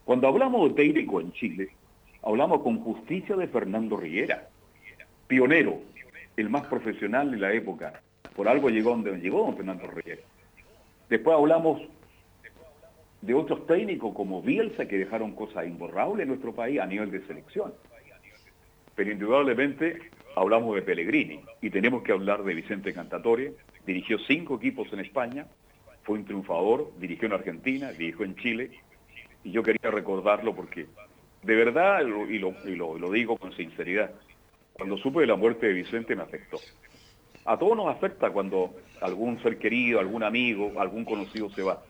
Cuando 0.04 0.26
hablamos 0.26 0.68
de 0.68 0.74
técnico 0.74 1.20
en 1.20 1.33
Chile, 1.33 1.68
hablamos 2.22 2.62
con 2.62 2.81
justicia 2.81 3.37
de 3.37 3.48
Fernando 3.48 3.96
Riera, 3.96 4.48
pionero, 5.26 5.81
el 6.37 6.48
más 6.50 6.66
profesional 6.66 7.31
de 7.31 7.38
la 7.38 7.52
época. 7.52 8.00
Por 8.35 8.48
algo 8.48 8.70
llegó 8.70 8.90
donde 8.90 9.18
llegó 9.18 9.52
Fernando 9.54 9.87
Riera. 9.88 10.22
Después 11.09 11.37
hablamos 11.37 11.83
de 13.22 13.35
otros 13.35 13.66
técnicos 13.66 14.14
como 14.14 14.42
Bielsa 14.42 14.87
que 14.87 14.98
dejaron 14.98 15.33
cosas 15.33 15.66
imborrables 15.66 16.22
en 16.22 16.28
nuestro 16.28 16.54
país 16.54 16.81
a 16.81 16.87
nivel 16.87 17.11
de 17.11 17.26
selección. 17.26 17.72
Pero 18.94 19.12
indudablemente 19.12 19.98
hablamos 20.37 20.74
de 20.74 20.83
Pellegrini 20.83 21.40
y 21.61 21.70
tenemos 21.70 22.02
que 22.02 22.12
hablar 22.12 22.44
de 22.44 22.54
Vicente 22.54 22.92
Cantatore. 22.92 23.54
Dirigió 23.87 24.18
cinco 24.26 24.57
equipos 24.57 24.92
en 24.92 25.00
España, 25.00 25.46
fue 26.02 26.18
un 26.18 26.24
triunfador, 26.24 26.92
dirigió 26.98 27.26
en 27.26 27.35
Argentina, 27.35 27.90
dirigió 27.92 28.24
en 28.24 28.37
Chile 28.37 28.70
y 29.44 29.50
yo 29.50 29.62
quería 29.62 29.90
recordarlo 29.90 30.54
porque 30.54 30.87
de 31.48 31.56
verdad, 31.56 32.02
y 32.02 32.38
lo, 32.38 33.11
digo 33.11 33.38
con 33.38 33.54
sinceridad, 33.56 34.11
cuando 34.74 34.98
supe 34.98 35.20
de 35.20 35.26
la 35.28 35.37
muerte 35.37 35.66
de 35.66 35.72
Vicente 35.72 36.14
me 36.14 36.22
afectó. 36.22 36.58
A 37.46 37.58
todos 37.58 37.74
nos 37.74 37.88
afecta 37.88 38.28
cuando 38.28 38.76
algún 39.00 39.42
ser 39.42 39.56
querido, 39.56 39.98
algún 39.98 40.22
amigo, 40.22 40.78
algún 40.78 41.06
conocido 41.06 41.48
se 41.48 41.62
va. 41.62 41.82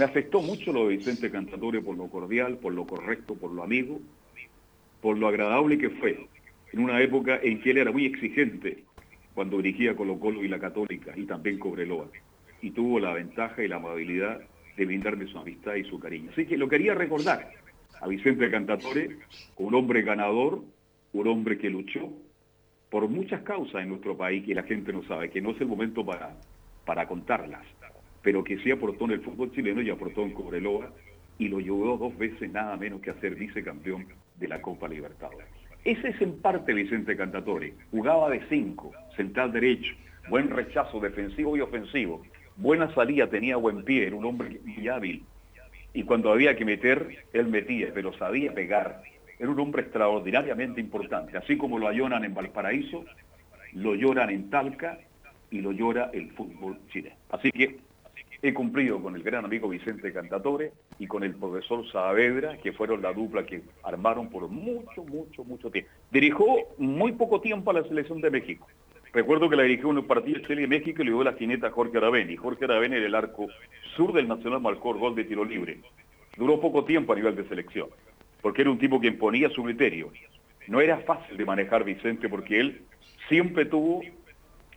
Me 0.00 0.04
afectó 0.04 0.42
mucho 0.42 0.72
lo 0.72 0.88
de 0.88 0.96
Vicente 0.96 1.30
Cantatore 1.30 1.80
por 1.80 1.96
lo 1.96 2.08
cordial, 2.08 2.56
por 2.56 2.72
lo 2.72 2.86
correcto, 2.86 3.36
por 3.36 3.52
lo 3.52 3.62
amigo, 3.62 4.00
por 5.00 5.16
lo 5.16 5.28
agradable 5.28 5.78
que 5.78 5.90
fue, 5.90 6.26
en 6.72 6.80
una 6.80 7.00
época 7.00 7.38
en 7.40 7.60
que 7.60 7.70
él 7.70 7.78
era 7.78 7.92
muy 7.92 8.06
exigente 8.06 8.82
cuando 9.32 9.58
dirigía 9.58 9.94
Colo 9.94 10.18
Colo 10.18 10.42
y 10.42 10.48
la 10.48 10.58
Católica 10.58 11.12
y 11.14 11.22
también 11.22 11.60
Cobreloa. 11.60 12.08
Y 12.62 12.72
tuvo 12.72 12.98
la 12.98 13.12
ventaja 13.12 13.62
y 13.62 13.68
la 13.68 13.76
amabilidad 13.76 14.40
de 14.76 14.86
brindarme 14.86 15.28
su 15.28 15.38
amistad 15.38 15.76
y 15.76 15.84
su 15.84 16.00
cariño. 16.00 16.30
Así 16.32 16.46
que 16.46 16.56
lo 16.56 16.68
quería 16.68 16.94
recordar 16.94 17.52
a 18.04 18.06
Vicente 18.06 18.50
Cantatore, 18.50 19.16
un 19.56 19.74
hombre 19.74 20.02
ganador, 20.02 20.60
un 21.14 21.26
hombre 21.26 21.56
que 21.56 21.70
luchó 21.70 22.12
por 22.90 23.08
muchas 23.08 23.40
causas 23.42 23.82
en 23.82 23.88
nuestro 23.88 24.14
país 24.14 24.44
que 24.44 24.54
la 24.54 24.62
gente 24.62 24.92
no 24.92 25.02
sabe, 25.04 25.30
que 25.30 25.40
no 25.40 25.52
es 25.52 25.60
el 25.62 25.68
momento 25.68 26.04
para, 26.04 26.36
para 26.84 27.08
contarlas, 27.08 27.62
pero 28.20 28.44
que 28.44 28.58
sí 28.58 28.70
aportó 28.70 29.06
en 29.06 29.12
el 29.12 29.20
fútbol 29.22 29.50
chileno 29.52 29.80
y 29.80 29.88
aportó 29.88 30.22
en 30.22 30.34
Cobreloa 30.34 30.92
y 31.38 31.48
lo 31.48 31.60
llevó 31.60 31.96
dos 31.96 32.16
veces 32.18 32.52
nada 32.52 32.76
menos 32.76 33.00
que 33.00 33.10
a 33.10 33.20
ser 33.20 33.36
vicecampeón 33.36 34.06
de 34.38 34.48
la 34.48 34.60
Copa 34.60 34.86
Libertadores. 34.86 35.48
Ese 35.82 36.08
es 36.08 36.20
en 36.20 36.42
parte 36.42 36.74
Vicente 36.74 37.16
Cantatore. 37.16 37.72
Jugaba 37.90 38.28
de 38.28 38.42
cinco, 38.50 38.92
central 39.16 39.50
derecho, 39.50 39.94
buen 40.28 40.50
rechazo 40.50 41.00
defensivo 41.00 41.56
y 41.56 41.62
ofensivo, 41.62 42.22
buena 42.56 42.94
salida, 42.94 43.30
tenía 43.30 43.56
buen 43.56 43.82
pie, 43.82 44.08
era 44.08 44.16
un 44.16 44.26
hombre 44.26 44.60
muy 44.62 44.88
hábil, 44.88 45.24
y 45.94 46.02
cuando 46.02 46.32
había 46.32 46.56
que 46.56 46.64
meter, 46.64 47.24
él 47.32 47.46
metía, 47.46 47.92
pero 47.94 48.12
sabía 48.18 48.52
pegar. 48.52 49.02
Era 49.38 49.48
un 49.48 49.60
hombre 49.60 49.82
extraordinariamente 49.82 50.80
importante. 50.80 51.38
Así 51.38 51.56
como 51.56 51.78
lo 51.78 51.90
lloran 51.92 52.24
en 52.24 52.34
Valparaíso, 52.34 53.04
lo 53.72 53.94
lloran 53.94 54.30
en 54.30 54.50
Talca 54.50 54.98
y 55.50 55.60
lo 55.60 55.70
llora 55.70 56.10
el 56.12 56.32
fútbol 56.32 56.78
chileno. 56.92 57.14
Así 57.30 57.52
que 57.52 57.78
he 58.42 58.52
cumplido 58.52 59.00
con 59.00 59.14
el 59.14 59.22
gran 59.22 59.44
amigo 59.44 59.68
Vicente 59.68 60.12
Cantatore 60.12 60.72
y 60.98 61.06
con 61.06 61.22
el 61.22 61.34
profesor 61.36 61.88
Saavedra, 61.90 62.58
que 62.58 62.72
fueron 62.72 63.00
la 63.00 63.12
dupla 63.12 63.46
que 63.46 63.62
armaron 63.84 64.28
por 64.30 64.48
mucho, 64.48 65.04
mucho, 65.04 65.44
mucho 65.44 65.70
tiempo. 65.70 65.90
Dirigió 66.10 66.44
muy 66.76 67.12
poco 67.12 67.40
tiempo 67.40 67.70
a 67.70 67.74
la 67.74 67.84
selección 67.84 68.20
de 68.20 68.30
México. 68.30 68.66
Recuerdo 69.14 69.48
que 69.48 69.54
la 69.54 69.62
dirigió 69.62 69.92
en 69.92 69.98
un 69.98 70.06
partido 70.08 70.40
de 70.40 70.44
Chile 70.44 70.62
y 70.62 70.66
México 70.66 71.00
y 71.00 71.04
le 71.04 71.12
dio 71.12 71.22
la 71.22 71.34
jineta 71.34 71.68
a 71.68 71.70
Jorge 71.70 71.98
Araveni. 71.98 72.34
Jorge 72.34 72.64
Araveni 72.64 72.96
era 72.96 73.06
el 73.06 73.14
arco 73.14 73.46
sur 73.94 74.12
del 74.12 74.26
Nacional 74.26 74.60
marcó 74.60 74.92
gol 74.94 75.14
de 75.14 75.22
tiro 75.22 75.44
libre. 75.44 75.78
Duró 76.36 76.60
poco 76.60 76.84
tiempo 76.84 77.12
a 77.12 77.16
nivel 77.16 77.36
de 77.36 77.46
selección, 77.48 77.86
porque 78.42 78.62
era 78.62 78.72
un 78.72 78.78
tipo 78.78 79.00
que 79.00 79.06
imponía 79.06 79.48
su 79.50 79.62
criterio. 79.62 80.10
No 80.66 80.80
era 80.80 80.98
fácil 80.98 81.36
de 81.36 81.44
manejar 81.44 81.84
Vicente 81.84 82.28
porque 82.28 82.58
él 82.58 82.82
siempre 83.28 83.66
tuvo 83.66 84.02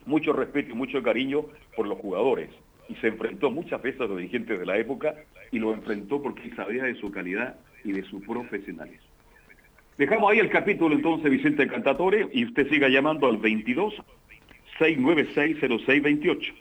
mucho 0.06 0.34
respeto 0.34 0.72
y 0.72 0.76
mucho 0.76 1.02
cariño 1.02 1.46
por 1.76 1.88
los 1.88 1.98
jugadores. 1.98 2.50
y 2.90 2.96
se 2.96 3.08
enfrentó 3.08 3.52
muchas 3.52 3.82
veces 3.82 4.00
a 4.00 4.06
los 4.06 4.18
dirigentes 4.18 4.58
de 4.58 4.66
la 4.66 4.78
época 4.78 5.14
y 5.52 5.60
lo 5.60 5.74
enfrentó 5.74 6.22
porque 6.22 6.56
sabía 6.56 6.84
de 6.84 6.96
su 6.96 7.12
calidad 7.12 7.58
y 7.84 7.92
de 7.92 8.04
su 8.04 8.22
profesionalismo. 8.22 9.08
Dejamos 9.98 10.32
ahí 10.32 10.40
el 10.40 10.50
capítulo 10.50 10.96
entonces, 10.96 11.30
Vicente 11.30 11.68
Cantatore, 11.68 12.30
y 12.32 12.46
usted 12.46 12.70
siga 12.70 12.88
llamando 12.88 13.28
al 13.28 13.38
22 13.38 13.96
696 14.80 15.58
0628. 15.60 16.54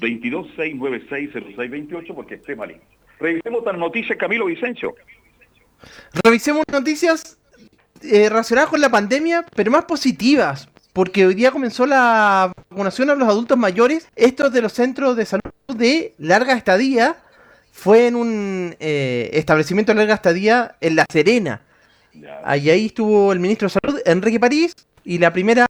22 0.00 0.46
696 0.56 1.30
0628 1.32 2.14
porque 2.14 2.34
esté 2.36 2.54
malito. 2.54 2.80
Revisemos 3.18 3.64
las 3.64 3.76
noticias, 3.76 4.18
Camilo 4.18 4.46
Vicencio. 4.46 4.94
Revisemos 6.24 6.64
noticias 6.70 7.38
eh, 8.02 8.28
relacionadas 8.28 8.70
con 8.70 8.80
la 8.80 8.88
pandemia, 8.88 9.44
pero 9.54 9.70
más 9.70 9.84
positivas. 9.84 10.68
Porque 10.92 11.26
hoy 11.26 11.34
día 11.34 11.52
comenzó 11.52 11.86
la 11.86 12.52
vacunación 12.70 13.10
a 13.10 13.14
los 13.14 13.28
adultos 13.28 13.56
mayores. 13.56 14.08
Estos 14.16 14.52
de 14.52 14.62
los 14.62 14.72
centros 14.72 15.16
de 15.16 15.26
salud 15.26 15.42
de 15.76 16.14
larga 16.18 16.54
estadía 16.54 17.16
fue 17.70 18.08
en 18.08 18.16
un 18.16 18.76
eh, 18.80 19.30
establecimiento 19.32 19.92
de 19.92 19.98
larga 19.98 20.14
estadía 20.14 20.76
en 20.80 20.96
La 20.96 21.04
Serena. 21.10 21.62
Ahí, 22.42 22.68
ahí 22.70 22.86
estuvo 22.86 23.32
el 23.32 23.38
ministro 23.38 23.68
de 23.68 23.74
Salud, 23.80 24.00
Enrique 24.04 24.40
París, 24.40 24.74
y 25.04 25.18
la 25.18 25.32
primera 25.32 25.66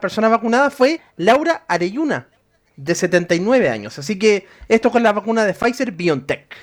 persona 0.00 0.28
vacunada 0.28 0.70
fue 0.70 1.00
Laura 1.16 1.64
Areyuna, 1.68 2.28
de 2.76 2.94
79 2.94 3.68
años. 3.68 3.98
Así 3.98 4.18
que 4.18 4.46
esto 4.68 4.90
con 4.90 5.02
la 5.02 5.12
vacuna 5.12 5.44
de 5.44 5.54
Pfizer 5.54 5.92
BioNTech. 5.92 6.54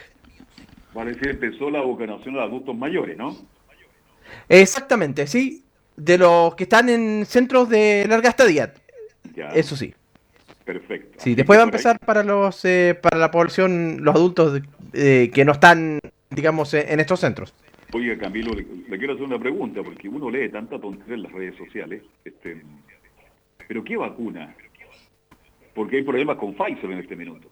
Parece 0.94 1.20
que 1.20 1.30
empezó 1.30 1.70
la 1.70 1.82
vacunación 1.82 2.40
a 2.40 2.44
adultos 2.44 2.76
mayores, 2.76 3.18
¿no? 3.18 3.38
Exactamente, 4.50 5.28
sí 5.28 5.64
de 5.98 6.18
los 6.18 6.56
que 6.56 6.64
están 6.64 6.90
en 6.90 7.26
centros 7.26 7.68
de 7.68 8.06
larga 8.08 8.30
estadía. 8.30 8.74
Eso 9.54 9.76
sí. 9.76 9.94
Perfecto. 10.64 11.18
Sí, 11.18 11.36
después 11.36 11.58
va 11.58 11.64
a 11.64 11.66
empezar 11.66 12.00
para 12.00 12.24
los 12.24 12.64
eh, 12.66 12.98
para 13.02 13.18
la 13.18 13.32
población, 13.32 14.00
los 14.02 14.16
adultos 14.16 14.62
eh, 14.94 15.32
que 15.34 15.46
no 15.46 15.54
están, 15.54 16.00
digamos, 16.30 16.74
eh, 16.74 16.86
en 16.90 17.00
estos 17.00 17.20
centros. 17.20 17.54
Oiga, 17.94 18.18
Camilo, 18.18 18.54
le, 18.54 18.66
quiero 18.98 19.14
hacer 19.14 19.26
una 19.26 19.40
pregunta, 19.40 19.82
porque 19.82 20.10
uno 20.10 20.30
lee 20.30 20.50
tanta 20.50 20.80
tontería 20.80 21.16
en 21.16 21.24
las 21.24 21.32
redes 21.32 21.56
sociales. 21.56 22.04
Este, 22.26 22.62
¿Pero 23.68 23.84
qué 23.84 23.96
vacuna? 23.96 24.56
Porque 25.74 25.98
hay 25.98 26.04
problemas 26.04 26.38
con 26.38 26.54
Pfizer 26.54 26.92
en 26.92 27.00
este 27.00 27.16
minuto. 27.16 27.50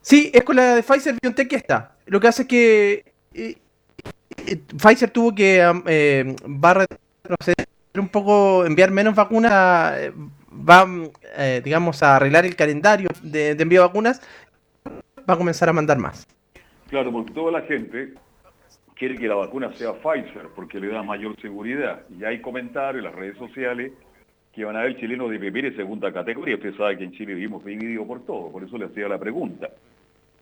Sí, 0.00 0.30
es 0.32 0.44
con 0.44 0.56
la 0.56 0.76
de 0.76 0.82
Pfizer 0.82 1.16
BioNTech 1.20 1.48
que 1.48 1.56
está. 1.56 1.96
Lo 2.06 2.20
que 2.20 2.28
hace 2.28 2.42
es 2.42 2.48
que 2.48 3.04
eh, 3.34 3.56
Pfizer 4.78 5.10
tuvo 5.10 5.34
que 5.34 5.60
eh, 5.86 6.36
va 6.46 6.70
a 6.70 6.74
retroceder 6.74 7.68
un 7.96 8.08
poco, 8.08 8.64
enviar 8.66 8.90
menos 8.90 9.14
vacunas, 9.14 9.96
eh, 9.98 10.12
va, 10.52 10.86
eh, 11.36 11.60
digamos, 11.64 12.02
a 12.02 12.16
arreglar 12.16 12.44
el 12.44 12.56
calendario 12.56 13.08
de, 13.22 13.50
envío 13.50 13.82
de 13.82 13.86
vacunas, 13.86 14.20
va 15.28 15.34
a 15.34 15.36
comenzar 15.36 15.68
a 15.68 15.72
mandar 15.72 15.98
más. 15.98 16.26
Claro, 16.88 17.12
porque 17.12 17.32
toda 17.32 17.52
la 17.52 17.62
gente 17.62 18.14
quiere 18.94 19.16
que 19.16 19.28
la 19.28 19.34
vacuna 19.34 19.72
sea 19.74 19.92
Pfizer 19.92 20.48
porque 20.54 20.80
le 20.80 20.88
da 20.88 21.02
mayor 21.02 21.40
seguridad. 21.40 22.02
Y 22.18 22.24
hay 22.24 22.40
comentarios 22.40 23.04
en 23.04 23.10
las 23.10 23.18
redes 23.18 23.36
sociales 23.36 23.92
que 24.52 24.64
van 24.64 24.76
a 24.76 24.80
haber 24.80 24.98
chilenos 24.98 25.30
de 25.30 25.38
primera 25.38 25.68
y 25.68 25.74
segunda 25.74 26.12
categoría. 26.12 26.54
Usted 26.56 26.76
sabe 26.76 26.98
que 26.98 27.04
en 27.04 27.12
Chile 27.12 27.34
vivimos 27.34 27.64
divididos 27.64 28.06
por 28.06 28.24
todo, 28.24 28.52
por 28.52 28.62
eso 28.62 28.78
le 28.78 28.86
hacía 28.86 29.08
la 29.08 29.18
pregunta 29.18 29.70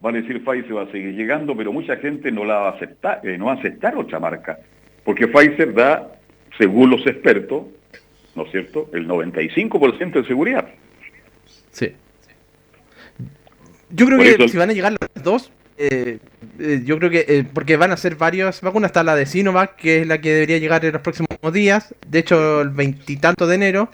van 0.03 0.17
a 0.17 0.21
decir 0.21 0.45
Pfizer 0.45 0.77
va 0.77 0.83
a 0.83 0.91
seguir 0.91 1.15
llegando, 1.15 1.57
pero 1.57 1.73
mucha 1.73 1.97
gente 1.97 2.31
no 2.33 2.45
la 2.45 2.57
va 2.57 2.69
a 2.71 2.73
aceptar, 2.73 3.21
eh, 3.25 3.39
no 3.39 3.47
va 3.47 3.53
a 3.53 3.55
aceptar 3.55 3.97
otra 3.97 4.19
marca, 4.19 4.59
porque 5.05 5.29
Pfizer 5.29 5.73
da, 5.73 6.19
según 6.59 6.91
los 6.91 7.07
expertos, 7.07 7.67
¿no 8.35 8.45
es 8.45 8.51
cierto?, 8.51 8.91
el 8.93 9.07
95% 9.07 10.13
de 10.13 10.25
seguridad. 10.27 10.69
Sí. 11.71 11.93
Yo 13.91 14.07
creo 14.07 14.19
que 14.19 14.49
si 14.49 14.59
van 14.59 14.71
a 14.71 14.73
llegar 14.73 14.93
las 14.93 15.23
dos, 15.23 15.53
eh, 15.91 16.19
eh, 16.59 16.83
yo 16.85 16.99
creo 16.99 17.11
que, 17.11 17.45
porque 17.53 17.77
van 17.77 17.91
a 17.91 17.97
ser 17.97 18.17
varias 18.17 18.61
vacunas, 18.61 18.91
está 18.91 19.03
la 19.03 19.17
de 19.17 19.27
Sinovac, 19.27 19.77
que 19.77 20.03
es 20.03 20.07
la 20.07 20.21
que 20.21 20.33
debería 20.33 20.59
llegar 20.59 20.85
en 20.85 20.93
los 20.93 21.03
próximos 21.03 21.29
días, 21.53 21.95
de 22.07 22.21
hecho 22.21 22.63
el 22.63 22.71
veintitanto 22.71 23.47
de 23.47 23.55
enero, 23.55 23.91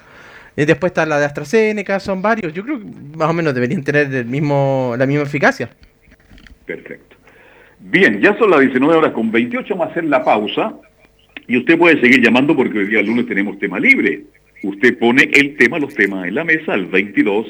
después 0.55 0.91
está 0.91 1.07
la 1.07 1.19
de 1.19 1.27
AstraZeneca, 1.27 2.01
son 2.01 2.21
varios, 2.21 2.53
yo 2.53 2.65
creo 2.65 2.81
que 2.81 2.87
más 3.17 3.31
o 3.31 3.33
menos 3.33 3.55
deberían 3.55 3.83
tener 3.85 4.13
el 4.13 4.27
mismo, 4.27 4.95
la 4.99 5.07
misma 5.07 5.23
eficacia. 5.23 5.71
Perfecto. 6.67 7.17
Bien, 7.81 8.21
ya 8.21 8.37
son 8.37 8.51
las 8.51 8.61
19 8.61 8.97
horas 8.97 9.13
con 9.13 9.31
28, 9.31 9.69
vamos 9.71 9.89
a 9.89 9.91
hacer 9.93 10.05
la 10.05 10.25
pausa 10.25 10.75
y 11.47 11.57
usted 11.57 11.79
puede 11.79 12.01
seguir 12.01 12.23
llamando 12.23 12.55
porque 12.55 12.79
hoy 12.79 12.87
día 12.89 13.03
lunes 13.03 13.27
tenemos 13.27 13.59
tema 13.59 13.81
libre. 13.81 14.25
Usted 14.63 14.99
pone 14.99 15.31
el 15.33 15.57
tema, 15.57 15.79
los 15.79 15.95
temas 15.95 16.27
en 16.27 16.35
la 16.35 16.45
mesa 16.45 16.75
al 16.75 16.87
22 16.87 17.47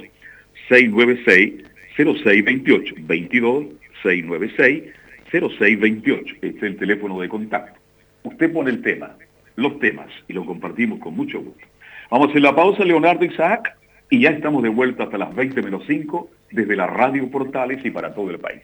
696 0.68 1.64
0628. 1.96 2.94
22 2.98 3.66
696 4.02 4.84
0628. 5.30 6.34
Este 6.42 6.56
es 6.56 6.62
el 6.62 6.76
teléfono 6.76 7.20
de 7.20 7.28
contacto. 7.28 7.78
Usted 8.22 8.52
pone 8.52 8.70
el 8.70 8.82
tema, 8.82 9.16
los 9.56 9.78
temas 9.78 10.08
y 10.26 10.32
lo 10.32 10.44
compartimos 10.44 10.98
con 10.98 11.14
mucho 11.14 11.40
gusto. 11.40 11.66
Vamos 12.10 12.30
hacer 12.30 12.42
la 12.42 12.54
pausa, 12.54 12.84
Leonardo 12.84 13.24
Isaac, 13.24 13.76
y 14.10 14.20
ya 14.20 14.30
estamos 14.30 14.62
de 14.62 14.70
vuelta 14.70 15.04
hasta 15.04 15.18
las 15.18 15.34
20 15.34 15.62
menos 15.62 15.82
5 15.86 16.30
desde 16.50 16.76
la 16.76 16.86
Radio 16.86 17.30
Portales 17.30 17.84
y 17.84 17.90
para 17.90 18.14
todo 18.14 18.30
el 18.30 18.38
país. 18.38 18.62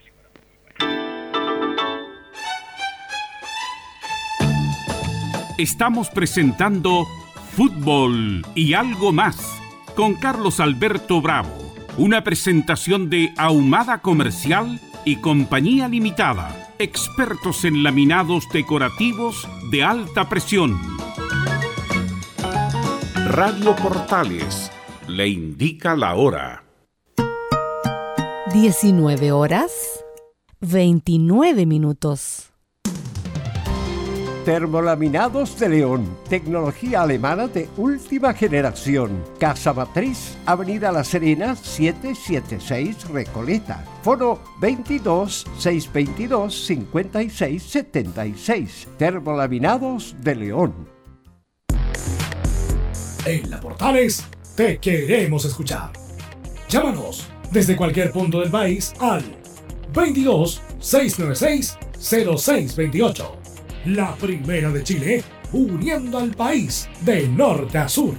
Estamos 5.59 6.11
presentando 6.11 7.05
Fútbol 7.53 8.43
y 8.57 8.75
algo 8.75 9.13
más 9.13 9.63
con 9.95 10.15
Carlos 10.15 10.59
Alberto 10.59 11.21
Bravo, 11.21 11.73
una 11.97 12.25
presentación 12.25 13.09
de 13.09 13.33
Ahumada 13.37 13.99
Comercial 13.99 14.81
y 15.05 15.17
Compañía 15.17 15.89
Limitada, 15.89 16.73
expertos 16.79 17.65
en 17.65 17.83
laminados 17.83 18.45
decorativos 18.53 19.49
de 19.71 19.83
alta 19.83 20.29
presión. 20.29 20.81
Radio 23.27 23.77
Portales 23.77 24.71
le 25.09 25.29
indica 25.29 25.97
la 25.97 26.15
hora. 26.15 26.65
19 28.53 29.33
horas 29.33 29.73
29 30.61 31.67
minutos. 31.67 32.54
Termolaminados 34.45 35.59
de 35.59 35.71
León, 35.71 36.19
tecnología 36.29 37.01
alemana 37.01 37.49
de 37.49 37.67
última 37.79 38.35
generación. 38.35 39.25
Casa 39.41 39.73
Matriz, 39.73 40.37
Avenida 40.45 40.93
La 40.93 41.03
Serena, 41.03 41.57
776 41.57 43.09
Recoleta. 43.09 43.83
Foro 44.03 44.43
22 44.61 45.47
622 45.57 46.67
56 46.67 47.63
76. 47.63 48.89
Termolaminados 48.99 50.15
de 50.21 50.35
León. 50.35 50.75
En 53.25 53.49
la 53.51 53.59
Portales 53.61 54.27
te 54.55 54.77
queremos 54.77 55.47
escuchar. 55.47 55.91
Llámanos 56.69 57.27
desde 57.51 57.77
cualquier 57.77 58.13
punto 58.13 58.41
del 58.41 58.51
país 58.51 58.93
al 59.01 59.25
22 59.95 60.61
696 60.81 61.79
0628 61.99 63.44
la 63.87 64.15
primera 64.15 64.71
de 64.71 64.83
Chile, 64.83 65.25
uniendo 65.53 66.19
al 66.19 66.31
país 66.31 66.89
de 67.01 67.29
norte 67.29 67.79
a 67.79 67.89
sur. 67.89 68.15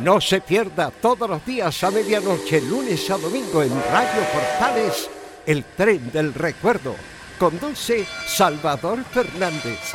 No 0.00 0.20
se 0.20 0.40
pierda 0.40 0.90
todos 0.90 1.28
los 1.28 1.44
días 1.44 1.82
a 1.82 1.90
medianoche, 1.90 2.60
lunes 2.60 3.10
a 3.10 3.18
domingo 3.18 3.62
en 3.62 3.70
Radio 3.70 4.22
Portales, 4.32 5.10
el 5.44 5.64
tren 5.64 6.10
del 6.12 6.34
recuerdo. 6.34 6.94
Conduce 7.38 8.04
Salvador 8.26 9.02
Fernández 9.04 9.94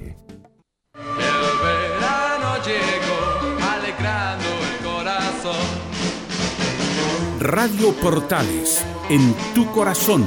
Radio 7.39 7.93
Portales, 7.93 8.85
en 9.09 9.33
tu 9.55 9.65
corazón, 9.71 10.23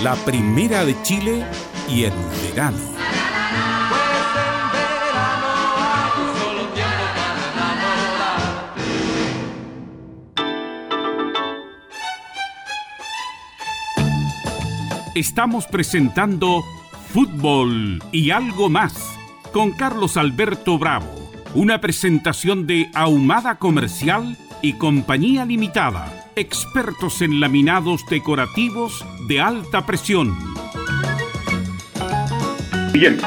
la 0.00 0.14
primera 0.14 0.84
de 0.84 1.00
Chile 1.02 1.44
y 1.88 2.04
en 2.04 2.12
verano. 2.42 2.78
Estamos 15.16 15.66
presentando 15.66 16.62
Fútbol 17.12 18.00
y 18.12 18.30
algo 18.30 18.68
más 18.68 18.94
con 19.52 19.72
Carlos 19.72 20.16
Alberto 20.16 20.78
Bravo, 20.78 21.12
una 21.54 21.80
presentación 21.80 22.68
de 22.68 22.90
Ahumada 22.94 23.56
Comercial 23.56 24.36
y 24.64 24.72
Compañía 24.78 25.44
Limitada, 25.44 26.30
expertos 26.36 27.20
en 27.20 27.38
laminados 27.38 28.02
decorativos 28.08 29.04
de 29.28 29.38
alta 29.38 29.84
presión. 29.84 30.34
Bien, 32.94 33.18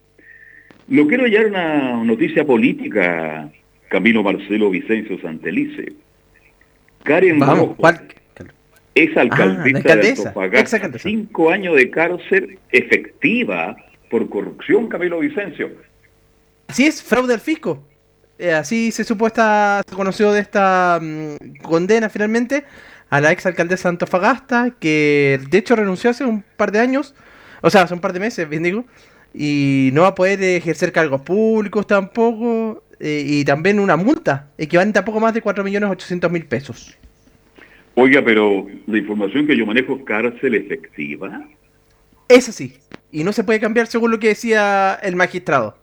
No 0.89 1.07
quiero 1.07 1.25
hallar 1.25 1.47
una 1.47 2.05
noticia 2.05 2.45
política, 2.45 3.49
Camilo 3.89 4.23
Marcelo 4.23 4.71
Vicencio 4.71 5.21
Santelice. 5.21 5.93
Karen 7.05 7.39
Vamos, 7.39 7.77
¿cuál? 7.77 8.01
es 8.95 9.17
alcaldesa, 9.17 9.79
Ah, 9.79 9.79
alcaldesa, 9.79 10.19
de 10.19 10.25
Antofagasta, 10.25 10.99
cinco 10.99 11.51
años 11.51 11.77
de 11.77 11.91
cárcel 11.91 12.59
efectiva 12.71 13.77
por 14.11 14.29
corrupción, 14.29 14.89
Camilo 14.89 15.21
Vicencio. 15.21 15.71
Así 16.69 16.87
es, 16.87 17.03
fraude 17.03 17.35
al 17.35 17.41
fisco. 17.41 17.83
Eh, 18.39 18.53
así 18.53 18.91
se 18.91 19.05
supuesta, 19.05 19.83
se 19.89 19.95
conoció 19.95 20.33
de 20.33 20.41
esta 20.41 20.99
mm, 21.01 21.63
condena 21.63 22.09
finalmente 22.09 22.65
a 23.09 23.21
la 23.21 23.31
ex 23.31 23.47
alcaldesa 23.47 23.89
de 23.89 23.95
Antofagasta, 23.95 24.71
que 24.79 25.39
de 25.51 25.59
hecho 25.59 25.77
renunció 25.77 26.11
hace 26.11 26.25
un 26.25 26.43
par 26.57 26.73
de 26.73 26.81
años, 26.81 27.15
o 27.63 27.71
sea, 27.71 27.83
hace 27.83 27.95
un 27.95 28.01
par 28.01 28.13
de 28.13 28.21
meses, 28.21 28.49
bien 28.49 28.63
digo, 28.63 28.85
y 29.33 29.91
no 29.95 30.03
va 30.03 30.09
a 30.09 30.15
poder 30.15 30.43
ejercer 30.43 30.93
cargos 30.93 31.23
públicos 31.23 31.87
tampoco, 31.87 32.83
eh, 33.01 33.25
y 33.27 33.45
también 33.45 33.81
una 33.81 33.97
multa 33.97 34.51
equivalente 34.59 34.99
a 34.99 35.05
poco 35.05 35.21
más 35.21 35.33
de 35.33 35.43
4.800.000 35.43 36.47
pesos. 36.47 36.99
Oiga, 37.95 38.23
pero 38.25 38.67
la 38.87 38.99
información 38.99 39.47
que 39.47 39.57
yo 39.57 39.67
manejo 39.67 39.97
es 39.97 40.05
cárcel 40.05 40.55
efectiva. 40.55 41.47
Es 42.29 42.49
así, 42.49 42.75
y 43.11 43.25
no 43.25 43.33
se 43.33 43.45
puede 43.45 43.61
cambiar 43.61 43.87
según 43.87 44.11
lo 44.11 44.19
que 44.19 44.29
decía 44.29 44.99
el 45.03 45.17
magistrado. 45.17 45.77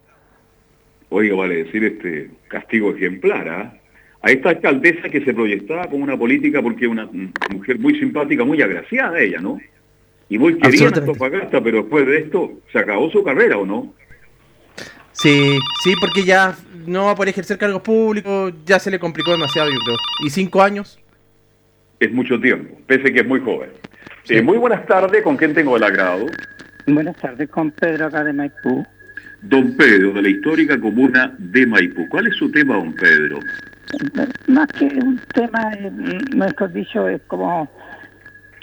Oiga, 1.09 1.35
vale 1.35 1.63
decir 1.63 1.83
este 1.83 2.29
castigo 2.47 2.91
ejemplar, 2.91 3.49
¿ah? 3.49 3.73
A 4.21 4.31
esta 4.31 4.49
alcaldesa 4.49 5.09
que 5.09 5.23
se 5.23 5.33
proyectaba 5.33 5.87
como 5.87 6.03
una 6.03 6.17
política 6.17 6.61
porque 6.61 6.87
una 6.87 7.09
mujer 7.51 7.79
muy 7.79 7.97
simpática, 7.99 8.43
muy 8.43 8.61
agraciada 8.61 9.19
ella, 9.19 9.39
¿no? 9.39 9.59
Y 10.29 10.37
muy 10.37 10.57
querida 10.59 10.87
en. 10.87 10.93
Antofagasta, 10.99 11.61
pero 11.61 11.79
después 11.79 12.05
de 12.05 12.19
esto 12.19 12.51
se 12.71 12.79
acabó 12.79 13.09
su 13.09 13.23
carrera, 13.23 13.57
¿o 13.57 13.65
no? 13.65 13.93
Sí, 15.11 15.59
sí, 15.83 15.93
porque 15.99 16.23
ya 16.23 16.55
no 16.85 17.05
va 17.05 17.11
a 17.11 17.15
poder 17.15 17.29
ejercer 17.29 17.57
cargos 17.57 17.81
públicos, 17.81 18.53
ya 18.65 18.79
se 18.79 18.91
le 18.91 18.99
complicó 18.99 19.31
demasiado, 19.31 19.69
yo 19.69 19.79
creo. 19.83 19.97
¿Y 20.25 20.29
cinco 20.29 20.61
años? 20.61 20.99
Es 21.99 22.11
mucho 22.13 22.39
tiempo, 22.39 22.77
pese 22.87 23.11
que 23.11 23.19
es 23.19 23.27
muy 23.27 23.41
joven. 23.41 23.71
Sí. 24.23 24.35
Eh, 24.35 24.41
muy 24.41 24.57
buenas 24.57 24.85
tardes, 24.85 25.21
¿con 25.23 25.35
quién 25.35 25.53
tengo 25.53 25.75
el 25.75 25.83
agrado? 25.83 26.27
Buenas 26.87 27.17
tardes, 27.17 27.49
con 27.49 27.71
Pedro 27.71 28.05
acá 28.05 28.23
de 28.23 28.31
Maipú. 28.31 28.85
Don 29.41 29.75
Pedro, 29.75 30.13
de 30.13 30.21
la 30.21 30.29
histórica 30.29 30.79
comuna 30.79 31.35
de 31.37 31.65
Maipú. 31.65 32.07
¿Cuál 32.09 32.27
es 32.27 32.35
su 32.35 32.51
tema, 32.51 32.75
don 32.75 32.93
Pedro? 32.93 33.39
Más 34.47 34.67
que 34.67 34.85
un 34.85 35.19
tema, 35.33 35.71
eh, 35.73 35.91
mejor 36.35 36.71
dicho, 36.71 37.07
es 37.07 37.21
como 37.27 37.69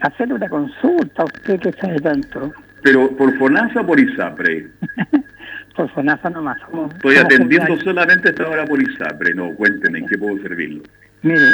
hacerle 0.02 0.34
una 0.34 0.48
consulta 0.48 1.22
a 1.22 1.24
usted 1.24 1.60
que 1.60 1.72
sabe 1.72 1.98
tanto. 2.00 2.52
Pero 2.82 3.08
por 3.16 3.36
FONASA 3.38 3.80
o 3.80 3.86
por 3.86 3.98
ISAPRE. 4.00 4.68
Por 5.76 5.90
FONASA 5.90 6.30
nomás. 6.30 6.58
somos- 6.62 6.94
Estoy 6.94 7.16
atendiendo 7.16 7.76
solamente 7.80 8.30
esta 8.30 8.48
hora 8.48 8.64
por 8.64 8.80
ISAPRE. 8.82 9.34
No, 9.34 9.52
cuénteme, 9.54 9.98
¿en 9.98 10.06
qué 10.06 10.16
puedo 10.16 10.38
servirlo? 10.38 10.82
Mire, 11.22 11.50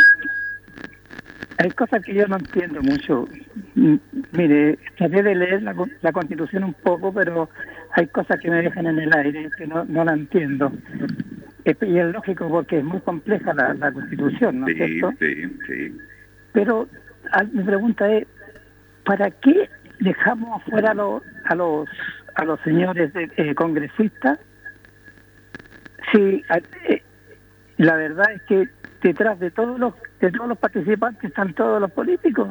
hay 1.58 1.70
cosas 1.72 2.04
que 2.04 2.14
yo 2.14 2.26
no 2.28 2.36
entiendo 2.36 2.80
mucho. 2.82 3.26
Mire, 4.32 4.78
traté 4.96 5.22
de 5.24 5.34
leer 5.34 5.62
la, 5.64 5.74
la 6.02 6.12
Constitución 6.12 6.62
un 6.62 6.74
poco, 6.74 7.12
pero 7.12 7.50
hay 7.96 8.06
cosas 8.08 8.38
que 8.40 8.48
me 8.48 8.62
dejan 8.62 8.86
en 8.86 9.00
el 9.00 9.12
aire 9.12 9.50
que 9.56 9.66
no, 9.66 9.84
no 9.86 10.04
la 10.04 10.12
entiendo. 10.12 10.72
Y 11.64 11.98
es 11.98 12.06
lógico 12.12 12.48
porque 12.48 12.78
es 12.78 12.84
muy 12.84 13.00
compleja 13.00 13.52
la, 13.54 13.74
la 13.74 13.90
Constitución, 13.90 14.60
¿no 14.60 14.68
es 14.68 14.76
Sí, 14.76 14.84
cierto? 14.84 15.12
sí, 15.18 15.56
sí. 15.66 15.98
Pero 16.52 16.88
mi 17.52 17.62
pregunta 17.62 18.10
es, 18.12 18.26
¿para 19.04 19.30
qué 19.30 19.68
dejamos 20.00 20.60
afuera 20.62 20.90
a 20.90 20.94
los 20.94 21.22
a 21.44 21.54
los 21.54 21.88
a 22.34 22.44
los 22.44 22.60
señores 22.60 23.12
de- 23.12 23.30
eh, 23.36 23.54
congresistas? 23.54 24.38
Si 26.12 26.42
eh, 26.88 27.02
la 27.78 27.96
verdad 27.96 28.26
es 28.32 28.42
que 28.42 28.68
detrás 29.02 29.38
de 29.40 29.50
todos 29.50 29.78
los 29.78 29.94
de 30.20 30.30
todos 30.30 30.48
los 30.48 30.58
participantes 30.58 31.24
están 31.24 31.54
todos 31.54 31.80
los 31.80 31.90
políticos. 31.90 32.48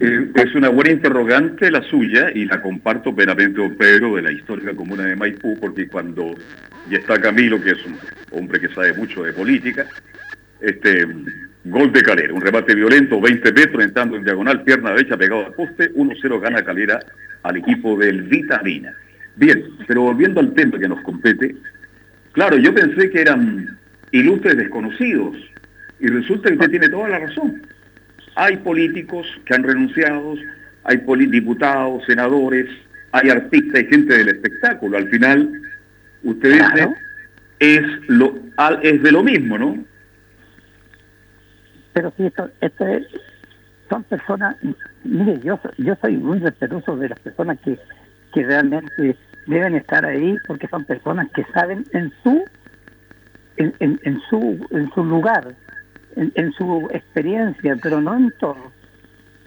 Eh, 0.00 0.30
es 0.34 0.54
una 0.56 0.68
buena 0.70 0.90
interrogante 0.90 1.70
la 1.70 1.80
suya 1.82 2.30
y 2.34 2.44
la 2.46 2.60
comparto 2.60 3.14
plenamente, 3.14 3.60
don 3.60 3.76
Pedro, 3.76 4.16
de 4.16 4.22
la 4.22 4.32
histórica 4.32 4.74
comuna 4.74 5.04
de 5.04 5.14
Maipú, 5.14 5.56
porque 5.60 5.86
cuando 5.88 6.34
ya 6.90 6.98
está 6.98 7.20
Camilo, 7.20 7.62
que 7.62 7.70
es 7.70 7.86
un 7.86 7.96
hombre 8.32 8.58
que 8.60 8.68
sabe 8.74 8.92
mucho 8.94 9.22
de 9.22 9.32
política, 9.32 9.86
este 10.60 11.06
gol 11.64 11.92
de 11.92 12.02
Calera, 12.02 12.34
un 12.34 12.40
remate 12.40 12.74
violento, 12.74 13.20
20 13.20 13.52
metros, 13.52 13.84
entrando 13.84 14.16
en 14.16 14.24
diagonal, 14.24 14.62
pierna 14.62 14.90
derecha 14.90 15.16
pegado 15.16 15.46
al 15.46 15.54
poste, 15.54 15.92
1-0 15.94 16.40
gana 16.40 16.62
Calera 16.62 17.00
al 17.42 17.56
equipo 17.56 17.96
del 17.96 18.22
Vitamina. 18.22 18.94
Bien, 19.36 19.64
pero 19.86 20.02
volviendo 20.02 20.40
al 20.40 20.52
tema 20.52 20.78
que 20.78 20.88
nos 20.88 21.00
compete, 21.00 21.56
claro, 22.32 22.56
yo 22.58 22.74
pensé 22.74 23.10
que 23.10 23.20
eran 23.20 23.78
ilustres 24.12 24.56
desconocidos, 24.56 25.36
y 26.00 26.08
resulta 26.08 26.48
que 26.48 26.54
usted 26.54 26.70
tiene 26.70 26.88
toda 26.88 27.08
la 27.08 27.18
razón. 27.18 27.62
Hay 28.36 28.58
políticos 28.58 29.26
que 29.46 29.54
han 29.54 29.62
renunciado, 29.62 30.36
hay 30.84 31.00
diputados, 31.28 32.04
senadores, 32.06 32.66
hay 33.12 33.30
artistas, 33.30 33.76
hay 33.76 33.86
gente 33.86 34.18
del 34.18 34.28
espectáculo. 34.28 34.98
Al 34.98 35.08
final, 35.08 35.48
usted 36.24 36.52
dice, 36.52 37.82
lo, 38.08 38.38
es 38.82 39.02
de 39.02 39.12
lo 39.12 39.22
mismo, 39.22 39.56
¿no? 39.56 39.84
Pero 41.94 42.12
si 42.16 42.26
esto, 42.26 42.50
esto 42.60 42.86
es- 42.86 43.06
son 43.88 44.02
personas, 44.04 44.56
mire, 45.04 45.40
yo, 45.40 45.58
yo 45.78 45.94
soy 46.00 46.16
muy 46.16 46.38
respetuoso 46.40 46.96
de 46.96 47.08
las 47.10 47.18
personas 47.20 47.58
que, 47.60 47.78
que 48.32 48.44
realmente 48.44 49.16
deben 49.46 49.74
estar 49.76 50.04
ahí 50.04 50.36
porque 50.46 50.66
son 50.68 50.84
personas 50.84 51.28
que 51.32 51.44
saben 51.54 51.84
en 51.92 52.12
su 52.22 52.44
en, 53.56 53.74
en, 53.78 54.00
en 54.02 54.20
su 54.28 54.66
en 54.70 54.90
su 54.92 55.04
lugar, 55.04 55.54
en, 56.16 56.52
su 56.52 56.88
experiencia, 56.92 57.76
pero 57.82 58.00
no 58.00 58.16
en 58.16 58.32
todo. 58.40 58.72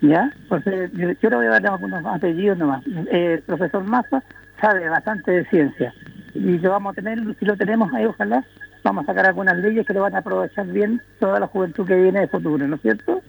¿Ya? 0.01 0.31
Entonces, 0.43 0.91
yo, 0.93 1.11
yo 1.11 1.29
le 1.31 1.35
voy 1.37 1.45
a 1.47 1.49
dar 1.49 1.67
algunos 1.67 2.05
apellidos 2.05 2.57
nomás. 2.57 2.85
Eh, 3.11 3.33
el 3.37 3.41
profesor 3.41 3.83
Massa 3.83 4.23
sabe 4.61 4.87
bastante 4.87 5.31
de 5.31 5.45
ciencia 5.45 5.93
y 6.35 6.59
lo 6.59 6.69
vamos 6.69 6.91
a 6.91 6.95
tener, 7.01 7.19
si 7.39 7.45
lo 7.45 7.57
tenemos 7.57 7.91
ahí, 7.93 8.05
ojalá, 8.05 8.45
vamos 8.83 9.03
a 9.03 9.07
sacar 9.07 9.25
algunas 9.27 9.57
leyes 9.57 9.85
que 9.85 9.93
lo 9.93 10.01
van 10.01 10.15
a 10.15 10.19
aprovechar 10.19 10.65
bien 10.67 11.01
toda 11.19 11.39
la 11.39 11.47
juventud 11.47 11.85
que 11.87 11.95
viene 11.95 12.21
de 12.21 12.27
futuro, 12.27 12.67
¿no 12.67 12.75
es 12.75 12.81
cierto? 12.81 13.21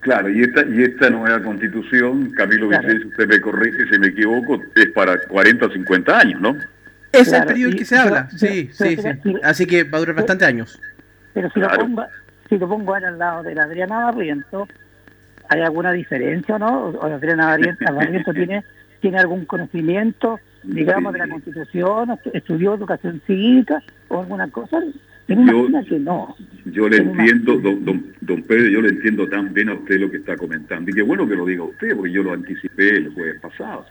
Claro, 0.00 0.28
y 0.30 0.42
esta, 0.42 0.64
y 0.66 0.82
esta 0.84 1.10
nueva 1.10 1.42
constitución, 1.42 2.30
Camilo 2.30 2.68
Claro. 2.68 2.84
Vicente, 2.86 3.08
usted 3.08 3.28
me 3.28 3.40
corrige 3.40 3.86
si 3.92 3.98
me 3.98 4.08
equivoco, 4.08 4.62
es 4.76 4.86
para 4.92 5.18
40 5.26 5.66
o 5.66 5.70
50 5.70 6.18
años, 6.18 6.40
¿no? 6.40 6.56
Es 7.12 7.26
el 7.28 7.34
Claro, 7.34 7.46
periodo 7.48 7.68
y- 7.68 7.72
en 7.72 7.78
que 7.78 7.84
se 7.84 7.96
pero- 7.96 8.08
habla. 8.08 8.28
pero- 8.28 8.38
Sí, 8.38 8.70
pero- 8.78 8.90
sí, 8.90 8.96
pero- 9.02 9.22
sí. 9.22 9.36
Así 9.42 9.66
que 9.66 9.84
va 9.84 9.96
a 9.98 10.00
durar 10.00 10.14
bastante 10.16 10.44
años. 10.44 10.80
Pero 11.34 11.48
si 11.48 11.54
Claro. 11.60 11.74
lo 11.76 11.80
pongo, 11.82 12.04
si 12.48 12.58
lo 12.58 12.68
pongo 12.68 12.94
ahora 12.94 13.08
al 13.08 13.18
lado 13.18 13.42
de 13.42 13.54
la 13.54 13.62
Adriana 13.64 14.04
Barriento, 14.04 14.68
¿hay 15.48 15.60
alguna 15.62 15.92
diferencia 15.92 16.56
o 16.56 16.58
no? 16.58 16.84
¿O 16.90 17.08
la 17.08 17.16
Adriana 17.16 17.46
Barriento, 17.46 17.84
Barriento 17.92 18.32
tiene, 18.34 18.64
tiene 19.00 19.18
algún 19.18 19.46
conocimiento, 19.46 20.38
digamos, 20.62 21.12
de 21.12 21.18
la. 21.20 21.28
Constitución, 21.28 22.08
estu- 22.10 22.30
estudió 22.34 22.74
educación 22.74 23.20
cívica 23.26 23.82
o 24.08 24.20
alguna 24.20 24.48
cosa? 24.50 24.82
Imagino 25.28 25.84
que 25.84 25.98
no. 25.98 26.34
Yo 26.64 26.88
le 26.88 26.98
Pero 26.98 27.10
entiendo, 27.10 27.58
don, 27.58 27.84
don, 27.84 28.04
don 28.22 28.42
Pedro, 28.44 28.68
yo 28.68 28.80
le 28.80 28.88
entiendo 28.88 29.28
tan 29.28 29.52
bien 29.52 29.68
a 29.68 29.74
usted 29.74 30.00
lo 30.00 30.10
que 30.10 30.16
está 30.18 30.36
comentando. 30.36 30.90
Y 30.90 30.94
qué 30.94 31.02
bueno 31.02 31.28
que 31.28 31.36
lo 31.36 31.44
diga 31.44 31.64
usted, 31.64 31.94
porque 31.94 32.12
yo 32.12 32.22
lo 32.22 32.32
anticipé 32.32 32.96
el 32.96 33.10
jueves 33.10 33.38
pasado. 33.40 33.84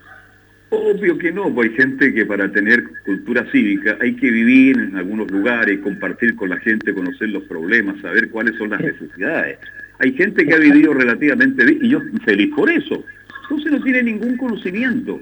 Obvio 0.69 1.17
que 1.17 1.32
no, 1.32 1.53
pues 1.53 1.69
hay 1.69 1.75
gente 1.77 2.13
que 2.13 2.25
para 2.25 2.51
tener 2.51 2.84
cultura 3.06 3.45
cívica 3.51 3.97
hay 4.01 4.15
que 4.15 4.30
vivir 4.30 4.77
en 4.77 4.97
algunos 4.97 5.32
lugares, 5.32 5.80
compartir 5.80 6.36
con 6.36 6.49
la 6.49 6.58
gente, 6.58 6.93
conocer 6.93 7.30
los 7.30 7.43
problemas, 7.43 8.01
saber 8.01 8.30
cuáles 8.30 8.58
son 8.58 8.71
las 8.71 8.82
necesidades. 8.82 9.60
Hay 9.99 10.12
gente 10.13 10.45
que 10.45 10.53
ha 10.53 10.58
vivido 10.60 10.93
relativamente 10.93 11.63
bien 11.65 11.86
y 11.86 11.89
yo 11.89 12.01
feliz 12.25 12.53
por 12.53 12.69
eso. 12.69 13.01
Entonces 13.43 13.71
no 13.71 13.82
tiene 13.82 14.03
ningún 14.03 14.36
conocimiento. 14.36 15.21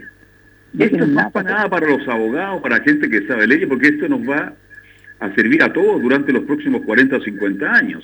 Esto 0.77 0.97
es 0.97 1.07
más 1.09 1.31
para 1.31 1.49
nada 1.49 1.69
para 1.69 1.87
los 1.87 2.07
abogados, 2.07 2.61
para 2.61 2.81
gente 2.81 3.09
que 3.09 3.25
sabe 3.27 3.47
leyes, 3.47 3.67
porque 3.67 3.89
esto 3.89 4.07
nos 4.07 4.21
va 4.21 4.53
a 5.19 5.33
servir 5.35 5.63
a 5.63 5.71
todos 5.71 6.01
durante 6.01 6.33
los 6.33 6.43
próximos 6.43 6.81
40 6.85 7.17
o 7.17 7.21
50 7.21 7.71
años. 7.71 8.03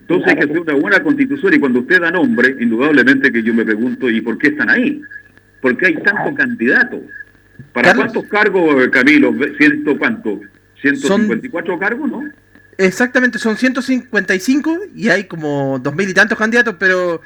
Entonces 0.00 0.28
hay 0.28 0.36
que 0.36 0.44
hacer 0.44 0.60
una 0.60 0.74
buena 0.74 1.02
constitución 1.02 1.54
y 1.54 1.58
cuando 1.58 1.80
usted 1.80 2.00
da 2.00 2.10
nombre, 2.10 2.56
indudablemente 2.60 3.32
que 3.32 3.42
yo 3.42 3.54
me 3.54 3.64
pregunto, 3.64 4.10
¿y 4.10 4.20
por 4.20 4.38
qué 4.38 4.48
están 4.48 4.70
ahí? 4.70 5.00
¿Por 5.60 5.76
qué 5.76 5.86
hay 5.86 5.94
tantos 5.96 6.34
candidatos? 6.34 7.00
¿Para 7.72 7.94
cuántos 7.94 8.24
cargos, 8.24 8.88
Camilo? 8.88 9.32
¿Ciento 9.56 9.96
cuánto? 9.98 10.40
¿154 10.82 11.78
cargos, 11.78 12.10
no? 12.10 12.24
Exactamente, 12.78 13.38
son 13.38 13.56
155 13.56 14.78
y 14.94 15.08
hay 15.08 15.24
como 15.24 15.78
dos 15.78 15.94
mil 15.94 16.08
y 16.08 16.14
tantos 16.14 16.36
candidatos, 16.36 16.76
pero 16.78 17.16
eh, 17.16 17.20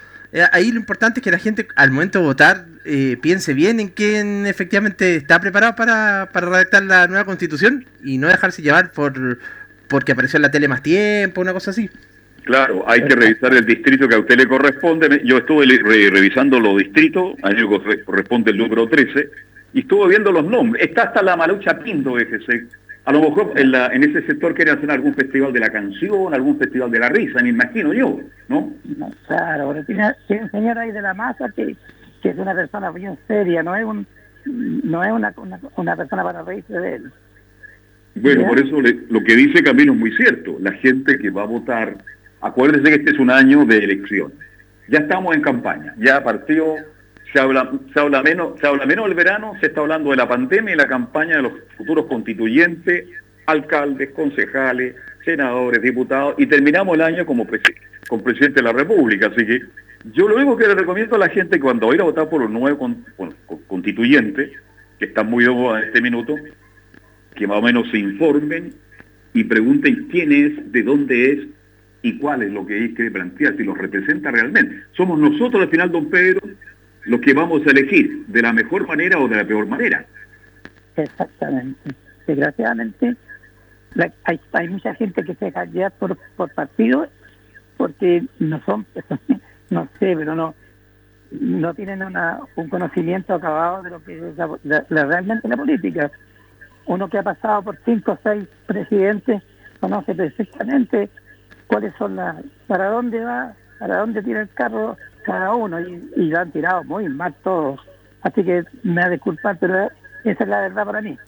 ahí 0.52 0.70
lo 0.70 0.78
importante 0.78 1.20
es 1.20 1.24
que 1.24 1.30
la 1.30 1.38
gente 1.38 1.66
al 1.76 1.90
momento 1.90 2.18
de 2.18 2.24
votar 2.24 2.66
eh, 2.84 3.16
piense 3.20 3.54
bien 3.54 3.80
en 3.80 3.88
quién 3.88 4.46
efectivamente 4.46 5.16
está 5.16 5.40
preparado 5.40 5.74
para, 5.74 6.28
para 6.32 6.48
redactar 6.48 6.82
la 6.84 7.06
nueva 7.08 7.24
constitución 7.24 7.86
y 8.04 8.18
no 8.18 8.28
dejarse 8.28 8.62
llevar 8.62 8.92
por 8.92 9.38
porque 9.88 10.12
apareció 10.12 10.36
en 10.36 10.42
la 10.42 10.50
tele 10.50 10.68
más 10.68 10.82
tiempo, 10.82 11.40
una 11.40 11.52
cosa 11.52 11.70
así. 11.70 11.88
Claro, 12.44 12.84
hay 12.86 13.02
que 13.04 13.16
revisar 13.16 13.52
el 13.54 13.66
distrito 13.66 14.08
que 14.08 14.14
a 14.14 14.20
usted 14.20 14.36
le 14.36 14.46
corresponde. 14.46 15.20
Yo 15.24 15.38
estuve 15.38 15.66
revisando 15.66 16.60
los 16.60 16.78
distritos, 16.78 17.34
a 17.42 17.50
mí 17.50 17.56
corresponde 18.04 18.52
el 18.52 18.58
número 18.58 18.86
13, 18.88 19.30
y 19.74 19.80
estuve 19.80 20.10
viendo 20.10 20.30
los 20.30 20.44
nombres. 20.44 20.84
Está 20.84 21.04
hasta 21.04 21.22
la 21.22 21.36
Malucha 21.36 21.76
Pinto, 21.78 22.14
fíjese. 22.14 22.66
A 23.06 23.12
lo 23.12 23.20
mejor 23.22 23.52
en, 23.56 23.70
la, 23.70 23.86
en 23.86 24.02
ese 24.02 24.22
sector 24.26 24.54
quieren 24.54 24.76
hacer 24.76 24.90
algún 24.90 25.14
festival 25.14 25.52
de 25.52 25.60
la 25.60 25.70
canción, 25.70 26.34
algún 26.34 26.58
festival 26.58 26.90
de 26.90 26.98
la 26.98 27.08
risa, 27.08 27.40
me 27.42 27.50
imagino 27.50 27.92
yo, 27.94 28.20
¿no? 28.48 28.72
claro, 29.26 29.72
pero 29.72 29.84
tiene, 29.84 30.42
un 30.42 30.50
señor 30.50 30.78
ahí 30.78 30.90
de 30.90 31.02
la 31.02 31.14
masa 31.14 31.48
que, 31.54 31.76
que 32.20 32.30
es 32.30 32.36
una 32.36 32.54
persona 32.54 32.90
bien 32.90 33.16
seria, 33.28 33.62
no 33.62 33.74
es 33.76 33.84
un 33.84 34.06
no 34.44 35.02
es 35.02 35.10
una, 35.10 35.34
una, 35.76 35.96
persona 35.96 36.22
para 36.22 36.42
reírse 36.42 36.72
de 36.72 36.96
él. 36.96 37.12
Bueno, 38.16 38.46
por 38.46 38.60
eso 38.60 38.80
lo 38.80 39.24
que 39.24 39.34
dice 39.34 39.62
Camilo 39.62 39.92
es 39.92 39.98
muy 39.98 40.12
cierto. 40.12 40.56
La 40.60 40.70
gente 40.72 41.18
que 41.18 41.30
va 41.30 41.42
a 41.42 41.46
votar 41.46 41.96
Acuérdense 42.40 42.90
que 42.90 42.96
este 42.96 43.10
es 43.10 43.18
un 43.18 43.30
año 43.30 43.64
de 43.64 43.78
elección. 43.78 44.32
Ya 44.88 45.00
estamos 45.00 45.34
en 45.34 45.42
campaña, 45.42 45.94
ya 45.98 46.22
partió, 46.22 46.76
se 47.32 47.40
habla, 47.40 47.70
se 47.92 48.00
habla 48.00 48.22
menos, 48.22 48.58
se 48.60 48.66
habla 48.66 48.86
menos 48.86 49.06
del 49.06 49.14
verano, 49.14 49.52
se 49.60 49.66
está 49.66 49.80
hablando 49.80 50.10
de 50.10 50.16
la 50.16 50.28
pandemia 50.28 50.74
y 50.74 50.76
la 50.76 50.86
campaña 50.86 51.36
de 51.36 51.42
los 51.42 51.52
futuros 51.76 52.06
constituyentes, 52.06 53.06
alcaldes, 53.46 54.10
concejales, 54.10 54.94
senadores, 55.24 55.82
diputados, 55.82 56.34
y 56.38 56.46
terminamos 56.46 56.94
el 56.94 57.02
año 57.02 57.26
como 57.26 57.46
con 58.08 58.22
presidente 58.22 58.56
de 58.56 58.62
la 58.62 58.72
República. 58.72 59.26
Así 59.26 59.44
que 59.44 59.60
yo 60.12 60.28
lo 60.28 60.36
único 60.36 60.56
que 60.56 60.68
le 60.68 60.74
recomiendo 60.74 61.16
a 61.16 61.18
la 61.18 61.28
gente 61.28 61.58
cuando 61.58 61.88
vaya 61.88 62.02
a 62.02 62.04
votar 62.04 62.28
por 62.28 62.40
los 62.40 62.50
nuevos 62.50 62.94
constituyentes, 63.66 64.50
que 64.98 65.04
están 65.06 65.28
muy 65.28 65.44
en 65.44 65.84
este 65.84 66.00
minuto, 66.00 66.36
que 67.34 67.46
más 67.46 67.58
o 67.58 67.62
menos 67.62 67.90
se 67.90 67.98
informen 67.98 68.72
y 69.34 69.44
pregunten 69.44 70.08
quién 70.10 70.32
es, 70.32 70.72
de 70.72 70.82
dónde 70.82 71.32
es 71.32 71.38
y 72.02 72.18
cuál 72.18 72.42
es 72.42 72.52
lo 72.52 72.64
que 72.64 72.74
hay 72.74 72.94
que 72.94 73.10
plantear, 73.10 73.56
si 73.56 73.64
lo 73.64 73.74
representa 73.74 74.30
realmente. 74.30 74.84
Somos 74.92 75.18
nosotros 75.18 75.62
al 75.62 75.68
final, 75.68 75.90
don 75.90 76.08
Pedro, 76.08 76.40
los 77.06 77.20
que 77.20 77.34
vamos 77.34 77.66
a 77.66 77.70
elegir 77.70 78.26
de 78.26 78.42
la 78.42 78.52
mejor 78.52 78.86
manera 78.86 79.18
o 79.18 79.28
de 79.28 79.36
la 79.36 79.44
peor 79.44 79.66
manera. 79.66 80.04
Exactamente. 80.96 81.94
Desgraciadamente, 82.26 83.16
hay, 84.24 84.68
mucha 84.68 84.94
gente 84.94 85.22
que 85.22 85.34
se 85.34 85.50
deja 85.50 85.90
por, 85.90 86.18
por 86.36 86.52
partido 86.52 87.08
porque 87.76 88.24
no 88.38 88.60
son, 88.64 88.86
no 89.70 89.88
sé, 89.98 90.14
pero 90.16 90.34
no 90.34 90.54
no 91.30 91.74
tienen 91.74 92.02
una, 92.02 92.40
un 92.56 92.68
conocimiento 92.68 93.34
acabado 93.34 93.82
de 93.82 93.90
lo 93.90 94.02
que 94.02 94.16
es 94.16 94.88
realmente 94.88 95.48
la 95.48 95.56
política. 95.56 96.10
Uno 96.86 97.08
que 97.08 97.18
ha 97.18 97.22
pasado 97.22 97.62
por 97.62 97.78
cinco 97.84 98.12
o 98.12 98.18
seis 98.22 98.46
presidentes 98.66 99.42
conoce 99.80 100.14
perfectamente 100.14 101.08
cuáles 101.66 101.92
son 101.98 102.16
las, 102.16 102.36
para 102.66 102.88
dónde 102.90 103.24
va, 103.24 103.54
para 103.78 103.98
dónde 103.98 104.22
tira 104.22 104.42
el 104.42 104.48
carro 104.50 104.96
cada 105.26 105.54
uno 105.54 105.80
y, 105.80 106.10
y 106.16 106.28
lo 106.28 106.38
han 106.38 106.52
tirado 106.52 106.84
muy 106.84 107.08
mal 107.08 107.34
todos. 107.42 107.80
Así 108.22 108.42
que 108.42 108.64
me 108.82 109.02
va 109.02 109.08
a 109.08 109.10
disculpar, 109.10 109.58
pero 109.60 109.90
esa 110.24 110.44
es 110.44 110.48
la 110.48 110.62
verdad 110.62 110.86
para 110.86 111.02
mí. 111.02 111.18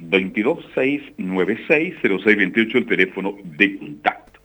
226960628 0.00 2.74
el 2.74 2.86
teléfono 2.86 3.36
de 3.44 3.78
contacto. 3.78 4.40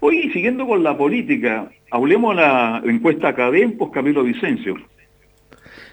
Hoy, 0.00 0.30
siguiendo 0.32 0.66
con 0.66 0.82
la 0.82 0.96
política, 0.96 1.70
hablemos 1.90 2.34
de 2.34 2.42
la 2.42 2.82
encuesta 2.86 3.28
Academ, 3.28 3.76
pues 3.76 3.90
Camilo 3.92 4.22
Vicencio. 4.22 4.76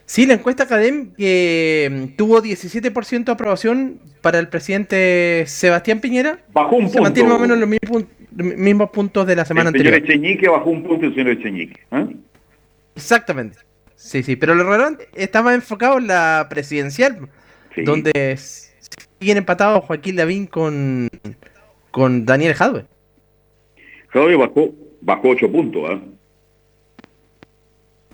Sí, 0.05 0.25
la 0.25 0.35
encuesta 0.35 0.63
Academ 0.63 1.11
mm, 1.17 2.15
tuvo 2.15 2.41
17% 2.41 3.25
de 3.25 3.31
aprobación 3.33 3.99
para 4.21 4.39
el 4.39 4.47
presidente 4.47 5.43
Sebastián 5.47 5.99
Piñera. 5.99 6.39
Bajó 6.53 6.77
un 6.77 6.83
punto. 6.83 6.93
Se 6.93 7.01
mantiene 7.01 7.27
más 7.27 7.39
o 7.39 7.41
menos 7.41 7.57
los 7.57 7.67
mismos 7.67 8.05
mismos 8.37 8.89
puntos 8.91 9.25
de 9.25 9.35
la 9.35 9.45
semana 9.45 9.69
anterior. 9.69 9.93
El 9.93 10.01
señor 10.01 10.15
Echeñique 10.15 10.47
bajó 10.47 10.69
un 10.69 10.83
punto 10.83 11.05
el 11.05 11.13
señor 11.15 11.29
Echeñique. 11.29 11.81
¿eh? 11.91 12.07
Exactamente. 12.95 13.59
Sí, 13.95 14.21
sí, 14.21 14.35
pero 14.35 14.53
lo 14.53 14.63
relevante 14.63 15.07
estaba 15.15 15.55
enfocado 15.55 15.97
en 15.97 16.07
la 16.07 16.47
presidencial, 16.49 17.29
donde 17.83 18.37
siguen 18.37 19.37
empatados 19.37 19.83
Joaquín 19.85 20.15
Lavín 20.15 20.45
con, 20.45 21.09
con 21.89 22.25
Daniel 22.25 22.53
Jadwe. 22.53 22.85
Jadwe 24.09 24.35
bajó, 24.35 24.71
bajó 25.01 25.29
8 25.29 25.51
puntos, 25.51 25.89
¿eh? 25.89 26.01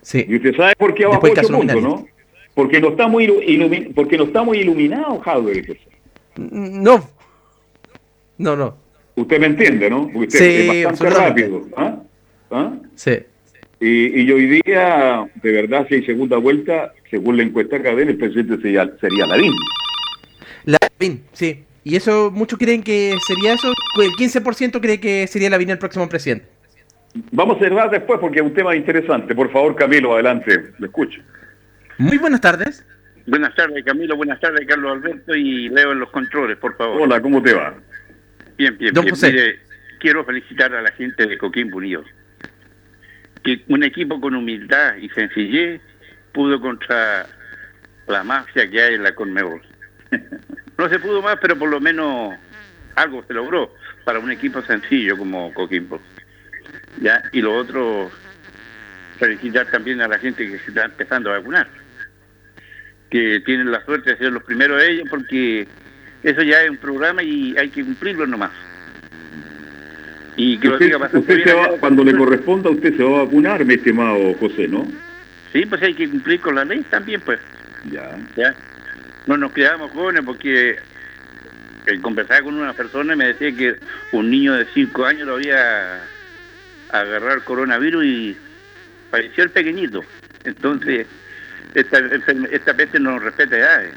Sí. 0.00 0.24
Y 0.26 0.36
usted 0.36 0.56
sabe 0.56 0.72
por 0.76 0.94
qué 0.94 1.06
bajó 1.06 1.26
8 1.26 1.48
puntos, 1.48 1.82
¿no? 1.82 2.06
Porque 2.54 2.80
no 2.80 2.88
está 2.88 3.08
muy, 3.08 3.92
porque 3.94 4.16
no 4.16 4.24
está 4.24 4.42
muy 4.42 4.58
iluminado 4.58 5.20
Jadwe. 5.20 5.78
No. 6.36 7.08
No, 8.38 8.56
no. 8.56 8.83
Usted 9.16 9.40
me 9.40 9.46
entiende, 9.46 9.88
¿no? 9.90 10.10
Usted 10.12 10.38
sí, 10.38 10.78
es 10.78 10.84
bastante 10.86 11.14
rápido. 11.14 11.68
¿Ah? 11.76 11.96
¿Ah? 12.50 12.72
Sí. 12.94 13.18
Y, 13.80 14.22
y, 14.22 14.32
hoy 14.32 14.60
día, 14.64 15.26
de 15.42 15.52
verdad, 15.52 15.86
si 15.88 15.96
hay 15.96 16.06
segunda 16.06 16.36
vuelta, 16.38 16.92
según 17.10 17.36
la 17.36 17.42
encuesta 17.42 17.82
cadena, 17.82 18.10
el 18.10 18.16
presidente 18.16 18.56
sería, 18.60 18.90
sería 19.00 19.26
Lavín. 19.26 19.52
Lavín, 20.64 21.22
sí. 21.32 21.64
Y 21.84 21.96
eso, 21.96 22.30
muchos 22.30 22.58
creen 22.58 22.82
que 22.82 23.14
sería 23.26 23.54
eso. 23.54 23.72
El 24.00 24.10
15% 24.12 24.80
cree 24.80 24.98
que 24.98 25.26
sería 25.26 25.50
Lavín 25.50 25.70
el 25.70 25.78
próximo 25.78 26.08
presidente. 26.08 26.46
Vamos 27.30 27.58
a 27.58 27.60
cerrar 27.60 27.90
después 27.90 28.18
porque 28.18 28.40
es 28.40 28.44
un 28.44 28.54
tema 28.54 28.74
interesante. 28.74 29.34
Por 29.34 29.52
favor, 29.52 29.76
Camilo, 29.76 30.14
adelante, 30.14 30.72
lo 30.78 30.86
escucho. 30.86 31.20
Muy 31.98 32.18
buenas 32.18 32.40
tardes. 32.40 32.84
Buenas 33.26 33.54
tardes, 33.54 33.84
Camilo. 33.84 34.16
Buenas 34.16 34.40
tardes, 34.40 34.66
Carlos 34.66 34.92
Alberto. 34.92 35.34
Y 35.34 35.68
Leo 35.68 35.92
en 35.92 36.00
los 36.00 36.10
controles, 36.10 36.56
por 36.58 36.76
favor. 36.76 37.02
Hola, 37.02 37.20
¿cómo 37.20 37.42
te 37.42 37.54
va? 37.54 37.74
Bien, 38.56 38.76
bien, 38.78 38.94
bien. 38.94 39.14
Mire, 39.22 39.58
quiero 39.98 40.24
felicitar 40.24 40.74
a 40.74 40.82
la 40.82 40.92
gente 40.92 41.26
de 41.26 41.38
Coquimbo 41.38 41.78
Unido. 41.78 42.04
Que 43.42 43.62
un 43.68 43.82
equipo 43.82 44.20
con 44.20 44.34
humildad 44.34 44.96
y 44.96 45.08
sencillez 45.10 45.80
pudo 46.32 46.60
contra 46.60 47.26
la 48.06 48.24
mafia 48.24 48.70
que 48.70 48.80
hay 48.80 48.94
en 48.94 49.02
la 49.02 49.14
Conmebol. 49.14 49.62
no 50.78 50.88
se 50.88 50.98
pudo 50.98 51.22
más, 51.22 51.38
pero 51.40 51.58
por 51.58 51.68
lo 51.68 51.80
menos 51.80 52.34
algo 52.94 53.24
se 53.26 53.34
logró 53.34 53.74
para 54.04 54.18
un 54.18 54.30
equipo 54.30 54.62
sencillo 54.62 55.16
como 55.18 55.52
Coquimbo. 55.52 56.00
¿Ya? 57.00 57.22
Y 57.32 57.40
lo 57.40 57.54
otro, 57.54 58.10
felicitar 59.18 59.70
también 59.70 60.00
a 60.00 60.08
la 60.08 60.18
gente 60.18 60.46
que 60.46 60.58
se 60.58 60.68
está 60.68 60.84
empezando 60.84 61.30
a 61.30 61.38
vacunar. 61.38 61.68
Que 63.10 63.40
tienen 63.40 63.70
la 63.70 63.84
suerte 63.84 64.10
de 64.10 64.18
ser 64.18 64.32
los 64.32 64.42
primeros 64.44 64.80
de 64.80 64.90
ellos 64.90 65.08
porque 65.10 65.66
eso 66.24 66.42
ya 66.42 66.62
es 66.62 66.70
un 66.70 66.78
programa 66.78 67.22
y 67.22 67.56
hay 67.56 67.68
que 67.68 67.84
cumplirlo 67.84 68.26
nomás. 68.26 68.50
Y 70.36 70.58
que 70.58 70.68
usted, 70.68 70.90
se 71.44 71.52
va, 71.54 71.68
cuando 71.78 72.02
le 72.02 72.16
corresponda, 72.16 72.70
usted 72.70 72.96
se 72.96 73.04
va 73.04 73.20
a 73.20 73.24
vacunar, 73.24 73.64
mi 73.64 73.74
estimado 73.74 74.34
José, 74.34 74.66
¿no? 74.66 74.90
Sí, 75.52 75.64
pues 75.66 75.80
hay 75.82 75.94
que 75.94 76.08
cumplir 76.08 76.40
con 76.40 76.56
la 76.56 76.64
ley 76.64 76.80
también, 76.90 77.20
pues. 77.20 77.38
Ya. 77.88 78.18
Ya. 78.36 78.54
No 79.26 79.36
nos 79.36 79.52
quedamos 79.52 79.92
jóvenes 79.92 80.22
porque 80.24 80.76
conversaba 82.02 82.40
con 82.42 82.54
una 82.54 82.72
persona 82.72 83.12
y 83.12 83.16
me 83.16 83.26
decía 83.26 83.54
que 83.54 83.76
un 84.12 84.30
niño 84.30 84.54
de 84.54 84.66
5 84.72 85.04
años 85.04 85.28
lo 85.28 85.34
había 85.34 86.02
agarrado 86.90 87.34
el 87.34 87.44
coronavirus 87.44 88.04
y 88.04 88.36
pareció 89.10 89.44
el 89.44 89.50
pequeñito. 89.50 90.02
Entonces, 90.44 91.06
esta, 91.74 91.98
esta 92.50 92.74
peste 92.74 92.98
no 92.98 93.18
respeta 93.18 93.56
edades. 93.56 93.94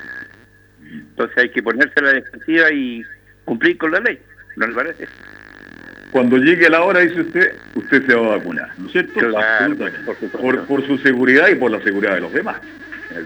Entonces 0.99 1.37
hay 1.37 1.49
que 1.49 1.63
ponerse 1.63 1.93
a 1.97 2.03
la 2.03 2.13
defensiva 2.13 2.71
y 2.71 3.03
cumplir 3.45 3.77
con 3.77 3.91
la 3.91 3.99
ley, 3.99 4.19
¿no 4.55 4.67
le 4.67 4.73
parece? 4.73 5.07
Cuando 6.11 6.37
llegue 6.37 6.69
la 6.69 6.83
hora, 6.83 7.01
dice 7.01 7.21
usted, 7.21 7.55
usted 7.75 8.05
se 8.05 8.15
va 8.15 8.33
a 8.33 8.37
vacunar, 8.37 8.71
¿no 8.77 8.87
es 8.87 8.91
cierto? 8.93 9.13
por, 10.41 10.65
por, 10.65 10.87
su 10.87 10.97
seguridad 10.99 11.49
y 11.49 11.55
por 11.55 11.71
la 11.71 11.81
seguridad 11.81 12.15
de 12.15 12.21
los 12.21 12.33
demás. 12.33 12.57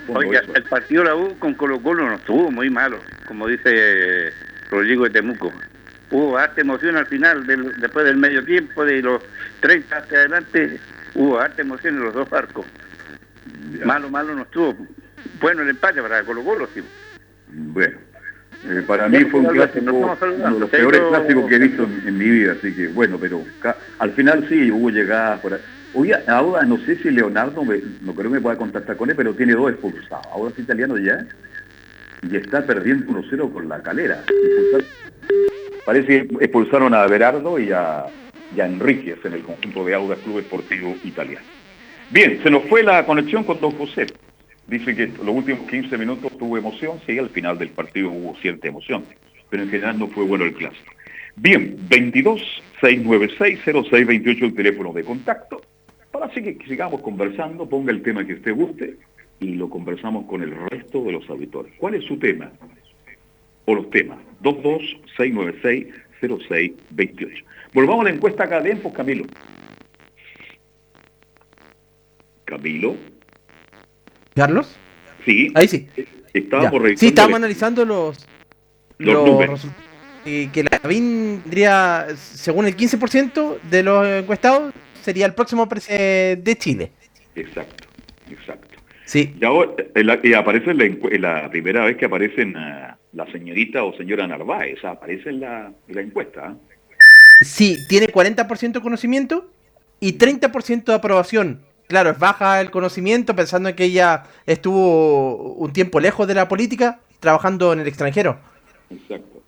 Oiga, 0.07 0.41
el 0.55 0.63
partido 0.63 1.03
de 1.03 1.09
la 1.09 1.15
U 1.15 1.37
con 1.37 1.53
Colo 1.53 1.81
Colo 1.81 2.07
no 2.07 2.15
estuvo 2.15 2.51
muy 2.51 2.69
malo, 2.69 2.99
como 3.27 3.47
dice 3.47 4.31
Rodrigo 4.69 5.03
de 5.03 5.11
Temuco. 5.11 5.51
Hubo 6.09 6.37
harta 6.37 6.61
emoción 6.61 6.97
al 6.97 7.05
final, 7.05 7.45
después 7.45 8.05
del 8.05 8.17
medio 8.17 8.43
tiempo, 8.43 8.83
de 8.83 9.01
los 9.01 9.23
30 9.61 9.95
hacia 9.95 10.19
adelante, 10.19 10.79
hubo 11.13 11.39
harta 11.39 11.61
emoción 11.61 11.95
en 11.95 12.03
los 12.03 12.13
dos 12.13 12.29
barcos. 12.29 12.65
Malo, 13.85 14.09
malo 14.09 14.35
no 14.35 14.41
estuvo. 14.41 14.75
Bueno 15.39 15.61
el 15.61 15.69
empate 15.69 16.01
para 16.01 16.23
Colo 16.23 16.43
Colo, 16.43 16.67
sí. 16.73 16.81
Bueno, 17.51 17.97
eh, 18.65 18.83
para 18.87 19.09
mí 19.09 19.19
fue 19.25 19.41
un 19.41 19.47
clásico, 19.47 19.93
uno 19.93 20.15
de 20.15 20.59
los 20.59 20.69
peores 20.69 21.01
clásicos 21.09 21.49
que 21.49 21.55
he 21.55 21.59
visto 21.59 21.83
en, 21.83 22.17
mi 22.17 22.29
vida, 22.29 22.53
así 22.53 22.73
que 22.73 22.87
bueno, 22.89 23.17
pero 23.19 23.43
al 23.99 24.11
final 24.11 24.47
sí 24.47 24.71
hubo 24.71 24.89
llegadas 24.89 25.39
por 25.39 25.59
Oye, 25.93 26.15
ahora 26.27 26.63
no 26.63 26.77
sé 26.85 26.95
si 26.97 27.09
Leonardo, 27.09 27.63
no 27.65 28.13
creo 28.13 28.31
que 28.31 28.35
me 28.37 28.41
pueda 28.41 28.57
contactar 28.57 28.95
con 28.95 29.09
él, 29.09 29.15
pero 29.15 29.33
tiene 29.33 29.53
dos 29.53 29.71
expulsados. 29.71 30.25
Ahora 30.31 30.53
es 30.53 30.59
italiano 30.59 30.97
ya. 30.97 31.25
Y 32.29 32.37
está 32.37 32.65
perdiendo 32.65 33.11
1-0 33.11 33.51
con 33.51 33.67
la 33.67 33.81
calera. 33.81 34.23
Parece 35.85 36.27
que 36.27 36.35
expulsaron 36.39 36.93
a 36.93 37.05
Berardo 37.07 37.59
y 37.59 37.71
a, 37.73 38.05
y 38.55 38.61
a 38.61 38.67
Enríquez 38.67 39.17
en 39.25 39.33
el 39.33 39.41
conjunto 39.41 39.83
de 39.83 39.95
Auda 39.95 40.15
Club 40.15 40.39
Esportivo 40.39 40.95
Italiano. 41.03 41.45
Bien, 42.09 42.39
se 42.41 42.49
nos 42.49 42.63
fue 42.69 42.83
la 42.83 43.05
conexión 43.05 43.43
con 43.43 43.59
Don 43.59 43.71
José. 43.71 44.05
Dice 44.67 44.95
que 44.95 45.07
los 45.07 45.35
últimos 45.35 45.69
15 45.69 45.97
minutos 45.97 46.37
tuvo 46.37 46.57
emoción, 46.57 46.99
sí, 47.05 47.17
al 47.17 47.29
final 47.29 47.57
del 47.57 47.69
partido 47.69 48.09
hubo 48.09 48.35
cierta 48.37 48.67
emoción, 48.67 49.03
pero 49.49 49.63
en 49.63 49.69
general 49.69 49.99
no 49.99 50.07
fue 50.07 50.23
bueno 50.23 50.45
el 50.45 50.53
clásico. 50.53 50.91
Bien, 51.35 51.77
22 51.89 52.41
696 52.81 53.59
0628 53.63 54.45
el 54.45 54.53
teléfono 54.53 54.93
de 54.93 55.03
contacto. 55.03 55.61
Para 56.11 56.29
que 56.29 56.57
sigamos 56.67 57.01
conversando, 57.01 57.67
ponga 57.67 57.91
el 57.91 58.01
tema 58.01 58.25
que 58.25 58.33
usted 58.33 58.53
guste 58.53 58.97
y 59.39 59.55
lo 59.55 59.69
conversamos 59.69 60.25
con 60.25 60.43
el 60.43 60.53
resto 60.69 61.03
de 61.03 61.13
los 61.13 61.29
auditores. 61.29 61.73
¿Cuál 61.77 61.95
es 61.95 62.05
su 62.05 62.17
tema? 62.17 62.51
O 63.65 63.75
los 63.75 63.89
temas. 63.89 64.19
22 64.41 64.81
696 65.17 65.87
0628. 66.21 67.45
Volvamos 67.73 68.01
a 68.01 68.09
la 68.09 68.15
encuesta 68.15 68.43
acá 68.43 68.61
de 68.61 68.77
Camilo. 68.93 69.25
Camilo. 72.45 72.95
¿Carlos? 74.35 74.75
Sí. 75.25 75.51
Ahí 75.55 75.67
sí. 75.67 75.87
Estábamos 76.33 76.81
Sí, 76.95 77.07
estábamos 77.07 77.37
analizando 77.37 77.85
los, 77.85 78.25
los, 78.97 79.25
números. 79.25 79.67
Y 80.25 80.47
que 80.47 80.63
la 80.63 80.79
vendría, 80.83 82.07
según 82.15 82.67
el 82.67 82.77
15% 82.77 83.59
de 83.61 83.83
los 83.83 84.07
encuestados, 84.07 84.73
sería 85.01 85.25
el 85.25 85.33
próximo 85.33 85.67
presidente 85.67 86.41
de 86.41 86.55
Chile. 86.55 86.91
Exacto, 87.35 87.87
exacto. 88.29 88.77
Sí. 89.05 89.35
Y, 89.41 90.33
aparece 90.33 90.73
la, 90.73 91.49
primera 91.49 91.83
vez 91.85 91.97
que 91.97 92.05
aparece 92.05 92.45
la 92.45 93.31
señorita 93.31 93.83
o 93.83 93.95
señora 93.97 94.25
Narváez, 94.25 94.85
aparece 94.85 95.29
en 95.29 95.41
la, 95.41 95.73
encuesta. 95.89 96.47
¿ah? 96.47 96.55
Sí, 97.41 97.77
tiene 97.89 98.07
40% 98.07 98.71
de 98.71 98.81
conocimiento 98.81 99.51
y 99.99 100.17
30% 100.17 100.85
de 100.85 100.93
aprobación 100.93 101.61
claro, 101.91 102.09
es 102.09 102.17
baja 102.19 102.61
el 102.61 102.71
conocimiento 102.71 103.35
pensando 103.35 103.67
en 103.67 103.75
que 103.75 103.83
ella 103.83 104.23
estuvo 104.45 105.55
un 105.55 105.73
tiempo 105.73 105.99
lejos 105.99 106.25
de 106.25 106.33
la 106.33 106.47
política, 106.47 107.01
trabajando 107.19 107.73
en 107.73 107.81
el 107.81 107.87
extranjero. 107.87 108.39
Exacto. 108.89 109.43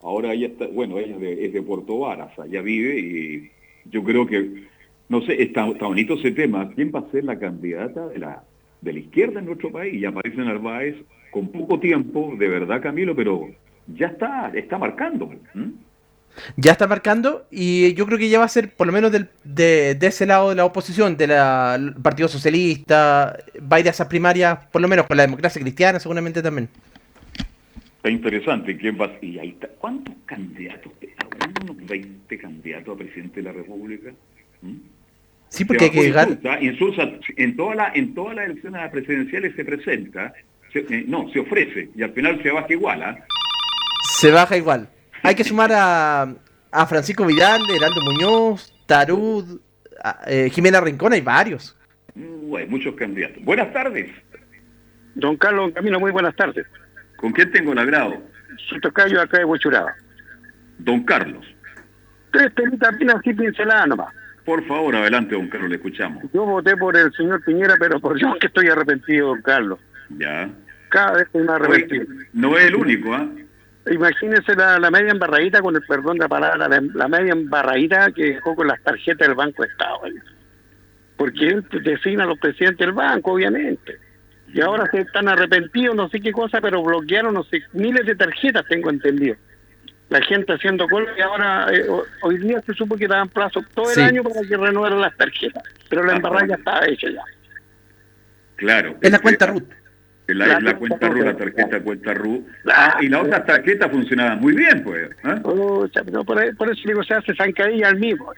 Ahora 0.00 0.32
ella 0.32 0.46
está, 0.46 0.68
bueno, 0.68 0.98
ella 1.00 1.16
es 1.16 1.52
de, 1.52 1.60
Puerto 1.60 1.98
Varas, 1.98 2.38
allá 2.38 2.62
vive 2.62 3.00
y 3.00 3.50
yo 3.90 4.04
creo 4.04 4.26
que, 4.28 4.62
no 5.08 5.22
sé, 5.22 5.42
está, 5.42 5.64
bonito 5.64 6.14
ese 6.14 6.30
tema. 6.30 6.70
¿Quién 6.72 6.92
va 6.94 7.00
a 7.00 7.10
ser 7.10 7.24
la 7.24 7.36
candidata 7.36 8.06
de 8.06 8.18
la, 8.20 8.44
de 8.80 8.92
la 8.92 8.98
izquierda 9.00 9.40
en 9.40 9.46
nuestro 9.46 9.72
país? 9.72 9.94
Y 9.94 10.04
aparece 10.04 10.36
Narváez 10.36 10.94
con 11.32 11.48
poco 11.48 11.80
tiempo, 11.80 12.32
de 12.38 12.48
verdad, 12.48 12.80
Camilo, 12.80 13.16
pero 13.16 13.48
ya 13.88 14.06
está, 14.06 14.52
está 14.54 14.78
marcando 14.78 15.30
ya 16.56 16.72
está 16.72 16.86
marcando 16.86 17.46
y 17.50 17.94
yo 17.94 18.06
creo 18.06 18.18
que 18.18 18.28
ya 18.28 18.38
va 18.38 18.44
a 18.44 18.48
ser 18.48 18.70
por 18.74 18.86
lo 18.86 18.92
menos 18.92 19.12
de, 19.12 19.98
ese 20.00 20.26
lado 20.26 20.50
de 20.50 20.54
la 20.54 20.64
oposición, 20.64 21.16
del 21.16 21.94
Partido 22.02 22.28
Socialista, 22.28 23.38
va 23.60 23.76
a 23.76 23.80
ir 23.80 23.86
a 23.86 23.90
esas 23.90 24.06
primarias, 24.08 24.58
por 24.70 24.80
lo 24.82 24.88
menos 24.88 25.06
con 25.06 25.16
la 25.16 25.24
democracia 25.24 25.60
cristiana 25.60 26.00
seguramente 26.00 26.42
también. 26.42 26.68
Está 27.96 28.10
interesante, 28.10 28.76
¿quién 28.76 28.96
va? 29.00 29.10
Y 29.20 29.38
ahí 29.38 29.50
está. 29.50 29.68
¿Cuántos 29.78 30.14
candidatos? 30.24 30.92
unos 31.62 31.86
20 31.86 32.38
candidatos 32.38 32.94
a 32.94 32.98
presidente 32.98 33.36
de 33.36 33.42
la 33.42 33.52
República. 33.52 34.10
¿Mm? 34.62 34.76
Sí, 35.48 35.64
porque 35.64 35.84
hay 35.84 35.90
que 35.90 36.02
llegar... 36.02 36.28
en, 36.28 36.78
todas 37.56 37.76
las 37.76 37.96
en 37.96 38.14
todas 38.14 38.36
las 38.36 38.46
elecciones 38.46 38.90
presidenciales 38.90 39.56
se 39.56 39.64
presenta, 39.64 40.32
eh, 40.74 41.04
no, 41.06 41.30
se 41.32 41.40
ofrece, 41.40 41.88
y 41.96 42.02
al 42.02 42.12
final 42.12 42.42
se 42.42 42.50
baja 42.50 42.72
igual, 42.72 43.02
¿ah? 43.02 43.18
Se 44.18 44.30
baja 44.30 44.56
igual. 44.56 44.88
Hay 45.22 45.34
que 45.34 45.44
sumar 45.44 45.70
a, 45.72 46.34
a 46.70 46.86
Francisco 46.86 47.26
Vidal, 47.26 47.60
Heraldo 47.70 48.00
Muñoz, 48.02 48.72
Tarud, 48.86 49.60
eh, 50.26 50.48
Jimena 50.50 50.80
Rincón, 50.80 51.12
hay 51.12 51.20
varios. 51.20 51.76
hay 52.14 52.66
muchos 52.66 52.94
candidatos. 52.94 53.42
Buenas 53.44 53.72
tardes. 53.72 54.10
Don 55.14 55.36
Carlos 55.36 55.72
Camino, 55.74 55.98
muy 55.98 56.12
buenas 56.12 56.34
tardes. 56.36 56.66
¿Con 57.16 57.32
quién 57.32 57.50
tengo 57.50 57.72
el 57.72 57.78
agrado? 57.78 58.22
Su 58.68 58.80
tocayo 58.80 59.20
acá 59.20 59.38
de 59.38 59.44
Huechuraba. 59.44 59.94
Don 60.78 61.02
Carlos. 61.04 61.44
Tres 62.30 62.52
pelitas 62.52 62.96
bien 62.98 63.10
así 63.10 63.34
pinceladas 63.34 63.88
nomás. 63.88 64.14
Por 64.44 64.64
favor, 64.66 64.94
adelante, 64.94 65.34
don 65.34 65.48
Carlos, 65.48 65.70
le 65.70 65.76
escuchamos. 65.76 66.24
Yo 66.32 66.46
voté 66.46 66.76
por 66.76 66.96
el 66.96 67.12
señor 67.12 67.42
Piñera, 67.44 67.74
pero 67.78 68.00
por 68.00 68.18
yo 68.18 68.34
que 68.40 68.46
estoy 68.46 68.68
arrepentido, 68.68 69.28
don 69.28 69.42
Carlos. 69.42 69.78
Ya. 70.10 70.48
Cada 70.88 71.12
vez 71.12 71.26
estoy 71.26 71.42
más 71.42 71.56
arrepentido. 71.56 72.06
no 72.32 72.56
es 72.56 72.64
el 72.66 72.76
único, 72.76 73.12
¿ah? 73.12 73.28
Imagínense 73.90 74.54
la, 74.54 74.90
media 74.90 75.12
embarradita, 75.12 75.60
con 75.60 75.74
el 75.76 75.82
perdón 75.82 76.18
de 76.18 76.24
la 76.24 76.28
palabra, 76.28 76.68
la, 76.68 77.08
media 77.08 77.32
embarradita 77.32 78.10
que 78.12 78.34
dejó 78.34 78.54
con 78.54 78.66
las 78.66 78.82
tarjetas 78.82 79.28
del 79.28 79.36
Banco 79.36 79.62
de 79.62 79.68
Estado. 79.68 80.00
Porque 81.16 81.48
él 81.48 81.64
designa 81.82 82.24
a 82.24 82.26
los 82.26 82.38
presidentes 82.38 82.78
del 82.78 82.92
banco, 82.92 83.32
obviamente. 83.32 83.98
Y 84.52 84.60
ahora 84.60 84.86
se 84.90 85.00
están 85.00 85.28
arrepentidos, 85.28 85.94
no 85.94 86.08
sé 86.08 86.20
qué 86.20 86.32
cosa, 86.32 86.60
pero 86.60 86.82
bloquearon, 86.82 87.34
no 87.34 87.44
sé, 87.44 87.62
miles 87.72 88.06
de 88.06 88.14
tarjetas, 88.14 88.64
tengo 88.66 88.90
entendido. 88.90 89.36
La 90.08 90.22
gente 90.22 90.54
haciendo 90.54 90.88
cola 90.88 91.10
y 91.16 91.20
ahora, 91.20 91.66
eh, 91.70 91.86
hoy 92.22 92.38
día 92.38 92.62
se 92.62 92.72
supo 92.72 92.96
que 92.96 93.06
daban 93.06 93.28
plazo 93.28 93.60
todo 93.74 93.92
el 93.92 94.00
año 94.00 94.22
para 94.22 94.40
que 94.40 94.56
renovaran 94.56 95.00
las 95.00 95.14
tarjetas. 95.16 95.62
Pero 95.88 96.04
la 96.04 96.16
embarrada 96.16 96.46
ya 96.46 96.54
estaba 96.54 96.86
hecha 96.86 97.10
ya. 97.10 97.22
Claro. 98.56 98.96
Es 99.02 99.10
la 99.10 99.18
cuenta 99.18 99.46
RUT. 99.46 99.64
La, 100.28 100.60
la 100.60 100.76
cuenta 100.76 101.08
RU, 101.08 101.22
la 101.24 101.34
tarjeta 101.34 101.80
cuenta 101.80 102.12
RU. 102.12 102.46
Ah, 102.66 102.98
y 103.00 103.08
la 103.08 103.22
otra 103.22 103.44
tarjeta 103.46 103.88
funcionaba 103.88 104.36
muy 104.36 104.54
bien, 104.54 104.82
pues. 104.82 105.10
¿eh? 105.24 105.40
por, 105.42 106.70
eso 106.70 106.82
digo, 106.84 107.02
se 107.02 107.14
hace 107.14 107.34
zancadilla 107.34 107.88
al 107.88 107.96
mismo. 107.96 108.30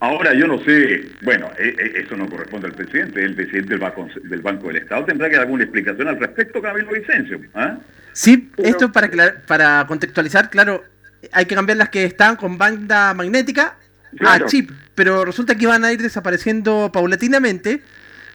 Ahora, 0.00 0.34
yo 0.34 0.48
no 0.48 0.58
sé, 0.64 1.04
bueno, 1.22 1.50
e, 1.56 1.68
e, 1.68 2.00
eso 2.00 2.16
no 2.16 2.28
corresponde 2.28 2.66
al 2.66 2.72
presidente, 2.72 3.22
el 3.22 3.34
presidente 3.34 3.70
del 3.70 3.78
Banco 3.78 4.08
del, 4.24 4.40
Banco 4.40 4.68
del 4.68 4.76
Estado 4.76 5.04
tendrá 5.04 5.28
que 5.28 5.36
dar 5.36 5.44
alguna 5.44 5.64
explicación 5.64 6.08
al 6.08 6.18
respecto, 6.18 6.60
Camilo 6.60 6.90
Vicencio. 6.90 7.40
¿eh? 7.54 7.76
Sí, 8.12 8.50
esto 8.56 8.90
para, 8.90 9.08
para 9.46 9.86
contextualizar, 9.86 10.50
claro, 10.50 10.82
hay 11.32 11.46
que 11.46 11.54
cambiar 11.54 11.78
las 11.78 11.90
que 11.90 12.04
están 12.04 12.34
con 12.34 12.58
banda 12.58 13.14
magnética 13.14 13.76
a 14.20 14.44
chip, 14.46 14.70
pero 14.94 15.24
resulta 15.24 15.54
que 15.54 15.66
van 15.66 15.84
a 15.84 15.92
ir 15.92 16.02
desapareciendo 16.02 16.90
paulatinamente 16.92 17.82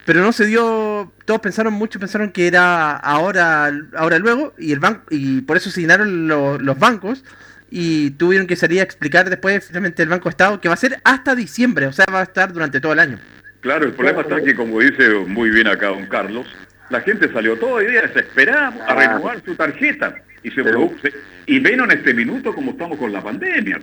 pero 0.05 0.21
no 0.21 0.31
se 0.31 0.45
dio, 0.45 1.11
todos 1.25 1.39
pensaron, 1.41 1.73
mucho 1.73 1.99
pensaron 1.99 2.31
que 2.31 2.47
era 2.47 2.95
ahora, 2.97 3.71
ahora 3.95 4.19
luego, 4.19 4.53
y 4.57 4.71
el 4.71 4.79
banco, 4.79 5.03
y 5.09 5.41
por 5.41 5.57
eso 5.57 5.69
se 5.69 5.81
llenaron 5.81 6.27
los 6.27 6.79
bancos, 6.79 7.23
y 7.69 8.11
tuvieron 8.11 8.45
que 8.45 8.55
salir 8.55 8.81
a 8.81 8.83
explicar 8.83 9.29
después 9.29 9.65
finalmente 9.65 10.03
el 10.03 10.09
Banco 10.09 10.29
Estado 10.29 10.61
que 10.61 10.67
va 10.67 10.75
a 10.75 10.77
ser 10.77 10.99
hasta 11.03 11.33
diciembre, 11.33 11.87
o 11.87 11.93
sea, 11.93 12.05
va 12.13 12.19
a 12.19 12.23
estar 12.23 12.53
durante 12.53 12.79
todo 12.79 12.93
el 12.93 12.99
año. 12.99 13.17
Claro, 13.61 13.85
el 13.85 13.93
problema 13.93 14.21
está 14.21 14.41
que, 14.41 14.55
como 14.55 14.79
dice 14.79 15.09
muy 15.25 15.49
bien 15.49 15.67
acá 15.67 15.87
don 15.87 16.05
Carlos, 16.05 16.45
la 16.89 17.01
gente 17.01 17.31
salió 17.31 17.57
todo 17.57 17.79
el 17.79 17.89
día 17.89 18.01
desesperada 18.03 18.85
a 18.85 18.93
renovar 18.93 19.41
su 19.43 19.55
tarjeta 19.55 20.15
y 20.43 20.51
se 20.51 20.61
produce, 20.63 21.13
y 21.45 21.59
ven 21.59 21.79
en 21.79 21.91
este 21.91 22.13
minuto 22.13 22.53
como 22.53 22.71
estamos 22.71 22.97
con 22.99 23.11
la 23.11 23.23
pandemia. 23.23 23.79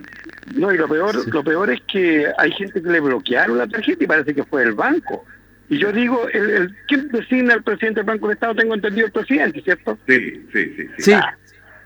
No, 0.55 0.71
y 0.71 0.77
lo 0.77 0.87
peor, 0.87 1.27
lo 1.27 1.43
peor 1.43 1.71
es 1.71 1.81
que 1.91 2.27
hay 2.37 2.51
gente 2.51 2.81
que 2.81 2.89
le 2.89 2.99
bloquearon 2.99 3.57
la 3.57 3.67
tarjeta 3.67 4.03
y 4.03 4.07
parece 4.07 4.33
que 4.35 4.43
fue 4.43 4.63
el 4.63 4.73
banco. 4.73 5.25
Y 5.71 5.77
yo 5.77 5.89
digo, 5.93 6.27
el, 6.27 6.75
¿quién 6.85 7.07
designa 7.07 7.53
al 7.53 7.63
presidente 7.63 8.01
del 8.01 8.07
Banco 8.07 8.27
de 8.27 8.33
Estado? 8.33 8.55
Tengo 8.55 8.75
entendido 8.75 9.05
el 9.05 9.13
presidente, 9.13 9.61
¿cierto? 9.61 9.97
Sí, 10.05 10.45
sí, 10.51 10.73
sí. 10.75 10.89
sí. 10.97 11.13
Ah, 11.13 11.33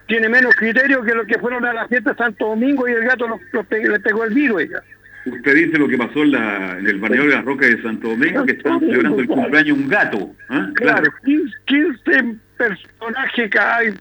tiene 0.07 0.27
menos 0.27 0.55
criterio 0.55 1.03
que 1.03 1.13
los 1.13 1.27
que 1.27 1.37
fueron 1.37 1.63
a 1.65 1.71
la 1.71 1.87
fiesta 1.87 2.09
de 2.09 2.17
Santo 2.17 2.47
Domingo 2.47 2.89
y 2.89 2.93
el 2.93 3.03
gato 3.03 3.27
le 3.53 3.99
pegó 3.99 4.23
el 4.23 4.33
virus. 4.33 4.63
Ella. 4.63 4.81
Usted 5.27 5.53
dice 5.53 5.77
lo 5.77 5.87
que 5.87 5.99
pasó 5.99 6.23
en, 6.23 6.31
la, 6.31 6.79
en 6.79 6.87
el 6.87 6.99
barrio 6.99 7.25
de 7.25 7.35
la 7.35 7.43
Roca 7.43 7.67
de 7.67 7.79
Santo 7.83 8.07
Domingo, 8.07 8.43
que 8.43 8.53
están 8.53 8.79
celebrando 8.79 9.19
el 9.19 9.27
cumpleaños 9.27 9.77
un 9.77 9.87
gato. 9.87 10.35
¿ah? 10.49 10.67
Claro, 10.73 11.11
15 11.23 12.37
personajes 12.57 13.51
hay. 13.55 13.93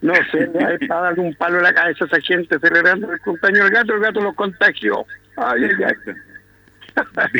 No 0.00 0.14
sé, 0.32 0.50
hay 0.66 0.88
para 0.88 1.00
darle 1.02 1.22
un 1.22 1.34
palo 1.36 1.60
a 1.60 1.62
la 1.62 1.72
cabeza 1.72 2.04
a 2.04 2.08
esa 2.08 2.20
gente 2.22 2.58
celebrando 2.58 3.12
el 3.12 3.20
cumpleaños 3.20 3.66
del 3.66 3.72
gato, 3.72 3.94
el 3.94 4.00
gato 4.00 4.20
los 4.20 4.34
contagió. 4.34 5.06
Ay, 5.36 5.62
ay, 5.64 7.34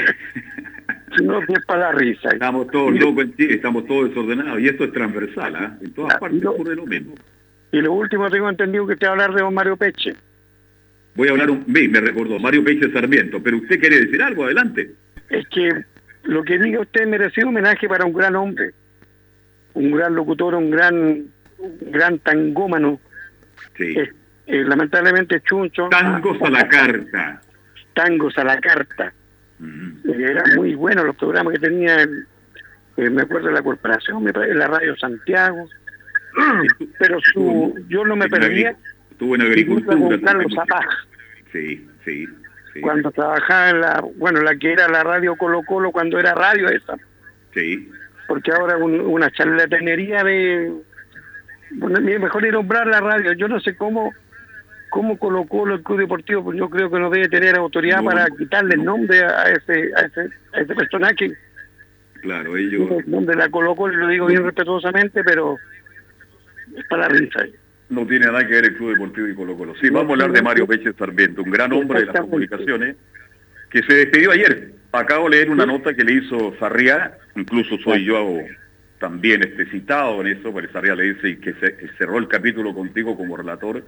no 1.22 1.40
es 1.40 1.66
para 1.66 1.80
la 1.80 1.92
risa. 1.92 2.30
Estamos 2.30 2.66
todos 2.68 2.92
locos 2.98 3.24
en 3.24 3.36
Chile, 3.36 3.54
estamos 3.54 3.86
todos 3.86 4.08
desordenados, 4.08 4.60
y 4.60 4.68
esto 4.68 4.84
es 4.84 4.92
transversal, 4.92 5.56
¿ah? 5.56 5.76
En 5.80 5.92
todas 5.92 6.18
partes 6.18 6.44
ocurre 6.44 6.76
lo 6.76 6.86
mismo. 6.86 7.14
Y 7.72 7.80
lo 7.80 7.92
último 7.92 8.30
tengo 8.30 8.48
entendido 8.48 8.86
que 8.86 8.96
te 8.96 9.06
va 9.06 9.10
a 9.10 9.12
hablar 9.12 9.34
de 9.34 9.42
don 9.42 9.54
Mario 9.54 9.76
Peche. 9.76 10.14
Voy 11.14 11.28
a 11.28 11.32
hablar 11.32 11.50
un... 11.50 11.64
me 11.66 12.00
recordó, 12.00 12.38
Mario 12.38 12.64
Peche 12.64 12.92
Sarmiento, 12.92 13.42
pero 13.42 13.56
usted 13.58 13.80
quiere 13.80 14.00
decir 14.00 14.22
algo, 14.22 14.44
adelante. 14.44 14.92
Es 15.28 15.46
que 15.48 15.84
lo 16.24 16.42
que 16.44 16.58
diga 16.58 16.80
usted 16.80 17.06
merece 17.06 17.42
un 17.42 17.48
homenaje 17.48 17.88
para 17.88 18.04
un 18.04 18.12
gran 18.12 18.36
hombre, 18.36 18.72
un 19.74 19.90
gran 19.90 20.14
locutor, 20.14 20.54
un 20.54 20.70
gran, 20.70 20.94
un 21.58 21.78
gran 21.90 22.18
tangómano. 22.20 23.00
Sí. 23.76 23.96
Eh, 24.46 24.64
lamentablemente 24.64 25.42
Chuncho... 25.42 25.88
Tangos 25.90 26.40
a 26.40 26.50
la 26.50 26.68
carta. 26.68 27.42
Tangos 27.94 28.38
a 28.38 28.44
la 28.44 28.58
carta. 28.58 29.12
Era 30.04 30.44
muy 30.56 30.74
bueno 30.74 31.04
los 31.04 31.16
programas 31.16 31.54
que 31.54 31.60
tenía, 31.60 32.02
eh, 32.02 33.10
me 33.10 33.22
acuerdo 33.22 33.48
de 33.48 33.54
la 33.54 33.62
corporación, 33.62 34.22
me 34.22 34.32
la 34.32 34.68
Radio 34.68 34.96
Santiago, 34.96 35.68
pero 36.98 37.18
su, 37.20 37.74
yo 37.88 38.04
no 38.04 38.14
me 38.16 38.28
perdía. 38.28 38.76
Estuvo 39.10 39.34
en 39.34 39.42
agricultura. 39.42 40.20
Carlos. 40.22 40.52
Sí, 41.52 41.88
sí, 42.04 42.28
Cuando 42.80 43.10
trabajaba 43.10 43.70
en 43.70 43.80
la, 43.80 44.04
bueno, 44.16 44.42
la 44.42 44.54
que 44.56 44.72
era 44.72 44.88
la 44.88 45.02
radio 45.02 45.34
Colo 45.36 45.62
Colo, 45.62 45.90
cuando 45.90 46.18
era 46.18 46.34
radio 46.34 46.68
esa. 46.68 46.96
Sí. 47.54 47.90
Porque 48.28 48.52
ahora 48.52 48.76
una 48.76 49.30
charlatanería 49.30 50.22
de... 50.22 50.72
Bueno, 51.72 52.00
mejor 52.00 52.44
ir 52.44 52.52
nombrar 52.52 52.86
la 52.86 53.00
radio. 53.00 53.32
Yo 53.32 53.48
no 53.48 53.58
sé 53.58 53.74
cómo 53.74 54.12
cómo 54.88 55.18
Colo 55.18 55.44
Colo, 55.44 55.74
el 55.76 55.82
Club 55.82 55.98
Deportivo, 55.98 56.44
pues 56.44 56.58
yo 56.58 56.68
creo 56.68 56.90
que 56.90 56.98
no 56.98 57.10
debe 57.10 57.28
tener 57.28 57.56
autoridad 57.56 58.02
para 58.02 58.26
quitarle 58.30 58.74
el 58.74 58.84
nombre 58.84 59.22
a 59.22 59.44
ese, 59.50 59.90
a 59.94 60.00
ese, 60.00 60.30
a 60.52 60.60
ese 60.60 60.74
personaje. 60.74 61.32
Claro, 62.22 62.56
ellos... 62.56 62.90
El 62.90 63.10
nombre 63.10 63.36
la 63.36 63.48
Colo 63.48 63.74
Colo, 63.74 63.96
lo 63.96 64.08
digo 64.08 64.26
bien 64.26 64.44
respetuosamente, 64.44 65.22
pero 65.22 65.56
es 66.76 66.84
para 66.88 67.02
la 67.02 67.08
risa. 67.08 67.46
No 67.88 68.06
tiene 68.06 68.26
nada 68.26 68.46
que 68.46 68.54
ver 68.54 68.64
el 68.66 68.76
Club 68.76 68.90
Deportivo 68.90 69.28
y 69.28 69.34
Colo 69.34 69.56
Colo. 69.56 69.74
Sí, 69.80 69.88
vamos 69.88 70.10
a 70.10 70.12
hablar 70.12 70.32
de 70.32 70.42
Mario 70.42 70.66
Peche 70.66 70.92
Sarmiento, 70.92 71.42
un 71.42 71.50
gran 71.50 71.72
hombre 71.72 72.00
de 72.00 72.06
las 72.06 72.20
comunicaciones, 72.20 72.96
que 73.70 73.82
se 73.82 73.94
despidió 73.94 74.32
ayer. 74.32 74.72
Acabo 74.92 75.24
de 75.24 75.36
leer 75.36 75.50
una 75.50 75.66
nota 75.66 75.94
que 75.94 76.04
le 76.04 76.14
hizo 76.14 76.54
Sarriá, 76.58 77.18
incluso 77.36 77.78
soy 77.78 78.04
yo 78.04 78.40
también 78.98 79.42
este, 79.42 79.66
citado 79.66 80.20
en 80.22 80.28
eso, 80.28 80.52
porque 80.52 80.72
Sarriá 80.72 80.94
le 80.94 81.14
dice 81.14 81.38
que, 81.38 81.52
se, 81.54 81.76
que 81.76 81.88
cerró 81.98 82.18
el 82.18 82.26
capítulo 82.26 82.74
contigo 82.74 83.16
como 83.16 83.36
relator 83.36 83.84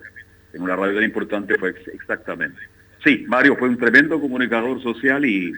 en 0.53 0.63
una 0.63 0.77
radio 0.77 0.95
tan 0.95 1.05
importante 1.05 1.57
fue 1.59 1.75
exactamente. 1.93 2.61
Sí, 3.05 3.25
Mario 3.29 3.57
fue 3.57 3.69
un 3.69 3.79
tremendo 3.79 4.21
comunicador 4.21 4.83
social 4.83 5.25
y 5.25 5.53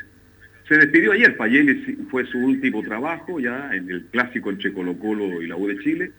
se 0.68 0.76
despidió 0.76 1.12
ayer. 1.12 1.34
Fayeli 1.34 1.96
fue 2.10 2.24
su 2.26 2.38
último 2.38 2.82
trabajo 2.82 3.40
ya 3.40 3.70
en 3.72 3.90
el 3.90 4.04
clásico 4.06 4.50
entre 4.50 4.72
Colo 4.72 4.96
Colo 4.98 5.42
y 5.42 5.48
la 5.48 5.56
U 5.56 5.66
de 5.66 5.78
Chile 5.78 6.12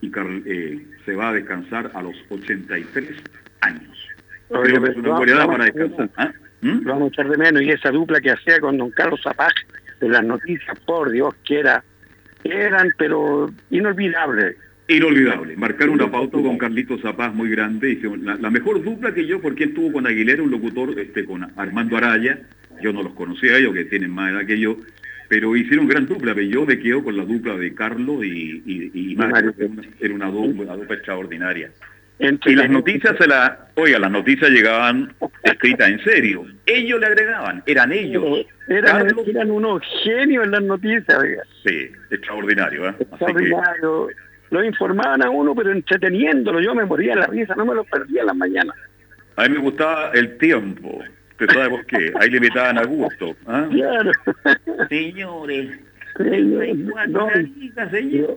y 0.00 0.12
eh, 0.16 0.86
se 1.04 1.14
va 1.14 1.30
a 1.30 1.32
descansar 1.32 1.90
a 1.94 2.02
los 2.02 2.14
83 2.28 3.08
años. 3.60 4.08
Creo 4.48 4.82
que 4.82 4.90
es 4.90 4.96
una 4.96 5.16
buena 5.16 5.46
para 5.46 5.64
descansar. 5.64 6.10
¿Ah? 6.16 6.32
¿Mm? 6.60 6.82
Lo 6.82 6.92
vamos 6.92 7.04
a 7.04 7.08
echar 7.08 7.28
de 7.28 7.36
menos 7.36 7.62
y 7.62 7.70
esa 7.70 7.90
dupla 7.90 8.20
que 8.20 8.30
hacía 8.30 8.60
con 8.60 8.76
don 8.76 8.90
Carlos 8.90 9.20
Zapag 9.22 9.52
de 10.00 10.08
las 10.08 10.24
noticias, 10.24 10.78
por 10.80 11.10
Dios, 11.10 11.34
que 11.46 11.60
era, 11.60 11.84
eran 12.42 12.88
pero 12.98 13.52
inolvidables 13.70 14.56
Inolvidable, 14.86 15.56
marcar 15.56 15.88
una 15.88 16.10
pauta 16.10 16.36
con 16.36 16.58
Carlitos 16.58 17.00
Zapaz 17.00 17.34
muy 17.34 17.48
grande, 17.48 17.92
y 17.92 18.16
la, 18.22 18.50
mejor 18.50 18.82
dupla 18.82 19.14
que 19.14 19.26
yo, 19.26 19.40
porque 19.40 19.64
él 19.64 19.70
estuvo 19.70 19.92
con 19.92 20.06
Aguilera, 20.06 20.42
un 20.42 20.50
locutor 20.50 20.98
este, 21.00 21.24
con 21.24 21.42
Armando 21.56 21.96
Araya, 21.96 22.40
yo 22.82 22.92
no 22.92 23.02
los 23.02 23.14
conocía 23.14 23.56
ellos, 23.56 23.72
que 23.72 23.86
tienen 23.86 24.10
más 24.10 24.32
edad 24.32 24.44
que 24.44 24.58
yo, 24.58 24.76
pero 25.28 25.56
hicieron 25.56 25.88
gran 25.88 26.06
dupla, 26.06 26.34
pero 26.34 26.46
yo 26.46 26.66
me 26.66 26.78
quedo 26.78 27.02
con 27.02 27.16
la 27.16 27.24
dupla 27.24 27.56
de 27.56 27.74
Carlos 27.74 28.26
y, 28.26 28.62
y, 28.66 29.16
Mario, 29.16 29.54
era 30.00 30.14
una 30.14 30.28
dupla, 30.28 30.74
extraordinaria. 30.90 31.70
y 32.18 32.54
las 32.54 32.68
noticias 32.68 33.16
se 33.18 33.26
la, 33.26 33.68
oiga, 33.76 33.98
las 33.98 34.10
noticias 34.10 34.50
llegaban 34.50 35.14
escritas 35.44 35.88
en 35.88 36.04
serio. 36.04 36.44
Ellos 36.66 37.00
le 37.00 37.06
agregaban, 37.06 37.62
eran 37.64 37.90
ellos. 37.90 38.46
Eran, 38.68 39.06
eran 39.26 39.50
unos 39.50 39.82
genios 40.02 40.44
en 40.44 40.50
las 40.50 40.62
noticias, 40.62 41.18
oiga. 41.18 41.42
Sí, 41.64 41.90
extraordinario, 42.10 42.90
¿eh? 42.90 42.94
Extraordinario 43.00 44.08
lo 44.50 44.64
informaban 44.64 45.22
a 45.22 45.30
uno, 45.30 45.54
pero 45.54 45.72
entreteniéndolo. 45.72 46.60
Yo 46.60 46.74
me 46.74 46.84
moría 46.84 47.14
de 47.14 47.20
la 47.20 47.26
risa, 47.26 47.54
no 47.56 47.66
me 47.66 47.74
lo 47.74 47.84
perdía 47.84 48.20
en 48.20 48.26
las 48.26 48.36
mañanas. 48.36 48.76
A 49.36 49.44
mí 49.44 49.50
me 49.50 49.60
gustaba 49.60 50.10
el 50.12 50.36
tiempo. 50.38 51.02
¿Usted 51.32 51.48
sabe 51.50 51.70
por 51.70 51.86
qué? 51.86 52.12
Ahí 52.20 52.30
le 52.30 52.36
invitaban 52.36 52.78
a 52.78 52.84
gusto. 52.84 53.34
¿ah? 53.46 53.66
Claro. 53.70 54.12
Señores. 54.88 55.80
Señores, 56.16 56.76
no, 57.08 57.28
señores, 57.90 58.30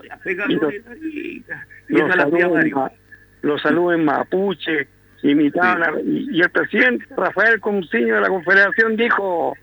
los 3.42 3.62
saludos 3.62 3.96
en 3.96 4.06
Mapuche, 4.06 4.88
imitaban 5.22 6.02
y, 6.04 6.42
el 6.42 6.50
presidente 6.50 7.06
Rafael 7.16 7.60
Consiño 7.60 8.16
de 8.16 8.22
la 8.22 8.30
Confederación 8.30 8.96
dijo, 8.96 9.56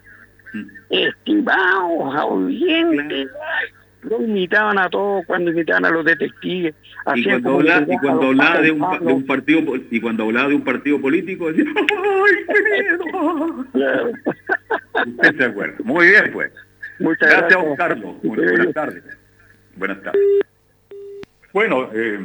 mm. 0.53 0.67
estimados 0.91 2.25
oyentes, 2.29 3.29
lo 4.05 4.23
imitaban 4.23 4.79
a 4.79 4.89
todos 4.89 5.27
cuando 5.27 5.51
imitaban 5.51 5.85
a 5.85 5.91
los 5.91 6.05
detectives. 6.05 6.77
Y 7.15 7.25
cuando, 7.25 7.55
habla, 7.55 7.85
y 7.89 7.99
cuando 7.99 8.29
hablaba 8.29 8.61
de 8.61 8.71
un, 8.71 8.81
de 8.81 9.13
un, 9.13 9.27
partido 9.27 9.61
y 9.91 10.01
cuando 10.01 10.23
hablaba 10.25 10.49
de 10.49 10.55
un 10.55 10.65
partido 10.65 10.99
político 11.01 11.53
decía 11.53 11.71
¡ay, 11.77 12.35
qué 12.49 12.55
miedo! 12.83 13.05
Usted 15.07 15.37
se 15.37 15.45
acuerda. 15.45 15.77
Muy 15.85 16.07
bien, 16.09 16.31
pues. 16.33 16.51
Muchas 16.99 17.31
gracias, 17.31 17.51
gracias. 17.51 17.77
Carlos. 17.77 18.17
buenas 18.23 18.73
tardes. 18.73 19.05
Buenas 19.77 20.01
tardes. 20.03 20.23
Bueno, 21.53 21.91
eh, 21.93 22.19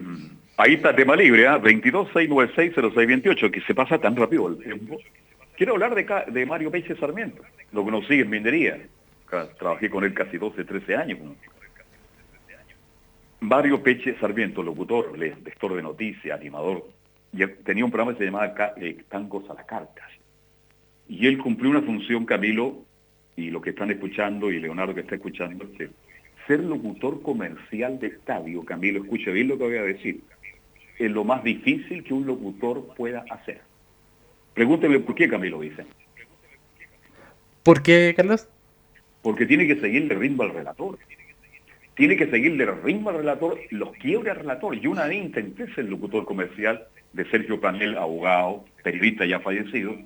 ahí 0.57 0.75
está 0.75 0.95
tema 0.95 1.15
libre, 1.15 1.43
¿eh? 1.43 1.49
22-696-0628, 1.49 3.51
que 3.51 3.61
se 3.61 3.73
pasa 3.73 3.97
tan 3.99 4.15
rápido 4.15 4.47
el 4.47 4.57
tiempo. 4.57 4.99
Quiero 5.57 5.73
hablar 5.73 5.95
de, 5.95 6.05
de 6.31 6.45
Mario 6.45 6.71
Peixe 6.71 6.95
Sarmiento, 6.95 7.41
lo 7.73 7.83
conocí 7.83 8.19
en 8.19 8.29
Minería. 8.29 8.79
Trabajé 9.59 9.89
con 9.89 10.03
él 10.03 10.13
casi 10.13 10.37
12, 10.37 10.63
13 10.63 10.95
años. 10.95 11.19
Mario 13.41 13.81
Peche 13.81 14.17
Sarmiento, 14.19 14.61
locutor, 14.61 15.17
lector 15.17 15.75
de 15.75 15.81
noticias, 15.81 16.37
animador, 16.37 16.85
tenía 17.63 17.85
un 17.85 17.91
programa 17.91 18.13
que 18.13 18.19
se 18.19 18.25
llamaba 18.25 18.73
eh, 18.77 18.97
Tangos 19.07 19.49
a 19.49 19.53
las 19.53 19.65
Cartas. 19.65 20.09
Y 21.07 21.25
él 21.25 21.37
cumplió 21.37 21.71
una 21.71 21.81
función, 21.81 22.25
Camilo, 22.25 22.83
y 23.37 23.49
lo 23.49 23.61
que 23.61 23.69
están 23.69 23.91
escuchando, 23.91 24.51
y 24.51 24.59
Leonardo 24.59 24.93
que 24.93 25.01
está 25.01 25.15
escuchando, 25.15 25.65
es 25.79 25.89
ser 26.47 26.59
locutor 26.59 27.21
comercial 27.21 27.99
de 27.99 28.07
estadio, 28.07 28.65
Camilo, 28.65 29.01
escuche 29.03 29.31
bien 29.31 29.47
lo 29.47 29.57
que 29.57 29.63
voy 29.63 29.77
a 29.77 29.83
decir, 29.83 30.21
es 30.97 31.09
lo 31.09 31.23
más 31.23 31.43
difícil 31.43 32.03
que 32.03 32.13
un 32.13 32.25
locutor 32.25 32.93
pueda 32.95 33.23
hacer. 33.29 33.61
Pregúnteme 34.53 34.99
por 34.99 35.15
qué, 35.15 35.29
Camilo, 35.29 35.61
dice. 35.61 35.85
¿Por 37.63 37.81
qué, 37.81 38.13
Carlos? 38.17 38.49
Porque 39.21 39.45
tiene 39.45 39.65
que 39.65 39.79
seguirle 39.79 40.15
ritmo 40.15 40.43
al 40.43 40.53
relator 40.53 40.97
tiene 41.99 42.15
que 42.15 42.27
seguirle 42.27 42.63
el 42.63 42.81
ritmo 42.81 43.09
al 43.09 43.17
relator, 43.17 43.59
los 43.71 43.91
quiebra 43.97 44.31
al 44.31 44.37
relator. 44.37 44.73
Yo 44.79 44.89
una 44.89 45.05
vez 45.05 45.17
intenté 45.17 45.67
ser 45.73 45.83
locutor 45.83 46.23
comercial 46.23 46.87
de 47.11 47.29
Sergio 47.29 47.59
Panel, 47.59 47.97
abogado, 47.97 48.63
periodista 48.81 49.25
ya 49.25 49.41
fallecido, 49.41 49.97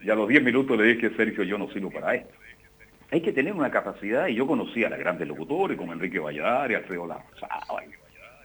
y 0.00 0.10
a 0.10 0.14
los 0.14 0.28
10 0.28 0.44
minutos 0.44 0.78
le 0.78 0.94
dije, 0.94 1.10
Sergio, 1.16 1.42
yo 1.42 1.58
no 1.58 1.68
sirvo 1.72 1.90
para 1.90 2.14
esto. 2.14 2.32
Hay 3.10 3.20
que 3.20 3.32
tener 3.32 3.52
una 3.52 3.68
capacidad, 3.68 4.28
y 4.28 4.36
yo 4.36 4.46
conocía 4.46 4.86
a 4.86 4.90
los 4.90 5.00
grandes 5.00 5.26
locutores, 5.26 5.76
como 5.76 5.92
Enrique 5.92 6.20
Valladares, 6.20 6.76
Alfredo 6.76 7.08
Lanzaba, 7.08 7.82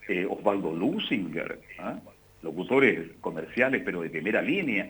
eh, 0.08 0.26
Osvaldo 0.28 0.74
Lusinger, 0.74 1.60
¿ah? 1.78 2.00
locutores 2.42 3.08
comerciales, 3.22 3.84
pero 3.86 4.02
de 4.02 4.10
primera 4.10 4.42
línea, 4.42 4.90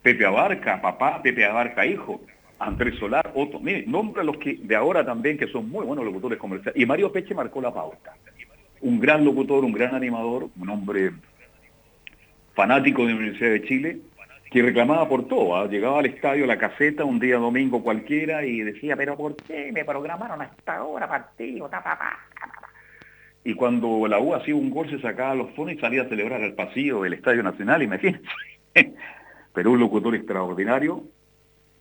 Pepe 0.00 0.24
Abarca, 0.24 0.80
papá, 0.80 1.20
Pepe 1.22 1.44
Abarca, 1.44 1.84
hijo, 1.84 2.22
Andrés 2.62 2.96
Solar, 2.98 3.32
otro. 3.34 3.58
Mire, 3.58 3.84
nombra 3.86 4.22
los 4.22 4.36
que 4.36 4.54
de 4.54 4.76
ahora 4.76 5.04
también 5.04 5.36
que 5.36 5.48
son 5.48 5.68
muy 5.68 5.84
buenos 5.84 6.04
locutores 6.04 6.38
comerciales. 6.38 6.80
Y 6.80 6.86
Mario 6.86 7.10
Peche 7.10 7.34
marcó 7.34 7.60
la 7.60 7.74
pauta. 7.74 8.14
Un 8.80 9.00
gran 9.00 9.24
locutor, 9.24 9.64
un 9.64 9.72
gran 9.72 9.94
animador, 9.94 10.48
un 10.58 10.68
hombre 10.68 11.12
fanático 12.54 13.02
de 13.02 13.08
la 13.08 13.16
Universidad 13.16 13.50
de 13.50 13.62
Chile, 13.62 13.98
que 14.50 14.62
reclamaba 14.62 15.08
por 15.08 15.26
todo. 15.26 15.56
¿ah? 15.56 15.66
Llegaba 15.66 15.98
al 15.98 16.06
estadio, 16.06 16.46
la 16.46 16.58
caseta, 16.58 17.04
un 17.04 17.18
día 17.18 17.38
domingo 17.38 17.82
cualquiera 17.82 18.44
y 18.44 18.60
decía, 18.60 18.96
pero 18.96 19.16
¿por 19.16 19.34
qué 19.36 19.72
me 19.72 19.84
programaron 19.84 20.40
hasta 20.42 20.76
ahora 20.76 21.08
partido? 21.08 21.68
y 23.44 23.54
cuando 23.54 24.06
la 24.06 24.20
U 24.20 24.34
hacía 24.34 24.54
un 24.54 24.70
gol 24.70 24.88
se 24.88 25.00
sacaba 25.00 25.34
los 25.34 25.50
fones 25.54 25.76
y 25.76 25.80
salía 25.80 26.02
a 26.02 26.08
celebrar 26.08 26.42
al 26.42 26.54
pasillo 26.54 27.02
del 27.02 27.14
Estadio 27.14 27.42
Nacional, 27.42 27.82
imagínense. 27.82 28.22
Pero 29.52 29.72
un 29.72 29.80
locutor 29.80 30.14
extraordinario 30.14 31.02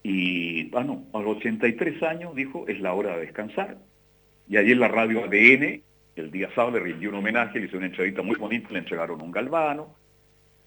y, 0.04 0.66
bueno, 0.70 1.06
a 1.14 1.20
los 1.20 1.38
83 1.38 2.02
años 2.04 2.36
dijo, 2.36 2.68
es 2.68 2.80
la 2.80 2.94
hora 2.94 3.16
de 3.16 3.22
descansar. 3.22 3.78
Y 4.50 4.58
allí 4.58 4.72
en 4.72 4.80
la 4.80 4.88
radio 4.88 5.24
ADN, 5.24 5.82
el 6.16 6.32
día 6.32 6.50
sábado 6.56 6.78
le 6.78 6.84
rindió 6.86 7.10
un 7.10 7.16
homenaje, 7.16 7.60
le 7.60 7.68
hizo 7.68 7.78
una 7.78 7.86
entrevista 7.86 8.22
muy 8.22 8.36
bonita, 8.36 8.70
le 8.72 8.80
entregaron 8.80 9.22
un 9.22 9.32
galvano 9.32 9.96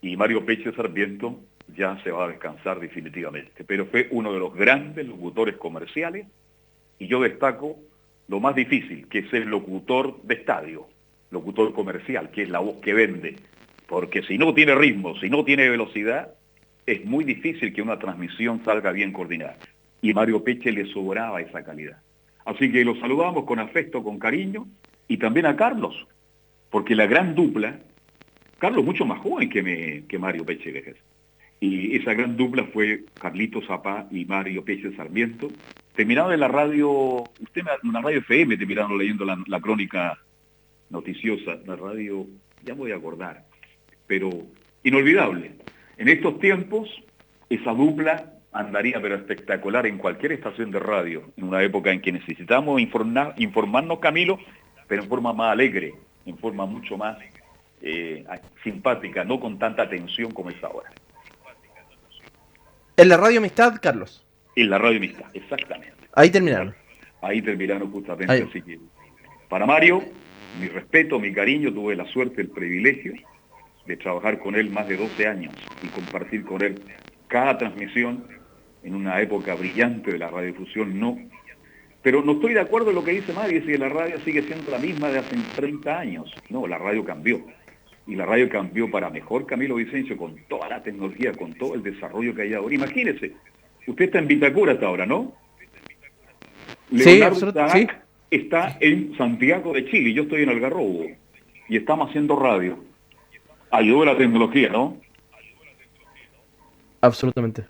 y 0.01 0.17
Mario 0.17 0.45
Peche 0.45 0.73
Sarmiento 0.73 1.41
ya 1.77 2.01
se 2.03 2.11
va 2.11 2.25
a 2.25 2.29
descansar 2.29 2.79
definitivamente. 2.79 3.65
Pero 3.65 3.87
fue 3.87 4.09
uno 4.11 4.33
de 4.33 4.39
los 4.39 4.55
grandes 4.55 5.07
locutores 5.07 5.57
comerciales 5.57 6.27
y 6.99 7.07
yo 7.07 7.21
destaco 7.21 7.79
lo 8.29 8.41
más 8.41 8.55
difícil, 8.55 9.09
que 9.09 9.21
es 9.21 9.33
el 9.33 9.49
locutor 9.49 10.23
de 10.23 10.35
estadio, 10.35 10.87
locutor 11.31 11.73
comercial, 11.75 12.31
que 12.31 12.43
es 12.43 12.49
la 12.49 12.61
voz 12.61 12.77
que 12.77 12.95
vende. 12.95 13.37
Porque 13.87 14.23
si 14.23 14.39
no 14.39 14.55
tiene 14.55 14.75
ritmo, 14.75 15.19
si 15.19 15.29
no 15.29 15.45
tiene 15.45 15.69
velocidad, 15.69 16.35
es 16.87 17.05
muy 17.05 17.25
difícil 17.25 17.73
que 17.73 17.83
una 17.83 17.99
transmisión 17.99 18.63
salga 18.65 18.93
bien 18.93 19.13
coordinada. 19.13 19.57
Y 20.03 20.13
Mario 20.13 20.45
Peche 20.45 20.71
le 20.73 20.87
sobraba 20.93 21.41
esa 21.41 21.65
calidad. 21.65 21.99
Así 22.45 22.71
que 22.71 22.85
lo 22.85 22.95
saludamos 23.01 23.45
con 23.45 23.59
afecto, 23.59 24.03
con 24.03 24.19
cariño, 24.19 24.67
y 25.09 25.17
también 25.17 25.47
a 25.47 25.57
Carlos, 25.57 26.07
porque 26.71 26.95
la 26.95 27.07
gran 27.07 27.35
dupla, 27.35 27.79
Carlos 28.59 28.85
mucho 28.85 29.05
más 29.05 29.21
joven 29.21 29.49
que, 29.49 29.63
me, 29.63 30.05
que 30.07 30.19
Mario 30.19 30.45
Peche 30.45 30.73
Vejes, 30.73 30.97
y 31.61 31.97
esa 31.97 32.13
gran 32.15 32.37
dupla 32.37 32.65
fue 32.65 33.05
Carlito 33.15 33.63
Zapá 33.63 34.07
y 34.11 34.25
Mario 34.25 34.65
Peche 34.65 34.95
Sarmiento, 34.97 35.49
terminaron 35.95 36.33
en 36.33 36.41
la 36.41 36.49
radio, 36.49 37.25
usted 37.41 37.63
en 37.83 37.93
la 37.93 38.01
radio 38.01 38.19
FM 38.19 38.57
terminaron 38.57 38.99
leyendo 38.99 39.25
la, 39.25 39.43
la 39.47 39.61
crónica 39.61 40.19
noticiosa, 40.91 41.59
la 41.67 41.77
radio, 41.77 42.27
ya 42.63 42.75
voy 42.75 42.93
a 42.93 42.97
acordar, 42.97 43.45
pero 44.07 44.31
inolvidable. 44.83 45.53
En 45.97 46.09
estos 46.09 46.39
tiempos, 46.41 46.89
esa 47.49 47.73
dupla 47.73 48.33
andaría 48.53 49.01
pero 49.01 49.17
espectacular 49.17 49.87
en 49.87 49.99
cualquier 49.99 50.33
estación 50.33 50.71
de 50.71 50.79
radio, 50.79 51.33
en 51.37 51.45
una 51.45 51.63
época 51.63 51.91
en 51.91 52.01
que 52.01 52.13
necesitamos 52.13 52.81
informar, 52.81 53.35
informarnos, 53.37 53.99
Camilo, 53.99 54.39
pero 54.87 55.03
en 55.03 55.09
forma 55.09 55.33
más 55.33 55.53
alegre, 55.53 55.95
en 56.25 56.39
forma 56.39 56.67
mucho 56.67 56.97
más 56.97 57.19
eh, 57.83 58.25
simpática, 58.63 59.25
no 59.25 59.41
con 59.41 59.59
tanta 59.59 59.89
tensión 59.89 60.31
como 60.31 60.51
es 60.51 60.63
ahora. 60.63 60.91
En 62.97 63.09
la 63.09 63.17
radio 63.17 63.39
Amistad, 63.39 63.75
Carlos. 63.83 64.25
En 64.55 64.71
la 64.71 64.79
radio 64.79 64.99
Amistad, 64.99 65.27
exactamente. 65.35 65.95
Ahí 66.15 66.31
terminaron. 66.31 66.75
Ahí 67.23 67.43
terminaron 67.43 67.91
justamente, 67.91 68.47
así 68.49 68.63
que 68.63 68.79
para 69.49 69.67
Mario, 69.67 70.03
mi 70.61 70.69
respeto, 70.69 71.19
mi 71.19 71.33
cariño, 71.33 71.73
tuve 71.73 71.97
la 71.97 72.07
suerte, 72.07 72.43
el 72.43 72.49
privilegio 72.49 73.15
de 73.87 73.97
trabajar 73.97 74.39
con 74.39 74.55
él 74.55 74.71
más 74.71 74.89
de 74.89 74.97
12 74.97 75.27
años 75.27 75.55
y 75.83 75.89
compartir 75.89 76.45
con 76.45 76.63
él 76.63 76.81
cada 77.29 77.59
transmisión 77.59 78.25
en 78.83 78.95
una 78.95 79.21
época 79.21 79.55
brillante 79.55 80.13
de 80.13 80.19
la 80.19 80.29
radiodifusión, 80.29 80.99
no. 80.99 81.19
Pero 82.03 82.23
no 82.23 82.33
estoy 82.33 82.55
de 82.55 82.61
acuerdo 82.61 82.91
en 82.91 82.97
lo 82.97 83.05
que 83.05 83.13
dice 83.13 83.33
Mario, 83.33 83.63
si 83.65 83.77
la 83.79 83.89
radio 83.89 84.19
sigue 84.21 84.43
siendo 84.43 84.71
la 84.71 84.79
misma 84.79 85.09
de 85.09 85.19
hace 85.19 85.37
30 85.57 85.99
años. 85.99 86.35
No, 86.51 86.67
la 86.67 86.77
radio 86.77 87.05
cambió. 87.05 87.43
Y 88.07 88.15
la 88.15 88.27
radio 88.27 88.49
cambió 88.51 88.91
para 88.91 89.09
mejor 89.09 89.47
Camilo 89.47 89.77
Vicencio 89.77 90.17
con 90.17 90.37
toda 90.49 90.69
la 90.69 90.83
tecnología, 90.83 91.33
con 91.33 91.55
todo 91.55 91.75
el 91.75 91.83
desarrollo 91.83 92.35
que 92.35 92.43
hay 92.43 92.53
ahora. 92.53 92.75
Imagínese, 92.75 93.33
usted 93.87 94.05
está 94.05 94.19
en 94.19 94.29
Vitacura 94.29 94.73
hasta 94.73 94.87
ahora, 94.87 95.07
¿no? 95.07 95.33
Leonardo 96.91 97.53
sí, 97.73 97.87
está 98.31 98.77
en 98.81 99.17
Santiago 99.17 99.73
de 99.73 99.87
Chile, 99.87 100.13
yo 100.13 100.25
estoy 100.25 100.43
en 100.43 100.51
Algarrobo 100.51 101.07
y 101.69 101.77
estamos 101.77 102.11
haciendo 102.11 102.37
radio. 102.37 102.79
Ayudó 103.71 104.05
la 104.05 104.17
tecnología, 104.17 104.69
¿no? 104.69 104.99
Absolutamente. 107.01 107.65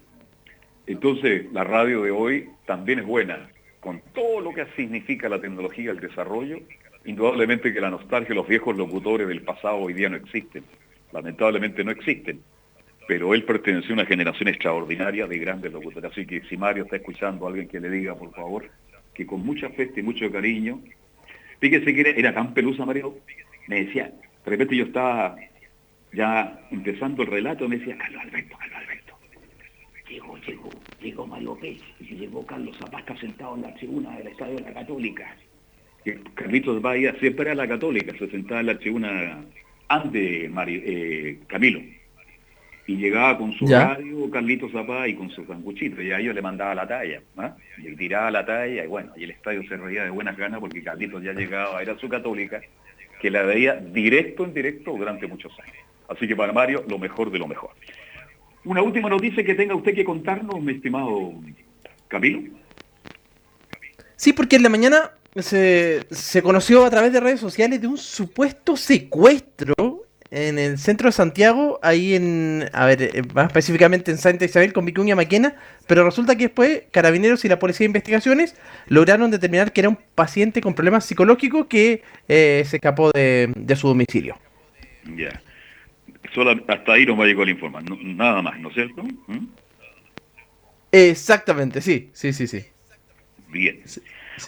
Entonces, 0.86 1.50
la 1.52 1.64
radio 1.64 2.02
de 2.02 2.10
hoy 2.10 2.48
también 2.66 3.00
es 3.00 3.06
buena, 3.06 3.48
con 3.80 4.00
todo 4.14 4.40
lo 4.40 4.52
que 4.52 4.66
significa 4.76 5.28
la 5.28 5.40
tecnología, 5.40 5.90
el 5.90 6.00
desarrollo. 6.00 6.58
Indudablemente 7.04 7.72
que 7.72 7.80
la 7.80 7.90
nostalgia 7.90 8.28
de 8.30 8.34
los 8.34 8.48
viejos 8.48 8.76
locutores 8.76 9.28
del 9.28 9.42
pasado 9.42 9.76
hoy 9.76 9.92
día 9.92 10.08
no 10.08 10.16
existen. 10.16 10.64
Lamentablemente 11.12 11.84
no 11.84 11.90
existen. 11.90 12.40
Pero 13.06 13.34
él 13.34 13.44
perteneció 13.44 13.90
a 13.90 13.94
una 13.94 14.06
generación 14.06 14.48
extraordinaria 14.48 15.26
de 15.26 15.38
grandes 15.38 15.72
locutores. 15.72 16.10
Así 16.10 16.26
que 16.26 16.42
si 16.42 16.56
Mario 16.56 16.84
está 16.84 16.96
escuchando 16.96 17.44
a 17.44 17.48
alguien 17.48 17.68
que 17.68 17.80
le 17.80 17.90
diga, 17.90 18.14
por 18.14 18.32
favor, 18.32 18.70
que 19.12 19.26
con 19.26 19.44
mucha 19.44 19.68
fe 19.70 19.90
y 19.94 20.02
mucho 20.02 20.30
cariño, 20.30 20.80
fíjese 21.60 21.94
que 21.94 22.14
era, 22.16 22.32
tan 22.32 22.54
pelusa, 22.54 22.84
Mario, 22.84 23.18
me 23.68 23.84
decía, 23.84 24.12
de 24.44 24.50
repente 24.50 24.76
yo 24.76 24.84
estaba 24.84 25.36
ya 26.14 26.66
empezando 26.70 27.22
el 27.22 27.28
relato, 27.28 27.68
me 27.68 27.78
decía, 27.78 27.96
Carlos 27.98 28.22
Alberto, 28.22 28.56
Carlos 28.58 28.78
Alberto, 28.78 29.18
llegó, 30.08 30.38
llegó, 30.38 30.70
llegó 31.00 31.26
Mario 31.26 31.56
Pérez, 31.60 31.82
y 32.00 32.14
llegó 32.14 32.46
Carlos 32.46 32.76
Zapata 32.78 33.16
sentado 33.16 33.56
en 33.56 33.62
la 33.62 33.74
tribuna 33.74 34.16
del 34.16 34.28
Estadio 34.28 34.56
de 34.56 34.62
la 34.62 34.74
Católica. 34.74 35.36
Carlitos 36.34 36.82
Bahía 36.82 37.14
siempre 37.18 37.46
era 37.46 37.54
la 37.54 37.66
Católica, 37.66 38.12
se 38.18 38.28
sentaba 38.28 38.60
en 38.60 38.66
la 38.66 38.78
tribuna 38.78 39.42
antes 39.88 40.50
Mario, 40.50 40.80
eh, 40.84 41.38
Camilo 41.46 41.80
y 42.86 42.96
llegaba 42.96 43.38
con 43.38 43.52
su 43.52 43.66
radio 43.66 44.30
Carlito 44.30 44.68
Zapá 44.68 45.08
y 45.08 45.14
con 45.14 45.30
su 45.30 45.44
sanguchito, 45.46 46.02
y 46.02 46.12
a 46.12 46.20
ellos 46.20 46.34
le 46.34 46.42
mandaba 46.42 46.74
la 46.74 46.86
talla, 46.86 47.22
¿ah? 47.38 47.56
y 47.78 47.94
tiraba 47.96 48.30
la 48.30 48.44
talla, 48.44 48.84
y 48.84 48.86
bueno, 48.86 49.12
y 49.16 49.24
el 49.24 49.30
estadio 49.30 49.62
se 49.66 49.76
reía 49.76 50.04
de 50.04 50.10
buenas 50.10 50.36
ganas 50.36 50.60
porque 50.60 50.82
Carlitos 50.82 51.22
ya 51.22 51.32
llegaba, 51.32 51.80
era 51.80 51.96
su 51.98 52.08
católica, 52.08 52.60
que 53.20 53.30
la 53.30 53.42
veía 53.42 53.76
directo 53.76 54.44
en 54.44 54.52
directo 54.52 54.92
durante 54.92 55.26
muchos 55.26 55.52
años. 55.60 55.76
Así 56.08 56.28
que 56.28 56.36
para 56.36 56.52
Mario, 56.52 56.84
lo 56.88 56.98
mejor 56.98 57.30
de 57.30 57.38
lo 57.38 57.46
mejor. 57.46 57.70
Una 58.64 58.82
última 58.82 59.08
noticia 59.08 59.44
que 59.44 59.54
tenga 59.54 59.74
usted 59.74 59.94
que 59.94 60.04
contarnos, 60.04 60.60
mi 60.60 60.72
estimado 60.72 61.34
Camilo. 62.08 62.42
Sí, 64.16 64.32
porque 64.32 64.56
en 64.56 64.62
la 64.62 64.68
mañana 64.68 65.10
se, 65.36 66.06
se 66.10 66.42
conoció 66.42 66.84
a 66.84 66.90
través 66.90 67.12
de 67.12 67.20
redes 67.20 67.40
sociales 67.40 67.80
de 67.80 67.86
un 67.86 67.98
supuesto 67.98 68.76
secuestro 68.76 70.04
en 70.34 70.58
el 70.58 70.78
centro 70.78 71.08
de 71.08 71.12
Santiago, 71.12 71.78
ahí 71.80 72.14
en, 72.14 72.68
a 72.72 72.86
ver, 72.86 73.02
eh, 73.02 73.22
más 73.34 73.46
específicamente 73.46 74.10
en 74.10 74.18
Santa 74.18 74.44
Isabel 74.44 74.72
con 74.72 74.84
Vicuña 74.84 75.14
Maquena, 75.14 75.54
pero 75.86 76.04
resulta 76.04 76.34
que 76.34 76.44
después 76.44 76.82
Carabineros 76.90 77.44
y 77.44 77.48
la 77.48 77.60
Policía 77.60 77.84
de 77.84 77.90
Investigaciones 77.90 78.56
lograron 78.88 79.30
determinar 79.30 79.72
que 79.72 79.82
era 79.82 79.88
un 79.88 79.98
paciente 80.16 80.60
con 80.60 80.74
problemas 80.74 81.04
psicológicos 81.04 81.66
que 81.66 82.02
eh, 82.26 82.64
se 82.66 82.76
escapó 82.78 83.12
de, 83.12 83.76
su 83.76 83.86
domicilio. 83.86 84.36
Ya. 85.16 85.40
Solo 86.34 86.50
hasta 86.66 86.92
ahí 86.92 87.06
nos 87.06 87.18
va 87.18 87.24
a 87.24 87.26
llegar 87.28 87.44
el 87.44 87.50
informe, 87.50 87.78
nada 88.02 88.42
más, 88.42 88.58
¿no 88.58 88.68
es 88.68 88.74
cierto? 88.74 89.04
¿Mm? 89.04 89.46
Exactamente, 90.90 91.80
sí, 91.80 92.10
sí, 92.12 92.32
sí, 92.32 92.48
sí. 92.48 92.64
Bien. 93.48 93.80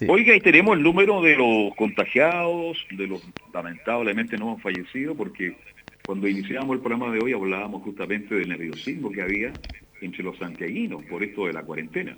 Oiga, 0.08 0.34
y 0.34 0.40
tenemos 0.40 0.76
el 0.76 0.82
número 0.82 1.22
de 1.22 1.36
los 1.36 1.74
contagiados, 1.76 2.84
de 2.90 3.06
los 3.06 3.22
lamentablemente 3.54 4.36
no 4.36 4.52
han 4.52 4.58
fallecido, 4.58 5.14
porque 5.14 5.56
cuando 6.04 6.26
iniciamos 6.26 6.74
el 6.74 6.80
programa 6.80 7.12
de 7.12 7.20
hoy 7.20 7.32
hablábamos 7.32 7.82
justamente 7.82 8.34
del 8.34 8.48
nerviosismo 8.48 9.12
que 9.12 9.22
había 9.22 9.52
entre 10.00 10.24
los 10.24 10.36
santiaguinos 10.38 11.04
por 11.04 11.22
esto 11.22 11.46
de 11.46 11.52
la 11.52 11.62
cuarentena. 11.62 12.16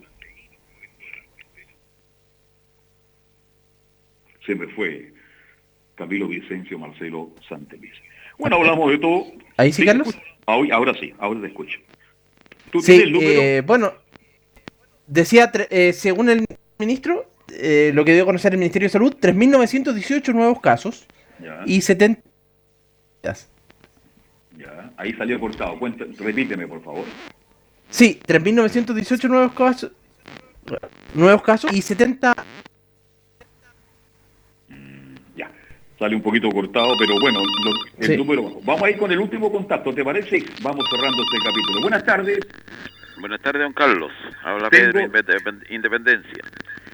Se 4.46 4.54
me 4.54 4.66
fue 4.68 5.12
Camilo 5.94 6.26
Vicencio 6.26 6.78
Marcelo 6.78 7.32
Santemis. 7.46 8.07
Bueno, 8.38 8.56
hablamos 8.56 8.90
de 8.90 8.98
todo. 8.98 9.26
¿Ahí 9.56 9.72
sí, 9.72 9.84
Carlos? 9.84 10.16
Ahora, 10.46 10.94
sí, 10.98 11.12
ahora 11.18 11.40
te 11.40 11.48
escucho. 11.48 11.78
¿Tú 12.70 12.80
tienes 12.80 13.04
el 13.04 13.12
número? 13.12 13.40
Eh, 13.40 13.60
bueno, 13.62 13.92
decía, 15.06 15.50
eh, 15.70 15.92
según 15.92 16.30
el 16.30 16.44
ministro, 16.78 17.30
eh, 17.52 17.90
lo 17.94 18.04
que 18.04 18.14
dio 18.14 18.22
a 18.22 18.26
conocer 18.26 18.52
el 18.52 18.58
Ministerio 18.58 18.86
de 18.86 18.92
Salud, 18.92 19.16
3.918 19.20 20.32
nuevos 20.34 20.60
casos 20.60 21.06
y 21.66 21.80
70... 21.80 22.22
Ya, 23.22 24.92
ahí 24.96 25.12
salió 25.14 25.38
cortado. 25.38 25.78
Cuenta, 25.78 26.04
repíteme, 26.18 26.66
por 26.66 26.82
favor. 26.82 27.04
Sí, 27.90 28.20
3.918 28.26 29.28
nuevos 29.28 29.52
casos, 29.52 29.92
nuevos 31.14 31.42
casos 31.42 31.72
y 31.72 31.82
70... 31.82 32.34
Mm, 34.68 35.14
ya, 35.36 35.50
sale 35.98 36.14
un 36.14 36.22
poquito 36.22 36.48
cortado, 36.50 36.94
pero 36.98 37.18
bueno, 37.20 37.40
el 37.98 38.16
número... 38.16 38.60
Vamos 38.62 38.82
a 38.82 38.90
ir 38.90 38.98
con 38.98 39.10
el 39.10 39.18
último 39.18 39.50
contacto, 39.50 39.92
¿te 39.92 40.04
parece? 40.04 40.44
Vamos 40.62 40.84
cerrando 40.90 41.22
este 41.22 41.38
capítulo. 41.44 41.80
Buenas 41.82 42.04
tardes. 42.04 42.38
Buenas 43.18 43.40
tardes, 43.40 43.62
don 43.62 43.72
Carlos. 43.72 44.12
Habla 44.44 44.70
Pedro 44.70 45.00
Independencia. 45.70 46.44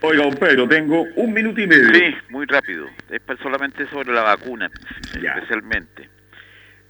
Oiga, 0.00 0.24
don 0.24 0.34
Pedro, 0.34 0.66
tengo 0.68 1.02
un 1.16 1.32
minuto 1.32 1.61
y 1.61 1.66
medio. 1.66 1.94
Sí, 1.94 2.14
muy 2.30 2.46
rápido. 2.46 2.86
Es 3.11 3.20
solamente 3.42 3.86
sobre 3.88 4.12
la 4.12 4.22
vacuna, 4.22 4.70
especialmente. 5.14 6.09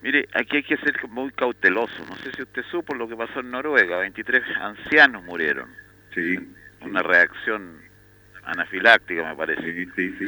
Mire, 0.02 0.28
aquí 0.34 0.58
hay 0.58 0.62
que 0.62 0.76
ser 0.76 0.94
muy 1.08 1.32
cauteloso. 1.32 2.04
No 2.08 2.16
sé 2.16 2.30
si 2.36 2.42
usted 2.42 2.62
supo 2.70 2.94
lo 2.94 3.08
que 3.08 3.16
pasó 3.16 3.40
en 3.40 3.50
Noruega. 3.50 3.98
23 3.98 4.42
ancianos 4.60 5.24
murieron. 5.24 5.68
Sí. 6.14 6.38
Una 6.82 7.02
reacción 7.02 7.80
anafiláctica, 8.44 9.30
me 9.30 9.34
parece. 9.34 9.62
Sí, 9.62 9.86
sí, 9.96 10.14
sí. 10.18 10.26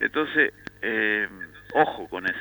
Entonces, 0.00 0.52
eh, 0.82 1.28
Ojo 1.74 2.08
con 2.08 2.26
eso. 2.26 2.38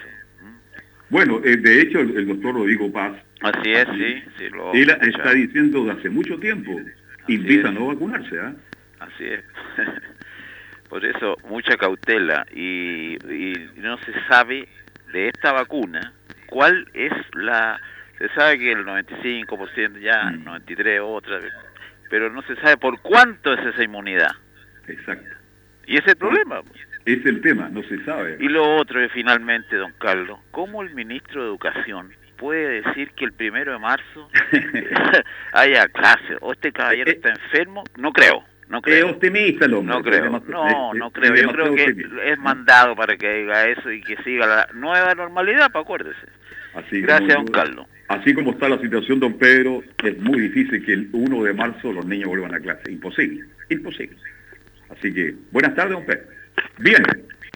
Bueno, 1.10 1.42
eh, 1.44 1.58
de 1.58 1.82
hecho, 1.82 2.00
el, 2.00 2.28
doctor 2.28 2.56
Rodrigo 2.56 2.92
Paz. 2.92 3.14
Así 3.42 3.72
es, 3.72 3.88
sí. 3.98 4.24
sí 4.38 4.46
él 4.74 4.90
está 5.02 5.32
diciendo 5.34 5.84
de 5.86 5.92
hace 5.92 6.10
mucho 6.10 6.38
tiempo, 6.40 6.80
invita 7.28 7.70
a 7.70 7.72
no 7.72 7.88
vacunarse. 7.88 8.40
¿ah? 8.40 8.54
Así 9.00 9.26
es. 9.26 9.44
Por 10.90 11.04
eso, 11.06 11.38
mucha 11.50 11.76
cautela. 11.78 12.46
Y, 12.54 13.18
no 13.78 13.98
se 14.00 14.14
sabe 14.28 14.68
de 15.12 15.28
esta 15.30 15.52
vacuna 15.52 16.14
cuál 16.48 16.88
es 16.94 17.12
la. 17.34 17.80
Se 18.18 18.30
sabe 18.30 18.60
que 18.60 18.72
el 18.72 18.86
95% 18.86 20.00
ya, 20.00 20.32
93% 20.32 21.02
mm. 21.02 21.04
otra, 21.04 21.40
pero 22.10 22.30
no 22.30 22.42
se 22.44 22.56
sabe 22.58 22.78
por 22.78 23.02
cuánto 23.02 23.54
es 23.54 23.66
esa 23.66 23.84
inmunidad. 23.84 24.32
Exacto. 24.88 25.30
Y 25.88 25.94
ese 25.96 26.04
es 26.04 26.12
el 26.14 26.18
problema. 26.18 26.62
Es 27.06 27.26
el 27.26 27.42
tema, 27.42 27.70
no 27.70 27.82
se 27.84 28.04
sabe. 28.06 28.38
Y 28.40 28.48
lo 28.48 28.78
otro 28.78 29.02
es 29.04 29.12
finalmente, 29.12 29.76
don 29.76 29.92
Carlos, 29.98 30.40
¿cómo 30.52 30.82
el 30.84 30.94
ministro 30.94 31.42
de 31.42 31.48
Educación 31.48 32.12
puede 32.38 32.82
decir 32.82 33.12
que 33.12 33.26
el 33.26 33.34
primero 33.34 33.72
de 33.74 33.80
marzo 33.80 34.30
haya 35.54 35.88
clase? 35.88 36.38
¿O 36.42 36.52
este 36.52 36.72
caballero 36.72 37.10
eh, 37.10 37.16
está 37.16 37.30
enfermo? 37.30 37.84
No 37.98 38.12
creo. 38.12 38.44
No 38.70 38.82
creo. 38.82 39.08
Es 39.08 39.14
optimista 39.14 39.66
el 39.66 39.74
hombre. 39.74 39.96
No 39.96 40.02
creo. 40.02 40.30
No, 40.48 40.94
no 40.94 41.12
creo. 41.12 41.36
Yo 41.36 41.52
creo 41.52 41.76
que 41.76 42.06
es 42.26 42.40
mandado 42.40 42.96
para 42.96 43.18
que 43.18 43.30
diga 43.40 43.68
eso 43.68 43.92
y 43.92 44.02
que 44.02 44.16
siga 44.24 44.46
la 44.46 44.70
nueva 44.74 45.14
normalidad, 45.14 45.72
para 45.72 45.84
acuérdese. 45.84 46.28
Así 46.74 47.02
Gracias, 47.02 47.36
don 47.36 47.48
Carlos. 47.48 47.88
Así 48.08 48.34
como 48.34 48.52
está 48.52 48.70
la 48.70 48.80
situación, 48.80 49.20
don 49.20 49.38
Pedro, 49.38 49.84
es 50.04 50.18
muy 50.20 50.40
difícil 50.40 50.86
que 50.86 50.94
el 50.94 51.10
1 51.12 51.44
de 51.44 51.54
marzo 51.54 51.92
los 51.92 52.06
niños 52.06 52.30
vuelvan 52.30 52.56
a 52.56 52.60
clase. 52.60 52.92
Imposible. 52.92 53.46
Imposible. 53.70 54.16
Así 54.90 55.14
que, 55.14 55.36
buenas 55.52 55.76
tardes, 55.76 55.94
don 55.94 56.06
Pedro. 56.06 56.24
Bien, 56.80 57.04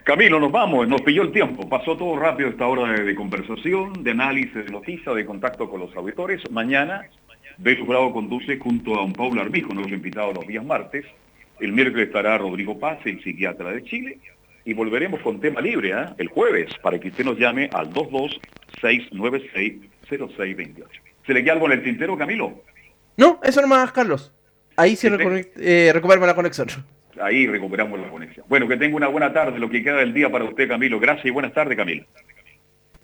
Camilo, 0.03 0.39
nos 0.39 0.51
vamos, 0.51 0.87
nos 0.87 1.01
pilló 1.01 1.23
el 1.23 1.31
tiempo, 1.31 1.67
pasó 1.67 1.97
todo 1.97 2.15
rápido 2.15 2.49
esta 2.49 2.67
hora 2.67 2.91
de, 2.91 3.15
conversación, 3.15 4.03
de 4.03 4.11
análisis 4.11 4.53
de 4.53 4.65
noticias, 4.65 5.15
de 5.15 5.25
contacto 5.25 5.67
con 5.67 5.79
los 5.79 5.95
auditores. 5.95 6.43
Mañana, 6.51 7.09
Beto 7.57 7.85
Bravo 7.85 8.13
conduce 8.13 8.59
junto 8.59 8.93
a 8.93 9.03
un 9.03 9.13
Paulo 9.13 9.41
Armijo, 9.41 9.73
nuestro 9.73 9.95
invitado 9.95 10.31
los 10.31 10.45
días 10.45 10.63
martes. 10.63 11.05
El 11.59 11.73
miércoles 11.73 12.07
estará 12.07 12.37
Rodrigo 12.37 12.77
Paz, 12.77 12.99
el 13.05 13.23
psiquiatra 13.23 13.71
de 13.71 13.83
Chile. 13.83 14.19
Y 14.63 14.73
volveremos 14.73 15.21
con 15.21 15.39
tema 15.39 15.59
libre 15.59 15.89
¿eh? 15.89 16.05
el 16.19 16.27
jueves, 16.27 16.69
para 16.83 16.99
que 16.99 17.07
usted 17.07 17.25
nos 17.25 17.39
llame 17.39 17.67
al 17.73 17.91
226960628. 17.91 20.85
¿Se 21.25 21.33
le 21.33 21.43
queda 21.43 21.53
algo 21.53 21.65
en 21.65 21.71
el 21.71 21.83
tintero, 21.83 22.15
Camilo? 22.15 22.61
No, 23.17 23.39
eso 23.43 23.59
no 23.59 23.67
más, 23.67 23.91
Carlos. 23.91 24.31
Ahí 24.75 24.95
sí 24.95 25.07
eh, 25.07 25.91
recuperamos 25.93 26.27
la 26.27 26.35
conexión 26.35 26.67
ahí 27.25 27.47
recuperamos 27.47 27.99
la 27.99 28.09
conexión. 28.09 28.45
Bueno, 28.47 28.67
que 28.67 28.77
tenga 28.77 28.95
una 28.95 29.07
buena 29.07 29.33
tarde, 29.33 29.59
lo 29.59 29.69
que 29.69 29.83
queda 29.83 29.97
del 29.97 30.13
día 30.13 30.31
para 30.31 30.45
usted, 30.45 30.67
Camilo. 30.67 30.99
Gracias 30.99 31.25
y 31.25 31.31
buenas 31.31 31.53
tardes, 31.53 31.77
Camilo. 31.77 32.05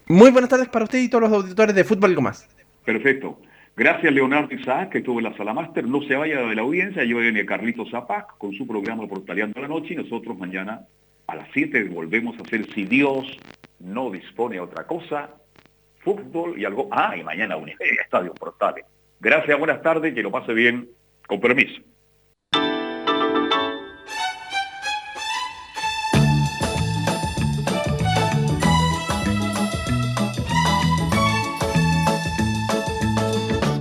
Muy 0.07 0.29
buenas 0.31 0.49
tardes 0.49 0.69
para 0.69 0.85
usted 0.85 0.99
y 0.99 1.09
todos 1.09 1.29
los 1.29 1.33
auditores 1.33 1.73
de 1.73 1.83
Fútbol 1.83 2.13
y 2.13 2.21
más. 2.21 2.47
Perfecto. 2.85 3.39
Gracias, 3.75 4.13
Leonardo 4.13 4.53
Isaac, 4.53 4.89
que 4.89 4.97
estuvo 4.99 5.19
en 5.19 5.25
la 5.25 5.37
sala 5.37 5.53
máster. 5.53 5.87
No 5.87 6.01
se 6.03 6.15
vaya 6.15 6.41
de 6.41 6.55
la 6.55 6.61
audiencia. 6.61 7.03
Yo 7.03 7.19
viene 7.19 7.45
Carlitos 7.45 7.89
Zapac 7.89 8.37
con 8.37 8.53
su 8.53 8.67
programa 8.67 9.07
Portaleando 9.07 9.61
la 9.61 9.67
Noche 9.67 9.93
y 9.93 9.97
nosotros 9.97 10.37
mañana 10.37 10.81
a 11.27 11.35
las 11.35 11.47
7 11.53 11.85
volvemos 11.85 12.37
a 12.37 12.41
hacer, 12.41 12.65
si 12.73 12.83
Dios 12.83 13.25
no 13.79 14.11
dispone 14.11 14.57
a 14.57 14.63
otra 14.63 14.85
cosa, 14.85 15.29
fútbol 15.99 16.59
y 16.59 16.65
algo. 16.65 16.89
Ah, 16.91 17.15
y 17.15 17.23
mañana 17.23 17.55
un 17.55 17.69
estadio 18.03 18.33
portales. 18.33 18.85
Gracias, 19.19 19.57
buenas 19.57 19.81
tardes, 19.81 20.13
que 20.13 20.21
lo 20.21 20.31
pase 20.31 20.53
bien. 20.53 20.89
Con 21.25 21.39
permiso. 21.39 21.81